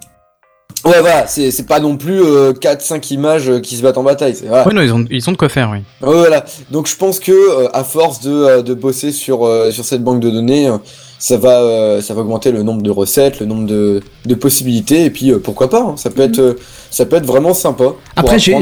[0.85, 2.23] Ouais voilà, c'est c'est pas non plus
[2.59, 4.67] 4 5 images euh, qui se battent en bataille, c'est voilà.
[4.67, 5.79] Oui, non, ils ont, ils ont de quoi faire, oui.
[6.01, 6.45] Ouais, voilà.
[6.71, 10.03] Donc je pense que euh, à force de, euh, de bosser sur, euh, sur cette
[10.03, 10.79] banque de données, euh,
[11.21, 15.05] ça va euh, ça va augmenter le nombre de recettes, le nombre de, de possibilités
[15.05, 15.83] et puis euh, pourquoi pas.
[15.83, 16.55] hein, ça peut être euh,
[16.91, 17.85] ça peut être vraiment sympa.
[18.17, 18.55] Après, j'ai-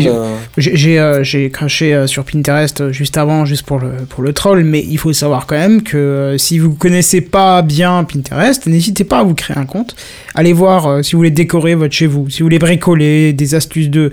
[1.23, 5.13] j'ai- craché sur Pinterest juste avant, juste pour le, pour le troll, mais il faut
[5.15, 9.57] savoir quand même que si vous connaissez pas bien Pinterest, n'hésitez pas à vous créer
[9.57, 9.97] un compte.
[10.35, 13.89] Allez voir si vous voulez décorer votre chez vous, si vous voulez bricoler, des astuces
[13.89, 14.11] de...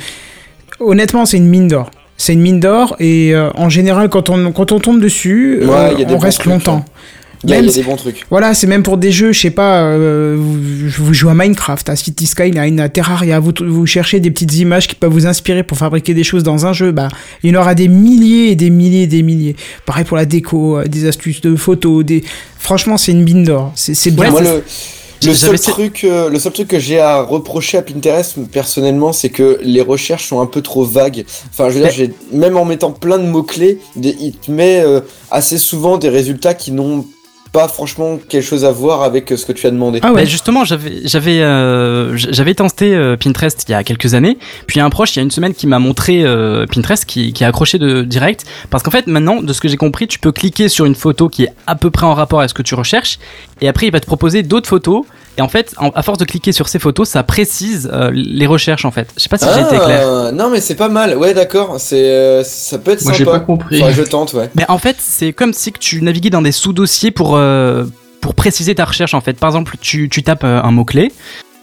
[0.80, 1.89] Honnêtement, c'est une mine d'or.
[2.18, 6.18] C'est une mine d'or et en général, quand on, quand on tombe dessus, Ouais, on
[6.18, 6.86] reste trucs, longtemps.
[7.50, 7.60] Ouais.
[7.60, 8.26] il y a, y des bons trucs.
[8.30, 11.89] Voilà, c'est même pour des jeux, je sais pas, euh, vous, vous jouez à Minecraft,
[11.89, 15.64] à City Skyline, à Terraria, vous, vous cherchez des petites images qui peuvent vous inspirer
[15.64, 17.10] pour fabriquer des choses dans un jeu, bah,
[17.43, 19.56] il y en aura des milliers et des milliers et des milliers.
[19.86, 22.24] Pareil pour la déco, euh, des astuces de photos, des...
[22.58, 23.72] Franchement, c'est une mine d'or.
[23.76, 24.32] C'est c'est bien.
[24.32, 24.64] Moi, le,
[25.24, 29.30] le seul truc, euh, le seul truc que j'ai à reprocher à Pinterest personnellement, c'est
[29.30, 31.26] que les recherches sont un peu trop vagues.
[31.52, 35.02] Enfin, je veux dire, même en mettant plein de mots clés, il te met euh,
[35.30, 37.06] assez souvent des résultats qui n'ont
[37.56, 39.99] pas franchement quelque chose à voir avec euh, ce que tu as demandé.
[40.03, 40.16] Ah ouais.
[40.16, 44.38] Bah, justement, j'avais j'avais euh, j'avais tenté euh, Pinterest il y a quelques années.
[44.68, 47.45] Puis un proche il y a une semaine qui m'a montré euh, Pinterest qui, qui
[47.45, 50.34] a accroché de direct parce qu'en fait maintenant de ce que j'ai compris, tu peux
[50.34, 52.76] cliquer sur une photo qui est à peu près en rapport avec ce que tu
[52.76, 53.20] recherches
[53.62, 55.06] et après il va te proposer d'autres photos
[55.38, 58.48] et en fait en- à force de cliquer sur ces photos, ça précise euh, les
[58.48, 59.08] recherches en fait.
[59.18, 60.08] Je sais pas si j'ai été clair.
[60.08, 61.18] Ah, non mais c'est pas mal.
[61.18, 61.76] Ouais, d'accord.
[61.80, 63.18] C'est euh, ça peut être Moi, sympa.
[63.18, 63.82] j'ai pas compris.
[63.82, 64.50] Que je tente, ouais.
[64.56, 67.86] Mais en fait, c'est comme si que tu naviguais dans des sous-dossiers pour, euh,
[68.22, 69.34] pour préciser ta recherche en fait.
[69.40, 71.12] Par exemple, tu, tu tapes un mot-clé,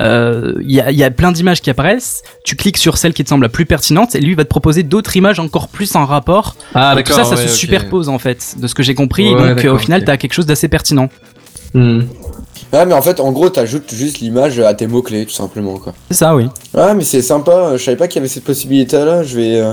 [0.00, 3.12] euh, il y, a, il y a plein d'images qui apparaissent, tu cliques sur celle
[3.14, 5.94] qui te semble la plus pertinente et lui va te proposer d'autres images encore plus
[5.94, 6.56] en rapport.
[6.74, 9.32] Ah, Donc tout ça, ça se superpose en fait, de ce que j'ai compris.
[9.34, 10.06] Ouais, donc euh, au final, ok.
[10.06, 11.08] t'as quelque chose d'assez pertinent.
[11.74, 12.00] Hmm.
[12.72, 15.76] Ah, mais en fait, en gros, t'ajoutes juste l'image à tes mots clés, tout simplement,
[15.78, 15.92] quoi.
[16.10, 16.48] C'est ça, oui.
[16.74, 17.76] Ah, mais c'est sympa.
[17.76, 19.22] Je savais pas qu'il y avait cette possibilité-là.
[19.24, 19.56] Je vais.
[19.60, 19.72] euh,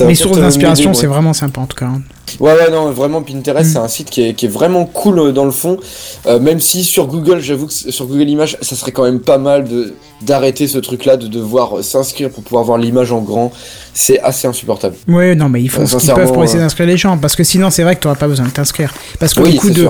[0.00, 1.06] Les peut-être, sources euh, d'inspiration, c'est ouais.
[1.12, 1.86] vraiment sympa en tout cas.
[1.86, 2.02] hein.
[2.38, 3.72] Ouais, ouais, non, vraiment, Pinterest, Mm.
[3.72, 5.78] c'est un site qui est, qui est vraiment cool euh, dans le fond.
[6.26, 9.38] Euh, même si sur Google, j'avoue que sur Google Images, ça serait quand même pas
[9.38, 13.52] mal de d'arrêter ce truc-là, de devoir euh, s'inscrire pour pouvoir voir l'image en grand.
[13.94, 14.96] C'est assez insupportable.
[15.08, 16.96] Ouais, non, mais ils font Euh, ce qu'ils sincèrement, peuvent pour essayer euh, d'inscrire les
[16.96, 18.92] gens, parce que sinon, c'est vrai que t'auras pas besoin de t'inscrire.
[19.20, 19.88] Parce que Oui, du coup, c'est de,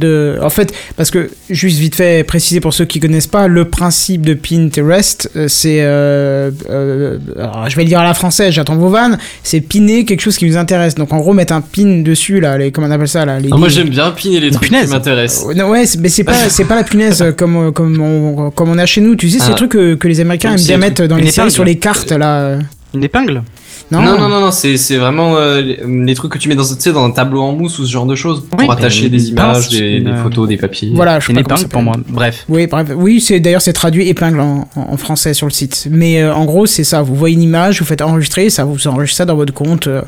[0.00, 3.64] de, en fait, parce que juste vite fait préciser pour ceux qui connaissent pas, le
[3.64, 8.76] principe de Pinterest, c'est, euh, euh, alors, je vais le dire à la française, j'attends
[8.76, 10.94] vos vannes, c'est piner quelque chose qui vous intéresse.
[10.94, 13.48] Donc en gros, mettre un pin dessus là, les, comment on appelle ça là, les
[13.50, 14.84] Ah, moi, j'aime bien piner les trucs punaise.
[14.86, 15.46] qui m'intéressent.
[15.46, 18.86] Ouais, non, mais c'est pas, c'est pas la punaise comme, comme, on, comme on a
[18.86, 19.16] chez nous.
[19.16, 19.48] Tu sais, c'est Ah.
[19.50, 21.52] les trucs que, que les Américains aiment bien mettre dans une les séries épingle.
[21.54, 22.58] sur les cartes là.
[22.94, 23.42] Une épingle
[23.90, 26.64] Non, Non, non, non, non, c'est c'est vraiment euh, les, trucs que tu mets dans,
[26.64, 29.08] tu sais, dans un tableau en mousse ou ce genre de choses pour Oui, attacher
[29.10, 30.90] des images, des, une, des euh, photos, des papiers.
[30.94, 31.96] Voilà, je sais Une épingle pour moi.
[32.08, 32.44] Bref.
[32.48, 35.86] Oui, bref, oui, c'est d'ailleurs c'est traduit épingle en, français sur le site.
[35.90, 37.02] Mais euh, en gros, c'est ça.
[37.02, 40.00] Vous voyez une image, vous faites enregistrer, ça vous enregistre ça dans votre compte euh,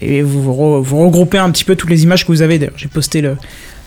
[0.00, 2.58] et vous vous, re- vous regroupez un petit peu toutes les images que vous avez.
[2.58, 3.36] D'ailleurs, j'ai posté le,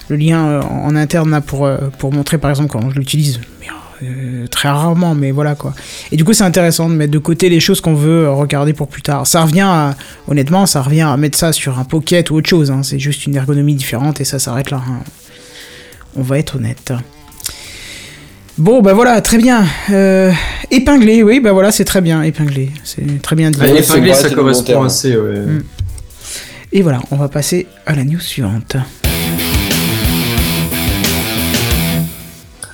[0.10, 3.40] le lien euh, en interne là pour euh, pour montrer par exemple comment je l'utilise.
[3.62, 3.68] Mais,
[4.04, 5.74] euh, très rarement, mais voilà quoi.
[6.12, 8.88] Et du coup, c'est intéressant de mettre de côté les choses qu'on veut regarder pour
[8.88, 9.26] plus tard.
[9.28, 9.96] Ça revient, à,
[10.28, 12.72] honnêtement, ça revient à mettre ça sur un pocket ou autre chose.
[12.72, 12.82] hein.
[12.84, 14.82] C'est juste une ergonomie différente et ça s'arrête là.
[14.88, 15.00] hein.
[16.16, 16.94] On va être honnête.
[18.58, 19.64] Bon, bah voilà, très bien.
[19.92, 20.32] Euh,
[20.72, 22.72] épinglé, oui, bah voilà, c'est très bien, épinglé.
[22.84, 23.60] C'est très bien dit.
[23.60, 25.40] C'est épinglé, ça correspond assez, ouais.
[25.40, 25.64] Mm.
[26.74, 28.76] Et voilà, on va passer à la news suivante.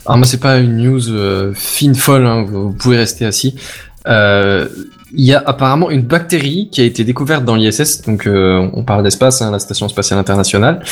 [0.06, 3.56] Alors moi c'est pas une news euh, fine folle, hein, vous, vous pouvez rester assis.
[4.08, 4.68] Euh,
[5.16, 8.84] Il y a apparemment une bactérie qui a été découverte dans l'ISS, donc euh, on
[8.84, 10.84] parle d'espace, hein, la station spatiale internationale,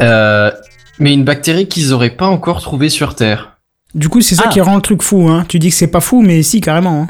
[0.00, 0.50] euh,
[0.98, 3.52] mais une bactérie qu'ils auraient pas encore trouvée sur Terre.
[3.94, 4.50] Du coup, c'est ça Ah.
[4.50, 5.44] qui rend le truc fou, hein.
[5.48, 7.02] Tu dis que c'est pas fou, mais si, carrément.
[7.02, 7.06] hein.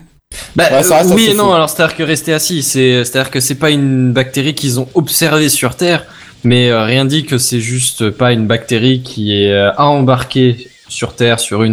[0.54, 1.52] Bah, Ouais, ça reste oui et non, fou.
[1.54, 5.48] alors c'est-à-dire que rester assis, c'est, c'est-à-dire que c'est pas une bactérie qu'ils ont observée
[5.48, 6.04] sur Terre,
[6.44, 11.40] mais rien dit que c'est juste pas une bactérie qui est à embarquer sur Terre
[11.40, 11.70] sur un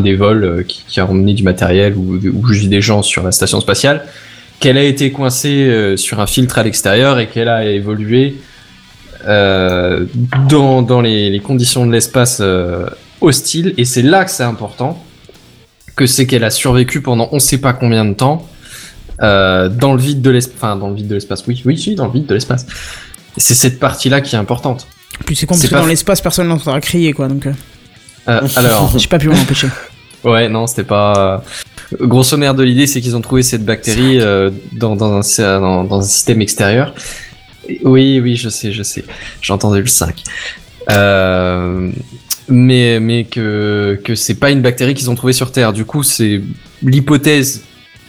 [0.00, 2.20] des vols euh, qui, a emmené du matériel ou,
[2.52, 4.04] juste des gens sur la station spatiale,
[4.60, 8.36] qu'elle a été coincée euh, sur un filtre à l'extérieur et qu'elle a évolué
[9.26, 10.04] euh,
[10.48, 12.86] dans, les, conditions de l'espace euh,
[13.20, 15.02] hostile et c'est là que c'est important
[15.96, 18.46] que c'est qu'elle a survécu pendant on sait pas combien de temps
[19.18, 20.56] dans le vide de l'espace.
[20.56, 21.46] Enfin, dans le vide de l'espace.
[21.46, 22.66] Oui, oui, si, dans le vide de l'espace.
[23.36, 24.86] C'est cette partie-là qui est importante.
[25.24, 27.28] Plus, c'est con parce C'est que pas dans l'espace, personne n'entendra crier, quoi.
[27.28, 27.52] Donc, euh,
[28.28, 29.68] Euh, alors, j'ai pas pu m'en empêcher.
[30.24, 31.42] ouais, non, c'était pas.
[32.00, 35.98] Grosso merdo, l'idée, c'est qu'ils ont trouvé cette bactérie euh, dans, dans, un, dans, dans
[35.98, 36.94] un système extérieur.
[37.84, 39.04] Oui, oui, je sais, je sais.
[39.40, 40.22] J'ai entendu le 5.
[40.90, 41.90] Euh,
[42.48, 45.72] mais mais que, que c'est pas une bactérie qu'ils ont trouvée sur Terre.
[45.72, 46.42] Du coup, c'est
[46.82, 47.62] l'hypothèse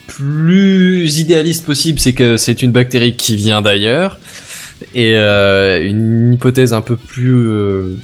[0.07, 4.19] plus idéaliste possible, c'est que c'est une bactérie qui vient d'ailleurs.
[4.95, 7.95] Et euh, une hypothèse un peu plus euh,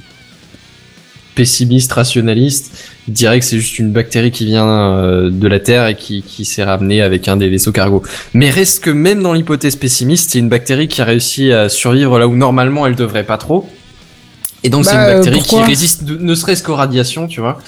[1.34, 5.94] pessimiste, rationaliste, dirait que c'est juste une bactérie qui vient euh, de la Terre et
[5.94, 8.02] qui, qui s'est ramenée avec un des vaisseaux cargo.
[8.34, 12.18] Mais reste que même dans l'hypothèse pessimiste, c'est une bactérie qui a réussi à survivre
[12.18, 13.68] là où normalement elle devrait pas trop.
[14.64, 17.40] Et donc c'est Bah, une euh, bactérie qui résiste de- ne serait-ce qu'aux radiations, tu
[17.40, 17.58] vois.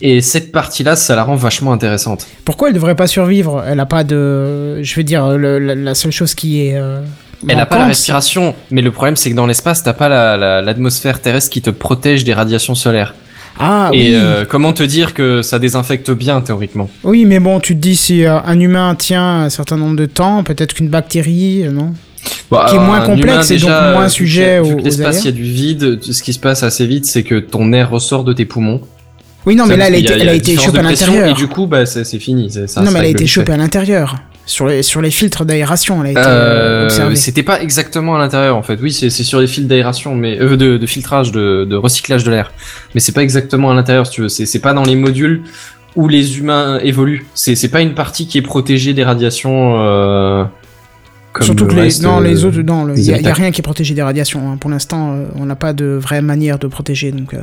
[0.00, 2.26] Et cette partie-là, ça la rend vachement intéressante.
[2.44, 3.62] Pourquoi elle devrait pas survivre?
[3.68, 4.82] Elle a pas de.
[4.82, 6.76] Je veux dire, le- la, la seule chose qui est.
[6.76, 7.02] euh,
[7.48, 10.36] Elle a pas la respiration, mais le problème c'est que dans l'espace, t'as pas la-
[10.36, 13.14] la- l'atmosphère terrestre qui te protège des radiations solaires.
[13.58, 14.14] Ah Et oui.
[14.14, 16.88] euh, comment te dire que ça désinfecte bien théoriquement?
[17.04, 20.06] Oui, mais bon, tu te dis si euh, un humain tient un certain nombre de
[20.06, 21.92] temps, peut-être qu'une bactérie, euh, non?
[22.50, 25.26] Bah, Qui est moins complexe et donc déjà, moins vu que- sujet aux l'espace, il
[25.26, 25.98] y a du vide.
[26.02, 28.80] Ce qui se passe assez vite, c'est que ton air ressort de tes poumons.
[29.44, 31.26] Oui, non, mais là, elle a été, elle a été chopée à l'intérieur.
[31.28, 32.48] Et du coup, bah, c'est c'est fini.
[32.50, 34.16] c'est- ça Non, mais elle a été chopée à l'intérieur.
[34.44, 36.24] Sur les, sur les filtres d'aération, elle a été euh,
[36.80, 37.16] Euh, observée.
[37.16, 38.78] C'était pas exactement à l'intérieur en fait.
[38.82, 42.30] Oui, c'est sur les fils d'aération, mais euh, de, de filtrage, de, de recyclage de
[42.30, 42.52] l'air.
[42.94, 44.28] Mais c'est pas exactement à l'intérieur, si tu veux.
[44.28, 45.42] C'est pas dans les modules
[45.94, 47.24] où les humains évoluent.
[47.34, 49.76] C'est pas une partie qui est protégée des radiations.
[49.78, 50.44] Euh,
[51.32, 53.40] comme Surtout le que les, non, les autres, non, il n'y a, y a habitacles.
[53.40, 54.50] rien qui est protégé des radiations.
[54.52, 54.56] hein.
[54.58, 57.10] Pour l'instant, on n'a pas de vraie manière de protéger.
[57.12, 57.34] Donc.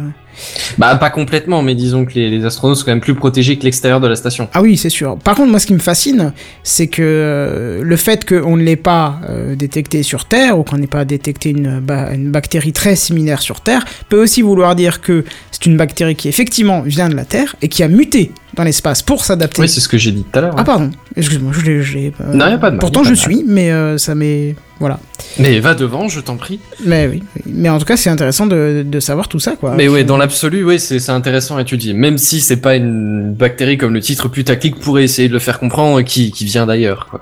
[0.78, 3.64] Bah pas complètement, mais disons que les, les astronautes sont quand même plus protégés que
[3.64, 4.48] l'extérieur de la station.
[4.54, 5.18] Ah oui, c'est sûr.
[5.18, 6.34] Par contre, moi, ce qui me fascine,
[6.64, 10.78] c'est que euh, le fait qu'on ne l'ait pas euh, détecté sur Terre, ou qu'on
[10.78, 15.02] n'ait pas détecté une, ba- une bactérie très similaire sur Terre, peut aussi vouloir dire
[15.02, 18.64] que c'est une bactérie qui effectivement vient de la Terre et qui a muté dans
[18.64, 19.62] l'espace pour s'adapter.
[19.62, 20.56] Oui, c'est ce que j'ai dit tout à l'heure.
[20.58, 21.62] ah pardon, excuse-moi, je
[21.94, 22.14] l'ai...
[22.22, 23.38] euh, Non, y a pas de mal, Pourtant, y a pas je mal.
[23.38, 24.56] suis, mais euh, ça m'est...
[24.80, 24.99] Voilà.
[25.38, 26.59] Mais va devant, je t'en prie.
[26.86, 27.41] Mais oui, oui.
[27.45, 29.73] mais en tout cas, c'est intéressant de, de savoir tout ça, quoi.
[29.75, 31.93] Mais ouais, dans l'absolu, oui, c'est intéressant à étudier.
[31.93, 35.59] Même si c'est pas une bactérie comme le titre putaclic pourrait essayer de le faire
[35.59, 37.19] comprendre, qui, qui vient d'ailleurs.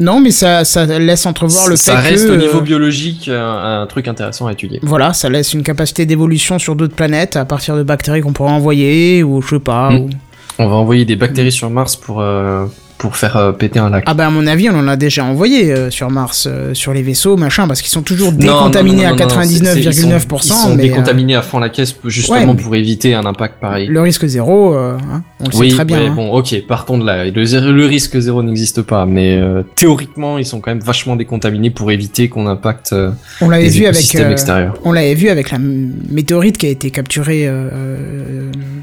[0.00, 2.32] Non, mais ça, ça laisse entrevoir le ça fait reste que...
[2.32, 4.80] au niveau euh, biologique un, un truc intéressant à étudier.
[4.82, 8.50] Voilà, ça laisse une capacité d'évolution sur d'autres planètes à partir de bactéries qu'on pourrait
[8.52, 9.90] envoyer, ou je sais pas.
[9.90, 9.96] Mm.
[9.96, 10.10] ou-
[10.58, 12.66] On va envoyer des bactéries sur Mars pour euh,
[12.98, 14.04] pour faire euh, péter un lac.
[14.06, 16.92] Ah bah à mon avis, on en a déjà envoyé euh, sur Mars, euh, sur
[16.94, 19.94] les vaisseaux, machin, parce qu'ils sont toujours décontaminés non, non, non, à c'est- c'est- ils
[19.94, 23.26] sont- 99,9%, Ils sont mais décontaminés à fond la caisse justement Ouais, pour éviter un
[23.26, 23.86] impact pareil.
[23.88, 24.96] le risque zéro, hein,
[25.40, 25.98] on le oui, sait très bien.
[25.98, 26.14] ouais, hein.
[26.16, 27.24] bon, ok, partons de là.
[27.26, 29.38] Le, risque zéro n'existe pas, mais
[29.74, 32.94] théoriquement, ils sont quand même vachement décontaminés pour éviter qu'on impacte
[33.40, 34.74] On l'avait les vu avec, extérieurs.
[34.84, 37.48] on l'avait vu avec la météorite qui a été capturée,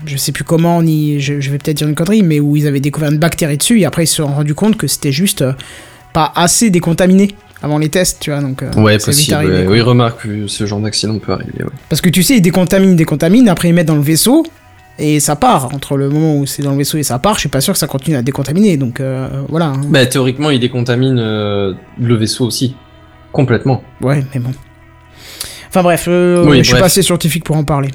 [0.06, 2.68] je sais plus comment, ni je, je vais peut-être dire une connerie, mais où ils
[2.68, 5.42] avaient découvert une bactérie dessus et après ils se sont rendus compte que c'était juste
[5.42, 5.54] euh,
[6.14, 7.30] pas assez décontaminé
[7.62, 8.42] avant les tests, tu vois.
[8.42, 9.36] Donc euh, Ouais, possible.
[9.36, 9.64] arrivé, ouais.
[9.66, 9.74] quoi.
[9.74, 11.64] Oui, remarque, que ce genre d'accident peut arriver.
[11.64, 11.70] ouais.
[11.90, 14.46] Parce que tu sais, ils décontaminent, décontaminent, après ils mettent dans le vaisseau
[15.00, 15.74] et ça part.
[15.74, 17.74] Entre le moment où c'est dans le vaisseau et ça part, je suis pas sûr
[17.74, 18.78] que ça continue à décontaminer.
[18.78, 19.68] Donc euh, voilà.
[19.68, 19.82] hein.
[19.90, 22.76] Bah, théoriquement, il décontamine euh, le vaisseau aussi.
[23.32, 23.82] Complètement.
[24.02, 24.52] Ouais, mais bon.
[25.70, 27.90] Enfin bref, euh, Oui, je suis pas assez scientifique pour en parler.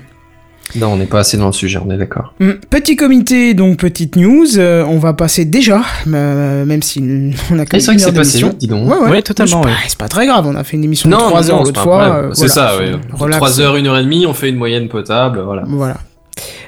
[0.76, 2.34] Non, on n'est pas assez dans le sujet, on est d'accord.
[2.40, 4.58] Hmm, Petit comité, donc petite news.
[4.58, 8.02] euh, on va passer déjà, euh, même si on a que Et c'est vrai que
[8.02, 8.86] c'est passé vite, dis donc.
[8.90, 9.10] Ouais, ouais.
[9.10, 9.80] Ouais, totalement, C'est pas, ouais.
[9.88, 11.64] c'est pas très grave, on a fait une émission de Non, 3 non, heures c'est
[11.64, 12.02] l'autre fois.
[12.02, 12.92] euh, c'est voilà, ça, ouais.
[13.12, 13.36] relax.
[13.38, 15.62] 3 heures, 1 heure et demie, on fait une moyenne potable, voilà.
[15.66, 15.96] Voilà.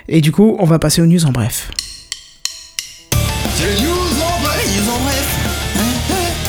[0.09, 1.70] Et du coup, on va passer aux news en bref.
[3.55, 4.65] C'est les news en bref.
[4.66, 5.37] Les news en bref.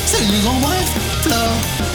[0.05, 0.87] C'est les news en bref.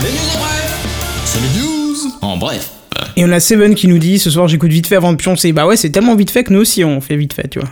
[0.04, 1.24] Les news en bref.
[1.24, 2.70] C'est les news en bref.
[3.16, 5.52] Et on a Seven qui nous dit ce soir j'écoute vite fait avant de pioncer.
[5.52, 7.70] Bah ouais, c'est tellement vite fait que nous aussi on fait vite fait, tu vois.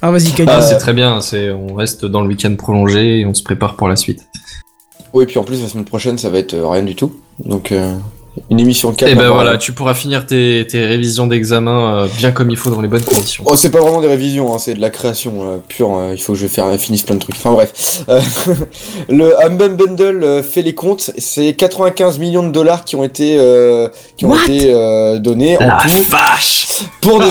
[0.00, 0.32] Alors vas-y.
[0.46, 3.76] Ah, c'est très bien, c'est, on reste dans le week-end prolongé et on se prépare
[3.76, 4.26] pour la suite.
[5.12, 7.20] Oui, et puis en plus, la semaine prochaine, ça va être euh, rien du tout.
[7.38, 7.96] Donc, euh,
[8.50, 9.12] une émission calme.
[9.12, 12.70] Et ben voilà, tu pourras finir tes, tes révisions d'examen euh, bien comme il faut
[12.70, 13.44] dans les bonnes conditions.
[13.46, 15.96] Oh, c'est pas vraiment des révisions, hein, c'est de la création euh, pure.
[15.96, 17.36] euh, il faut que je faire, finisse plein de trucs.
[17.36, 18.04] Enfin bref.
[18.08, 18.20] Euh,
[19.08, 21.10] le Humble Bundle euh, fait les comptes.
[21.18, 24.44] C'est 95 millions de dollars qui ont été, euh, qui ont What?
[24.44, 26.66] été euh, donnés en La tout vache
[27.00, 27.26] pour des,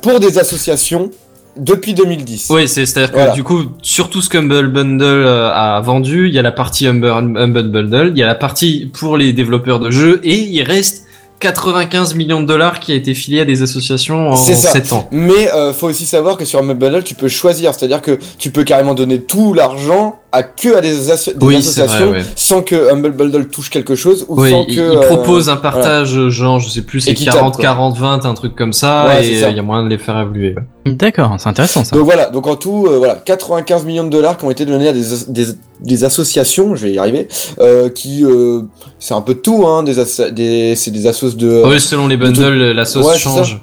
[0.00, 1.10] pour des associations
[1.56, 2.48] depuis 2010.
[2.50, 6.34] Oui, c'est, c'est-à-dire que du coup, sur tout ce qu'Humble Bundle euh, a vendu, il
[6.34, 9.80] y a la partie Humble, Humble Bundle, il y a la partie pour les développeurs
[9.80, 11.06] de jeux, et il reste
[11.40, 14.70] 95 millions de dollars qui a été filé à des associations en C'est ça.
[14.70, 15.08] 7 ans.
[15.10, 18.50] Mais euh, faut aussi savoir que sur Humble Bundle, tu peux choisir, c'est-à-dire que tu
[18.50, 22.18] peux carrément donner tout l'argent à que à des, asso- des Oui, c'est associations vrai,
[22.18, 22.24] ouais.
[22.36, 25.48] sans que Humble Bundle touche quelque chose ou Oui, sans il, que il euh, propose
[25.48, 27.62] un partage, genre, je sais plus, c'est Équitable, 40, quoi.
[27.62, 29.98] 40, 20, un truc comme ça, Ouais, et euh, il y a moyen de les
[29.98, 30.54] faire évoluer.
[30.84, 31.96] D'accord, c'est intéressant ça.
[31.96, 34.88] Donc voilà, donc en tout, euh, voilà, 95 millions de dollars qui ont été donnés
[34.88, 35.46] à des, des,
[35.80, 37.28] des associations, je vais y arriver,
[37.60, 38.60] euh, qui, euh,
[38.98, 41.62] c'est un peu de tout, hein, des, c'est des assos de.
[41.66, 43.36] oui, selon les bundles, la sauce Ouais, c'est ça.
[43.44, 43.60] change.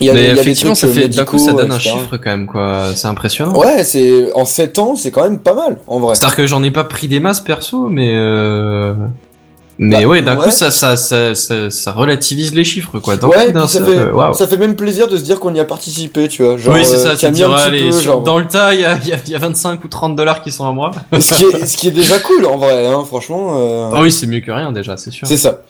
[0.00, 1.24] Il y a des- Mais il y a des effectivement, trucs, ça euh, fait, d'un
[1.24, 2.90] coup, ça médicaux, donne un chiffre quand même, quoi.
[2.94, 3.56] C'est impressionnant.
[3.58, 6.14] Ouais, c'est en 7 ans, c'est quand même pas mal, en vrai.
[6.14, 8.94] C'est-à-dire que j'en ai pas pris des masses perso, mais euh...
[9.78, 10.44] mais Bah, ouais, d'un ouais.
[10.44, 13.16] coup ça, ça ça, ça ça relativise les chiffres quoi.
[13.16, 15.54] D'un Ouais, coup, ça, seul, fait, euh, ça fait même plaisir de se dire qu'on
[15.54, 16.56] y a participé, tu vois.
[16.56, 17.10] Genre, oui, c'est euh, ça.
[17.10, 19.08] a Tu diras, petit allez, peu, sur- genre- dans le tas, il y a, il
[19.08, 20.90] y, a, y a 25 ou 30 dollars qui sont à moi.
[21.20, 23.52] ce, qui est, ce qui est déjà cool, en vrai, hein, franchement.
[23.56, 25.26] euh, Ah oui, c'est mieux que rien déjà, c'est sûr.
[25.26, 25.60] C'est ça.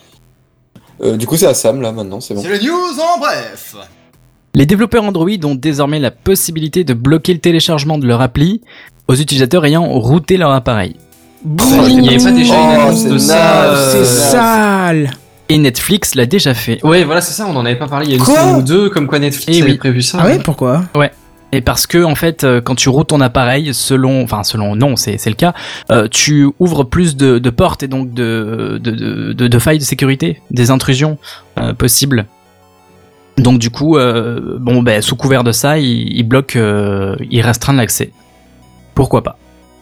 [1.03, 2.41] Euh, du coup, c'est à Sam, là, maintenant, c'est bon.
[2.43, 3.75] C'est les news en bref.
[4.59, 8.63] Les développeurs Android ont désormais la possibilité de bloquer le téléchargement de leur appli
[9.07, 10.97] aux utilisateurs ayant routé leur appareil.
[11.45, 15.11] Il n'y avait pas déjà une Oh, annonce de ça euh, C'est sale
[15.51, 16.83] Et Netflix l'a déjà fait.
[16.83, 17.47] Ouais, voilà, c'est ça.
[17.47, 19.19] On en avait pas parlé il y a une Quoi semaine ou deux, comme quoi
[19.19, 19.77] Netflix Eh avait oui.
[19.77, 20.21] prévu ça.
[20.23, 20.85] Ah ouais, pourquoi
[21.53, 24.97] Et parce que en fait, euh, quand tu routes ton appareil, selon, enfin selon, non,
[24.97, 25.53] c'est c'est le cas,
[25.93, 29.79] euh, tu ouvres plus de, de portes et donc de de, de, de- de failles
[29.79, 31.19] de sécurité, des intrusions
[31.59, 32.25] euh, possibles.
[33.39, 37.41] Donc du coup, euh, bon, ben sous couvert de ça, il, il bloque, euh, il
[37.43, 38.11] restreint l'accès.
[38.95, 39.37] Pourquoi pas?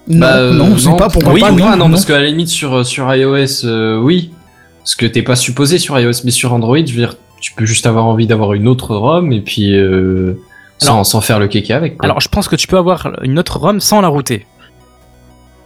[0.08, 1.52] Non, Bah, euh, non, c'est pas pourquoi oui, pas.
[1.52, 1.90] ou non, pas, non, non.
[1.90, 4.32] parce qu'à la limite sur sur iOS, euh, oui,
[4.80, 7.64] parce que t'es pas supposé sur iOS, mais sur Android, je veux dire, tu peux
[7.64, 10.34] juste avoir envie d'avoir une autre ROM et puis euh,
[10.78, 11.96] sans, Alors- sans faire le kéké avec.
[11.98, 12.04] Quoi.
[12.06, 14.46] Alors je pense que tu peux avoir une autre ROM sans la router.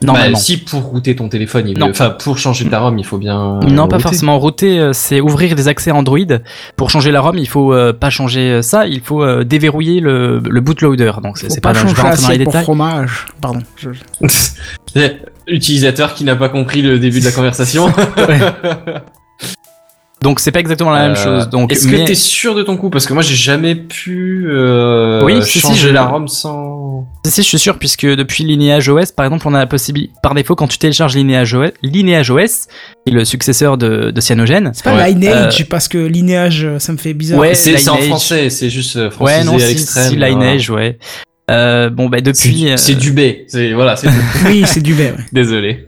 [0.00, 0.38] Bah, Normalement.
[0.38, 3.58] si pour router ton téléphone, il enfin pour changer ta ROM, il faut bien.
[3.68, 4.38] Non, pas forcément.
[4.38, 6.18] Router, euh, c'est ouvrir des accès Android.
[6.76, 9.98] Pour changer la ROM, il faut euh, pas changer euh, ça, il faut euh, déverrouiller
[10.00, 11.12] le, le bootloader.
[11.20, 13.26] Donc c'est pas pas, je vais changer dans les pour fromage.
[13.40, 13.60] Pardon.
[13.76, 13.90] je-
[15.48, 17.86] Utilisateur qui n'a pas compris le début de la conversation.
[20.20, 21.48] Donc c'est pas exactement la même Euh, chose.
[21.48, 22.90] Donc est-ce mais- que t'es sûr de ton coup?
[22.90, 27.06] Parce que moi, j'ai jamais pu euh, Oui, si, si, changer je- la ROM sans.
[27.24, 30.12] Si, si, je suis sûr, puisque depuis Lineage OS, par exemple, on a la possibilité,
[30.22, 32.66] par défaut, quand tu télécharges Lineage OS, Lineage OS,
[33.06, 34.72] qui est le successeur de, de Cyanogen.
[34.74, 35.08] C'est pas Ouais.
[35.12, 37.38] Lineage, parce que Lineage, euh, ça me fait bizarre.
[37.38, 40.10] Ouais, C'est en français, c'est juste euh, Ouais, non, à si, l'extrême.
[40.10, 40.98] si, Lineage, ouais.
[41.50, 42.62] Euh, bon, bah, C'est depuis.
[42.64, 43.20] du- euh, C'est du B.
[43.46, 44.12] C'est voilà, c'est tout.
[44.46, 45.24] Oui, c'est du baie, ouais.
[45.32, 45.87] désolé.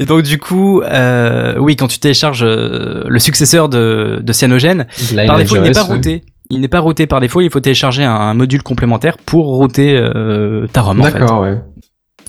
[0.00, 4.86] Et donc, du coup, euh, oui, quand tu télécharges euh, le successeur de, de Cyanogen,
[5.26, 6.22] par défaut, il n'est pas routé.
[6.50, 9.96] Il n'est pas routé par défaut, il faut télécharger un, un module complémentaire pour router
[9.96, 11.18] euh, ta ROM, en fait.
[11.18, 11.58] D'accord, ouais.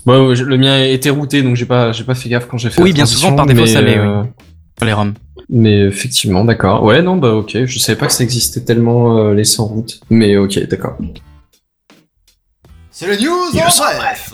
[0.05, 2.57] Ouais, ouais, je- le mien était routé, donc j'ai pas, j'ai pas fait gaffe quand
[2.57, 2.81] j'ai fait.
[2.81, 4.05] Oui, la bien souvent, par défaut, mais, ça l'est, oui.
[4.05, 4.23] euh,
[4.85, 5.13] les ROM.
[5.49, 6.83] Mais effectivement, d'accord.
[6.83, 7.65] Ouais, non, bah ok.
[7.65, 9.99] Je savais pas que ça existait tellement euh, les sans route.
[10.09, 10.97] Mais ok, d'accord.
[12.91, 14.33] C'est les news en bref.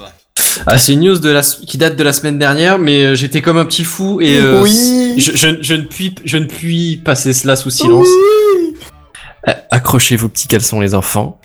[0.65, 3.41] Ah, c'est une news de la, qui date de la semaine dernière, mais euh, j'étais
[3.41, 5.15] comme un petit fou et euh, Oui.
[5.17, 8.07] je, je, je ne puis, je ne puis passer cela sous silence.
[9.47, 11.39] Euh, accrochez vos petits caleçons, les enfants.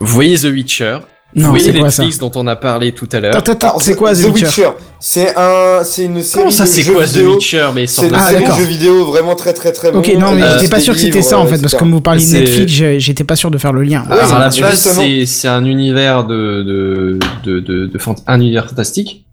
[0.00, 0.98] Vous voyez The Witcher.
[1.34, 3.34] Non, voyez c'est quoi ça Netflix dont on a parlé tout à l'heure.
[3.36, 4.68] Attends, c'est quoi The Witcher
[5.00, 7.32] C'est un, c'est une série Comment ça, de c'est jeux quoi The vidéo.
[7.34, 10.00] Witcher Mais C'est une Ah, série de jeux vidéo vraiment très très très bon.
[10.00, 11.92] Ok, non, mais Euh, j'étais pas sûr que c'était ça en fait, parce que comme
[11.92, 14.04] vous parliez de Netflix, j'étais pas sûr de faire le lien.
[14.10, 17.90] Ouais, Alors, à la justement- c'est c'est un univers de de de de,
[18.26, 19.24] un univers fantastique.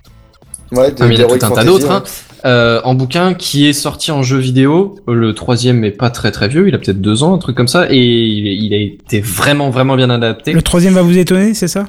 [0.72, 2.04] Ouais, de- Ah, mais il y en a tout un tas d'autres.
[2.46, 4.96] Euh, en bouquin qui est sorti en jeu vidéo.
[5.08, 7.68] Le troisième est pas très très vieux, il a peut-être deux ans, un truc comme
[7.68, 10.54] ça, et il, il a été vraiment vraiment bien adapté.
[10.54, 11.86] Le troisième va vous étonner, c'est ça?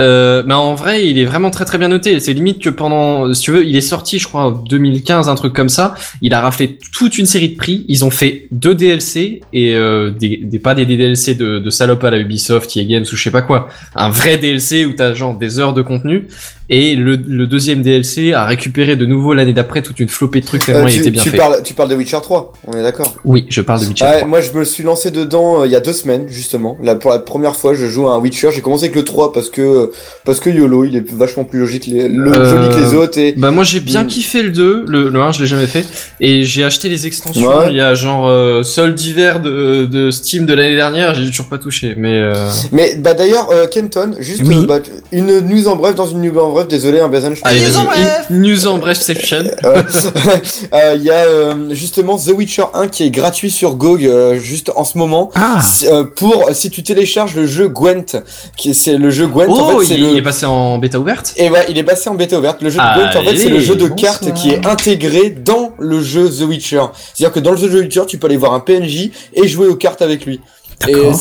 [0.00, 2.18] Euh, mais en vrai, il est vraiment très très bien noté.
[2.20, 5.34] C'est limite que pendant, si tu veux, il est sorti, je crois, en 2015, un
[5.34, 5.94] truc comme ça.
[6.22, 7.84] Il a raflé toute une série de prix.
[7.88, 12.02] Ils ont fait deux DLC et euh, des, des pas des DLC de, de salope
[12.04, 13.68] à la Ubisoft, EA Games ou je sais pas quoi.
[13.94, 16.28] Un vrai DLC où t'as genre des heures de contenu.
[16.74, 20.46] Et le, le deuxième DLC a récupéré de nouveau l'année d'après toute une flopée de
[20.46, 21.36] trucs tellement Euh, il tu, était bien tu fait.
[21.36, 23.14] parles, tu parles de Witcher 3, on est d'accord?
[23.24, 24.04] Oui, je parle de Witcher.
[24.06, 24.28] Ouais, 3.
[24.28, 26.78] moi je me suis lancé dedans euh, il y a deux semaines justement.
[26.82, 28.48] Là pour la première fois je joue à un Witcher.
[28.54, 29.92] J'ai commencé avec le 3 parce que
[30.24, 33.18] parce que YOLO il est vachement plus logique les, le, Euh, joli que les autres
[33.18, 34.06] et Bah moi j'ai bien Mm.
[34.06, 35.84] kiffé le 2, le, le 1 je l'ai jamais fait,
[36.20, 37.66] et j'ai acheté les extensions, Ouais.
[37.70, 41.46] il y a genre euh, solde d'hiver de, de Steam de l'année dernière, j'ai toujours
[41.50, 42.34] pas touché, mais euh...
[42.72, 44.64] mais bah d'ailleurs euh, Kenton juste Oui.
[44.66, 44.78] bah,
[45.12, 47.84] une news en bref dans une news en bref désolé un te- Allez News en
[47.84, 48.26] bref.
[48.30, 49.44] news en bref section.
[49.64, 49.82] Euh,
[50.74, 54.38] euh, Il y a euh, justement The Witcher 1 qui est gratuit sur GOG euh,
[54.38, 55.30] juste en ce moment.
[55.34, 58.16] Ah, Si- euh, pour si tu télécharges le jeu Gwent,
[58.56, 59.48] qui c'est le jeu Gwent.
[59.50, 60.10] en Oh, fait, il, le...
[60.12, 62.62] il est passé en bêta ouverte Et ouais, il est passé en bêta ouverte.
[62.62, 65.72] Le jeu de Gwent, en fait, c'est le jeu de cartes qui est intégré dans
[65.78, 66.82] le jeu The Witcher.
[67.14, 69.68] C'est-à-dire que dans le jeu The Witcher, tu peux aller voir un PNJ et jouer
[69.68, 70.40] aux cartes avec lui.
[70.88, 71.12] Et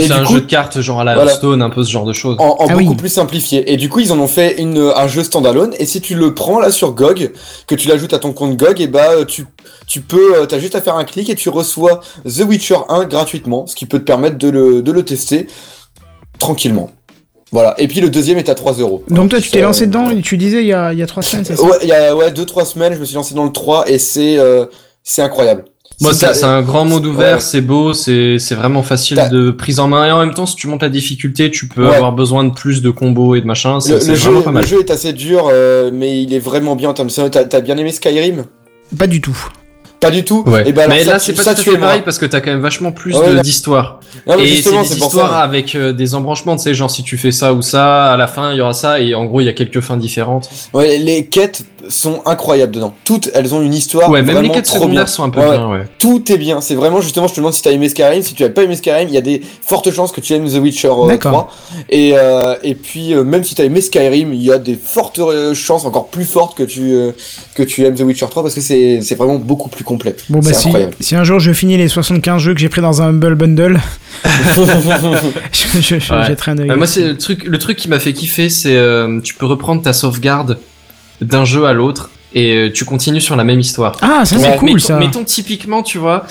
[0.00, 1.30] c'est un coup- jeu de cartes genre à la Voilà.
[1.32, 2.36] Hearthstone, un peu ce genre de choses.
[2.38, 2.96] en, en Ah beaucoup oui.
[2.96, 3.72] plus simplifié.
[3.72, 5.74] Et du coup, ils en ont fait une, un jeu standalone.
[5.78, 7.32] Et si tu le prends là sur GOG,
[7.66, 9.46] que tu l'ajoutes à ton compte GOG, et bah tu
[9.86, 13.04] tu peux, euh, t'as juste à faire un clic et tu reçois The Witcher 1
[13.04, 15.46] gratuitement, ce qui peut te permettre de le, de le tester
[16.38, 16.90] tranquillement.
[17.50, 17.74] Voilà.
[17.80, 19.02] Et puis le deuxième est à 3 euros.
[19.08, 21.02] donc toi tu t'es Euh, lancé dedans et tu disais il y a, il y
[21.02, 21.62] a trois semaines, c'est ça?
[21.64, 23.88] Ouais, il y a ouais, deux trois semaines, je me suis lancé dans le 3
[23.90, 24.66] et c'est euh,
[25.02, 25.64] c'est incroyable.
[26.00, 27.40] Moi, c'est un grand monde ouvert, Ouais.
[27.40, 30.06] c'est beau, c'est c'est vraiment facile de prise en main.
[30.06, 31.94] Et en même temps, si tu montes la difficulté, tu peux Ouais.
[31.94, 33.80] avoir besoin de plus de combos et de machin.
[33.80, 34.62] C'est le, jeu, vraiment pas mal.
[34.62, 37.60] le jeu est assez dur, euh, mais il est vraiment bien en termes de t'as
[37.60, 38.44] bien aimé Skyrim?
[38.96, 39.36] Pas du tout.
[40.00, 40.44] Pas du tout.
[40.46, 40.68] Ouais.
[40.68, 42.26] Et ben mais ça, là, c'est pas ça, tout à tu fait pareil parce que
[42.26, 43.98] t'as quand même vachement plus Ouais, de- d'histoire.
[44.26, 45.38] Mais Et c'est justement, des histoires ça.
[45.40, 48.26] avec euh, des embranchements, tu sais, genre si tu fais ça ou ça, à la
[48.28, 50.48] fin il y aura ça, et en gros il y a quelques fins différentes.
[50.72, 52.94] Ouais, les quêtes sont incroyables dedans.
[53.04, 54.08] Toutes, elles ont une histoire.
[54.10, 54.82] ouais, même les quêtes trop bien.
[54.86, 55.84] secondaires sont un peu Ouais, bien, ouais.
[55.98, 56.60] Tout est bien.
[56.60, 58.22] C'est vraiment justement, je te demande si t'as aimé Skyrim.
[58.22, 60.48] Si tu as pas aimé Skyrim, il y a des fortes chances que tu aimes
[60.48, 61.48] The Witcher euh, D'accord.
[61.48, 61.52] 3.
[61.90, 65.18] Et, euh, et puis, euh, même si t'as aimé Skyrim, il y a des fortes
[65.18, 67.12] euh, chances, encore plus fortes, que tu, euh,
[67.54, 70.14] que tu aimes The Witcher 3 parce que c'est c'est vraiment beaucoup plus complet.
[70.28, 70.94] Bon bah si, incroyable.
[71.00, 73.80] si un jour je finis les 75 jeux que j'ai pris dans un Humble Bundle,
[74.56, 76.26] je, je, je Ouais.
[76.26, 76.70] jetterai un œil.
[76.70, 79.46] Euh, moi, c'est le truc, le truc qui m'a fait kiffer, c'est euh, tu peux
[79.46, 80.58] reprendre ta sauvegarde
[81.20, 83.96] d'un jeu à l'autre et euh, tu continues sur la même histoire.
[84.02, 84.98] Ah, ça c'est cool mettons, ça.
[84.98, 86.26] mettons typiquement, tu vois,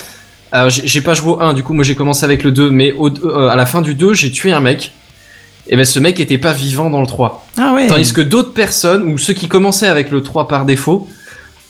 [0.52, 2.92] alors j'ai pas joué au 1, du coup moi j'ai commencé avec le 2, mais
[2.92, 4.92] au, euh, à la fin du 2, j'ai tué un mec.
[5.70, 7.46] Et ben ce mec était pas vivant dans le 3.
[7.58, 7.88] Ah ouais.
[7.88, 11.06] Tandis que d'autres personnes, ou ceux qui commençaient avec le 3 par défaut,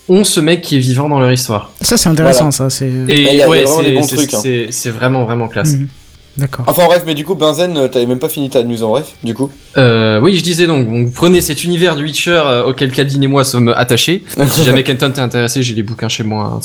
[0.08, 1.70] ont ce mec qui est vivant dans leur histoire.
[1.80, 2.70] Ça c'est intéressant Voilà.
[2.70, 2.70] ça.
[2.70, 2.88] C'est.
[3.08, 4.66] Et ouais, c'est- c'est- hein.
[4.70, 5.74] c'est vraiment vraiment classe.
[5.74, 5.88] Mhm.
[6.36, 6.64] D'accord.
[6.68, 9.06] Enfin bref, mais du coup, Benzen, euh, t'avais même pas fini ta news en bref,
[9.24, 9.50] du coup.
[9.76, 13.26] Euh, oui, je disais donc, donc, prenez cet univers du Witcher euh, auquel Cadine et
[13.26, 14.22] moi sommes attachés.
[14.50, 16.44] si jamais Kenton t'est intéressé, j'ai les bouquins chez moi.
[16.56, 16.60] hein,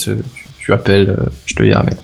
[0.60, 1.98] tu, appelles, euh, je te les ramène.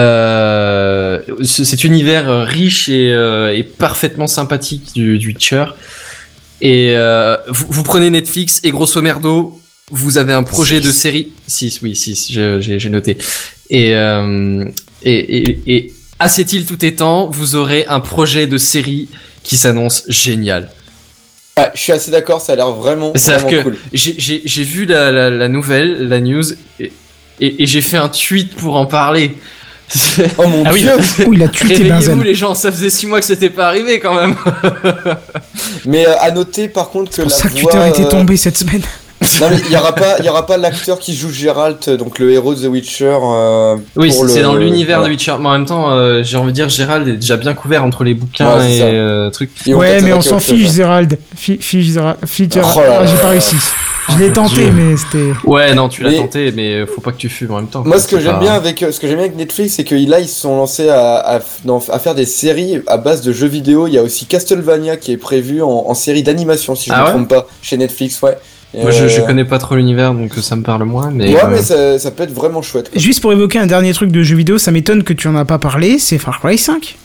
[0.00, 5.64] Euh, ce- cet univers riche et, euh, et parfaitement sympathique du, du Witcher.
[6.60, 9.58] Et euh, vous, vous prenez Netflix et grosso merdo,
[9.90, 11.32] vous avez un projet de série.
[11.46, 13.18] 6, oui, 6, j'ai noté.
[13.70, 14.64] Et, euh,
[15.02, 19.08] et, et, et à cette île tout étant, vous aurez un projet de série
[19.42, 20.70] qui s'annonce génial.
[21.56, 23.76] Ah, je suis assez d'accord, ça a l'air vraiment, vraiment que cool.
[23.92, 26.44] j'ai- vu la, la, la nouvelle, la news,
[26.80, 26.92] et,
[27.40, 29.34] et, et j'ai fait un tweet pour en parler.
[30.36, 30.80] Oh mon Ah oui.
[30.82, 30.90] dieu!
[31.26, 32.22] Oh, il a tué Réveillez-vous Benzen.
[32.24, 34.34] les gens, ça faisait 6 mois que c'était pas arrivé quand même.
[35.86, 38.06] Mais euh, à noter par contre que C'est pour la ça que voix, Twitter était
[38.06, 38.82] euh, tombé cette semaine.
[39.40, 42.18] Non mais il y aura pas, il y aura pas l'acteur qui joue Geralt, donc
[42.18, 43.16] le héros de The Witcher.
[43.22, 45.08] euh, Oui, c'est le- dans l'univers voilà.
[45.08, 47.54] de Witcher, mais en même temps, euh, j'ai envie de dire, Gérald est déjà bien
[47.54, 49.50] couvert entre les bouquins Ouais, et euh, trucs.
[49.66, 50.56] Ouais, mais on s'en chose.
[50.56, 50.70] fiche.
[51.36, 51.88] Fi- Fiche.
[51.96, 53.56] Oh Ah, j'ai pas réussi.
[54.08, 54.70] Je l'ai tenté, Dieu.
[54.72, 55.32] mais c'était.
[55.44, 57.80] Ouais, non, tu l'as Mais- tenté, mais faut pas que tu fumes en même temps.
[57.80, 59.82] Moi, quoi, ce que j'aime pas- bien avec, ce que j'aime bien avec Netflix, c'est
[59.84, 63.22] que là, ils se sont lancés à, à, dans- à faire des séries à base
[63.22, 63.88] de jeux vidéo.
[63.88, 67.00] Il y a aussi Castlevania qui est prévu en, en série d'animation, si je Ah
[67.00, 67.10] me ouais?
[67.10, 68.38] trompe pas, chez Netflix, ouais.
[68.82, 71.34] Moi, je, je euh, connais pas trop l'univers, donc ça me parle moins, mais.
[71.34, 72.90] Ouais, euh, mais ça, ça peut être vraiment chouette.
[72.90, 73.00] quoi.
[73.00, 75.44] Juste pour évoquer un dernier truc de jeu vidéo, ça m'étonne que tu en as
[75.44, 76.96] pas parlé, c'est Far Cry 5.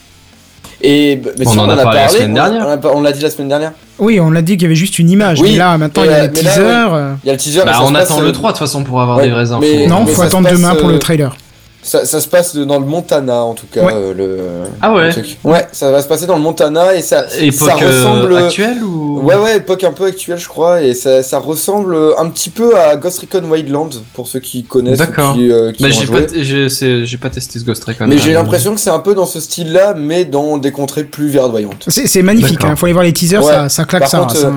[0.84, 2.80] Et bah, mais On si, en a parlé la semaine on- dernière.
[2.84, 3.72] on On l'a dit la semaine dernière.
[4.00, 6.10] Oui, on l'a dit qu'il y avait juste une image, Oui, mais là, maintenant, mais
[6.10, 6.94] il y a teasers.
[6.94, 7.62] euh, Il y a le teaser.
[7.64, 9.52] Bah, on passe, attend euh, le 3 de toute façon pour avoir ouais, des vraies
[9.52, 9.62] infos.
[9.62, 11.36] mais- Non, mais faut attendre demain pour euh, le trailer.
[11.84, 13.84] Ça, ça se passe dans le Montana en tout cas.
[13.84, 13.94] Ouais.
[13.96, 14.38] euh, le,
[14.82, 15.08] Ah ouais.
[15.08, 15.38] le truc.
[15.44, 18.34] Ouais, ça va se passer dans le Montana et ça, Époque ça ressemble.
[18.34, 19.20] euh, actuelle ou?
[19.24, 22.78] Ouais, ouais, époque un peu actuelle, je crois, et ça, ça ressemble un petit peu
[22.78, 25.00] à Ghost Recon Wildlands pour ceux qui connaissent.
[25.00, 25.34] D'accord.
[25.34, 28.06] Qui, euh, qui Bah, j'ai pas, j'ai, pas testé ce Ghost Recon.
[28.08, 31.04] Mais j'ai euh, l'impression que c'est un peu dans ce style-là, mais dans des contrées
[31.04, 31.86] plus verdoyantes.
[31.88, 32.70] C'est c'est magnifique, D'accord.
[32.72, 32.76] hein.
[32.76, 33.52] faut aller voir les teasers, Ouais.
[33.54, 34.20] ça, ça claque Par ça.
[34.20, 34.50] contre, race, euh,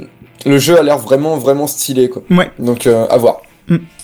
[0.00, 0.04] hein.
[0.46, 2.22] Le jeu a l'air vraiment, vraiment stylé, quoi.
[2.30, 2.50] Ouais.
[2.60, 3.38] Donc, euh, à voir.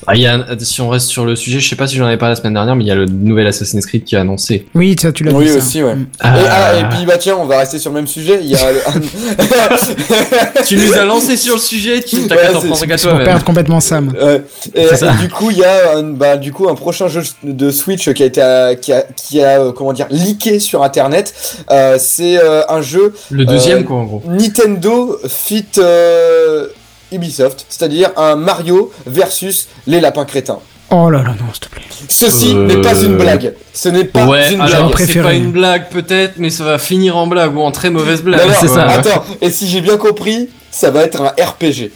[0.06, 1.96] Ah, il y a un- si on reste sur le sujet, je sais pas si
[1.96, 4.14] j'en avais parlé la semaine dernière, mais il y a le nouvel Assassin's Creed qui
[4.14, 4.66] est annoncé.
[4.74, 5.50] Oui, ça, tu l'as Oui, dit.
[5.52, 5.58] ça.
[5.58, 5.94] aussi, ouais.
[5.94, 6.02] Mm.
[6.02, 8.38] Et, ah, et puis, bah tiens, on va rester sur le même sujet.
[8.42, 8.58] Il y a.
[10.66, 13.14] tu nous as lancé sur le sujet, tu on c'est- prend qu'à toi.
[13.14, 14.12] pour perdre complètement Sam.
[14.20, 14.42] Ouais.
[14.74, 17.70] Et, et du coup, il y a un, bah, du coup un prochain jeu de
[17.70, 21.34] Switch qui a été euh, qui a, qui a euh, comment dire leaké sur internet.
[21.70, 24.22] Euh, c'est euh, un jeu Le deuxième, Euh, quoi, en gros.
[24.28, 26.66] Nintendo fit euh,
[27.14, 30.58] Ubisoft, c'est-à-dire un Mario versus les lapins crétins.
[30.90, 31.82] Oh là là, non, s'il te plaît.
[32.08, 33.54] Ceci Euh, n'est pas une blague.
[33.72, 35.06] Ce n'est pas ouais, une alors blague.
[35.08, 38.22] c'est pas une blague peut-être, mais ça va finir en blague ou en très mauvaise
[38.22, 38.40] blague.
[38.60, 38.86] C'est ça.
[38.86, 41.90] Attends, et si j'ai bien compris, ça va être un RPG.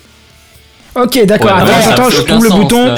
[0.97, 1.49] Ok, d'accord.
[1.55, 2.95] Ouais, attends, ça attends, je trouve le sens, bouton.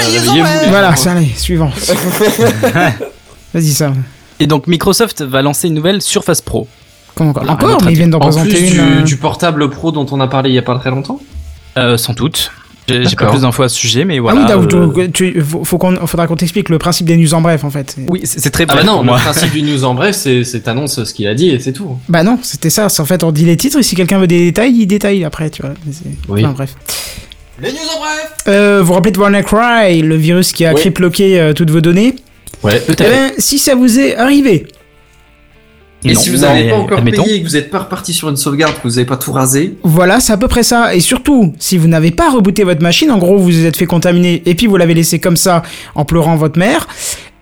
[0.69, 1.71] Voilà, ça allez, suivant.
[3.55, 3.95] Vas-y, Sam.
[4.39, 6.67] Et donc Microsoft va lancer une nouvelle Surface Pro.
[7.15, 8.73] Comment encore Encore, mais ils viennent d'en En présenter plus une.
[8.73, 11.21] du, euh, du portable pro dont on a parlé il y a pas très longtemps.
[11.79, 12.51] Euh, sans doute.
[12.89, 14.41] J'ai pas plus d'infos à ce sujet, mais Ah voilà.
[14.59, 17.63] oui, t'as- euh, tu, faut, qu'on, faudra qu'on t'explique le principe des news en bref,
[17.63, 17.95] en fait.
[18.09, 20.43] Oui, c'est très Ah bref bah non, pour le principe du news en bref, c'est
[20.43, 21.97] c'est t'annonces ce qu'il a dit et c'est tout.
[22.09, 22.89] Bah non, c'était ça.
[22.89, 25.23] C'est en fait, on dit les titres et si quelqu'un veut des détails, il détaille
[25.25, 25.75] après, tu vois.
[26.29, 26.41] Oui.
[26.45, 26.75] Enfin, bref.
[27.63, 30.81] Les news en bref Euh, vous vous rappelez de WannaCry, le virus qui a Oui.
[30.81, 32.17] cryptloqué euh, toutes vos données
[32.65, 32.81] Ouais.
[32.81, 34.67] Tout Eh ben, si ça vous est arrivé,
[36.05, 37.25] Et Non, si vous n'avez pas encore admettons.
[37.25, 39.33] payé et que vous n'êtes pas reparti sur une sauvegarde, que vous n'avez pas tout
[39.33, 40.95] rasé, Voilà, c'est à peu près ça.
[40.95, 43.87] Et surtout, si vous n'avez pas rebooté votre machine, en gros, vous vous êtes fait
[43.87, 45.63] contaminer et puis vous l'avez laissé comme ça
[45.95, 46.89] en pleurant votre mère,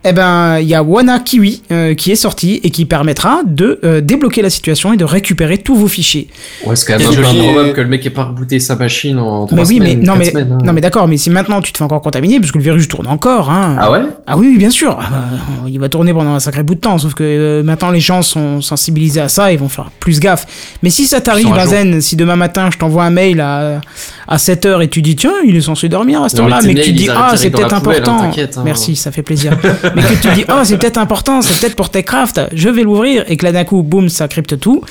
[0.05, 3.79] eh ben, il y a Wana Kiwi euh, qui est sorti et qui permettra de
[3.83, 6.27] euh, débloquer la situation et de récupérer tous vos fichiers.
[6.65, 7.39] ouais, c'est quand même Et un peu joli.
[7.41, 10.05] improbable que le mec ait pas rebooté sa machine en 3 mais oui, semaines, mais
[10.05, 10.57] non, quatre mais semaines, hein.
[10.63, 11.07] non, mais d'accord.
[11.09, 13.75] Mais si maintenant tu te fais encore contaminer, parce que le virus tourne encore, hein.
[13.79, 14.01] Ah ouais?
[14.25, 14.97] Ah oui, oui, bien sûr.
[15.01, 15.19] Ah bah,
[15.67, 18.21] il va tourner pendant un sacré bout de temps, sauf que euh, maintenant les gens
[18.21, 20.45] sont sensibilisés à ça, ils vont faire plus gaffe.
[20.81, 21.49] Mais si ça t'arrive.
[21.49, 23.81] Benzen, si demain matin je t'envoie un mail à,
[24.27, 26.73] à 7h et tu dis tiens, il est censé dormir à cette mais heure-là, mais
[26.75, 28.31] que tu dis ah, c'est peut-être poubelle, hein, important.
[28.59, 28.61] hein.
[28.63, 29.57] Merci, ça fait plaisir.
[29.95, 33.23] mais que tu dis ah, c'est peut-être important, c'est peut-être pour Techcraft, je vais l'ouvrir
[33.27, 34.81] et que là d'un coup, boum, ça crypte tout.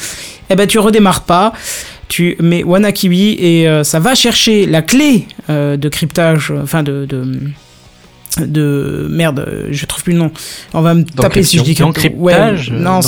[0.51, 1.53] Eh ben tu redémarres pas.
[2.09, 7.05] Tu mets WannaKiwi et euh, ça va chercher la clé euh, de cryptage, enfin de,
[7.05, 7.35] de
[8.41, 10.31] de merde, je trouve plus le nom.
[10.73, 12.35] On va me taper si je dis crypto- Ouais,
[12.71, 13.01] non,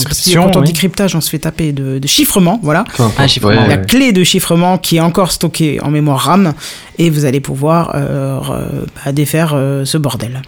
[0.53, 0.79] quand on dit oui.
[0.79, 2.85] cryptage, on se fait taper de, de chiffrement, voilà.
[3.17, 6.53] Ah, chiffrement, La clé de chiffrement qui est encore stockée en mémoire RAM
[6.99, 10.43] et vous allez pouvoir euh, re- bah, défaire euh, ce bordel.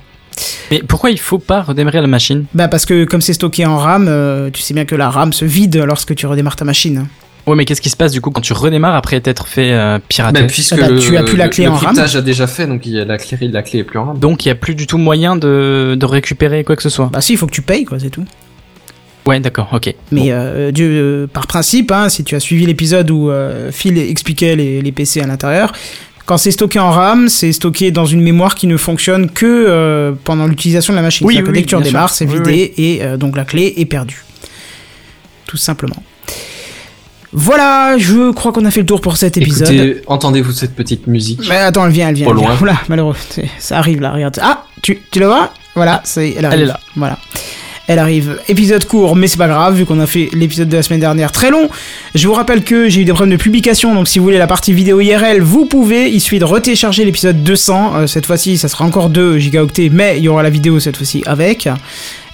[0.71, 2.45] Mais pourquoi il faut pas redémarrer la machine?
[2.55, 5.33] Bah parce que comme c'est stocké en RAM, euh, tu sais bien que la RAM
[5.33, 7.07] se vide lorsque tu redémarres ta machine.
[7.47, 9.99] Ouais, mais qu'est-ce qui se passe du coup quand tu redémarres après t'être fait euh,
[10.09, 10.43] pirater?
[10.43, 11.95] Bah, puisque bah, le, tu as plus la le- clé le en RAM.
[11.95, 14.05] cryptage a déjà fait, donc il y a la clé, la clé est plus en
[14.07, 14.19] RAM.
[14.19, 17.11] Donc il y a plus du tout moyen de, de récupérer quoi que ce soit.
[17.13, 18.25] Bah si, il faut que tu payes quoi, c'est tout.
[19.27, 19.95] Ouais, d'accord, ok.
[20.11, 23.97] Mais euh, Dieu, euh, par principe, hein, si tu as suivi l'épisode où euh, Phil
[23.99, 25.73] expliquait les, les PC à l'intérieur,
[26.27, 30.12] quand c'est stocké en RAM, c'est stocké dans une mémoire qui ne fonctionne que euh,
[30.24, 31.27] pendant l'utilisation de la machine.
[31.27, 32.16] Oui, C'est-à-dire que oui, dès que tu bien redémarres, sûr.
[32.28, 34.24] c'est Oui, vidé et euh, donc la clé est perdue.
[35.47, 35.97] Tout simplement.
[37.35, 39.70] Voilà, je crois qu'on a fait le tour pour cet épisode.
[39.70, 42.27] Écoutez, entendez-vous cette petite musique Mais attends, elle vient, elle vient.
[42.28, 42.49] Au elle vient.
[42.49, 42.59] loin.
[42.61, 43.16] Oula, malheureux.
[43.59, 44.39] Ça arrive là, regarde.
[44.43, 45.53] Ah, tu, tu la vois?
[45.74, 46.59] Voilà, c'est, elle arrive.
[46.59, 46.81] Elle est là.
[46.97, 47.19] Voilà.
[47.89, 48.39] Elle arrive.
[48.49, 51.33] Épisode court, mais c'est pas grave, vu qu'on a fait l'épisode de la semaine dernière
[51.33, 51.69] très long.
[52.15, 54.47] Je vous rappelle que j'ai eu des problèmes de publication, donc si vous voulez la
[54.47, 56.09] partie vidéo IRL, vous pouvez.
[56.09, 57.93] Il suffit de retélécharger l'épisode 200.
[57.95, 60.97] Euh, cette fois-ci, ça sera encore 2 gigaoctets, mais il y aura la vidéo cette
[60.97, 61.69] fois-ci avec.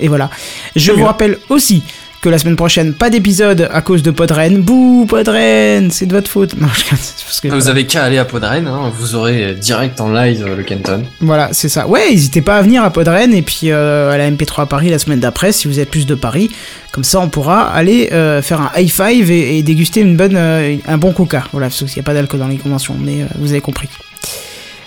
[0.00, 0.30] Et voilà.
[0.76, 1.82] Je vous rappelle aussi
[2.28, 4.60] que la semaine prochaine, pas d'épisode à cause de Podren.
[4.60, 6.60] Bouh, Podren, c'est de votre faute.
[6.60, 9.98] Non, je c'est parce que Vous avez qu'à aller à Podren, hein, vous aurez direct
[9.98, 11.04] en live euh, le Kenton.
[11.20, 11.86] Voilà, c'est ça.
[11.86, 14.90] Ouais, n'hésitez pas à venir à Podren et puis euh, à la MP3 à Paris
[14.90, 16.50] la semaine d'après si vous êtes plus de Paris.
[16.92, 20.36] Comme ça, on pourra aller euh, faire un high five et, et déguster une bonne,
[20.36, 21.44] euh, un bon coca.
[21.52, 23.88] Voilà, sauf qu'il n'y a pas d'alcool dans les conventions, mais euh, vous avez compris.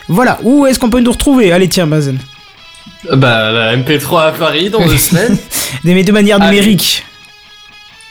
[0.08, 1.52] Voilà, où est-ce qu'on peut nous retrouver?
[1.52, 2.20] Allez, tiens, Bazen.
[3.12, 5.38] Euh, Bah, la MP3 à Paris dans deux semaines.
[5.84, 6.48] Des, mais de manière Allez.
[6.58, 7.04] numérique,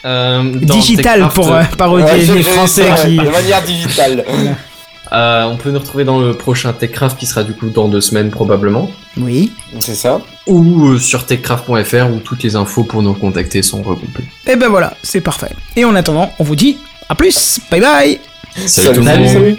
[0.04, 0.52] Euh,
[0.96, 3.16] Techcraft, pour euh, parodier Ouais, je- les Français qui.
[3.18, 4.24] De manière digitale.
[5.12, 8.00] euh, on peut nous retrouver dans le prochain Techcraft qui sera du coup dans deux
[8.00, 8.90] semaines probablement.
[9.18, 9.52] Oui.
[9.80, 10.20] C'est ça.
[10.46, 14.24] Ou euh, sur techcraft.fr où toutes les infos pour nous contacter sont regroupées.
[14.46, 15.50] Et ben voilà, c'est parfait.
[15.76, 16.78] Et en attendant, on vous dit
[17.08, 17.60] à plus.
[17.70, 18.20] Bye bye.
[18.66, 19.32] Salut tout le salut, monde.
[19.32, 19.58] salut.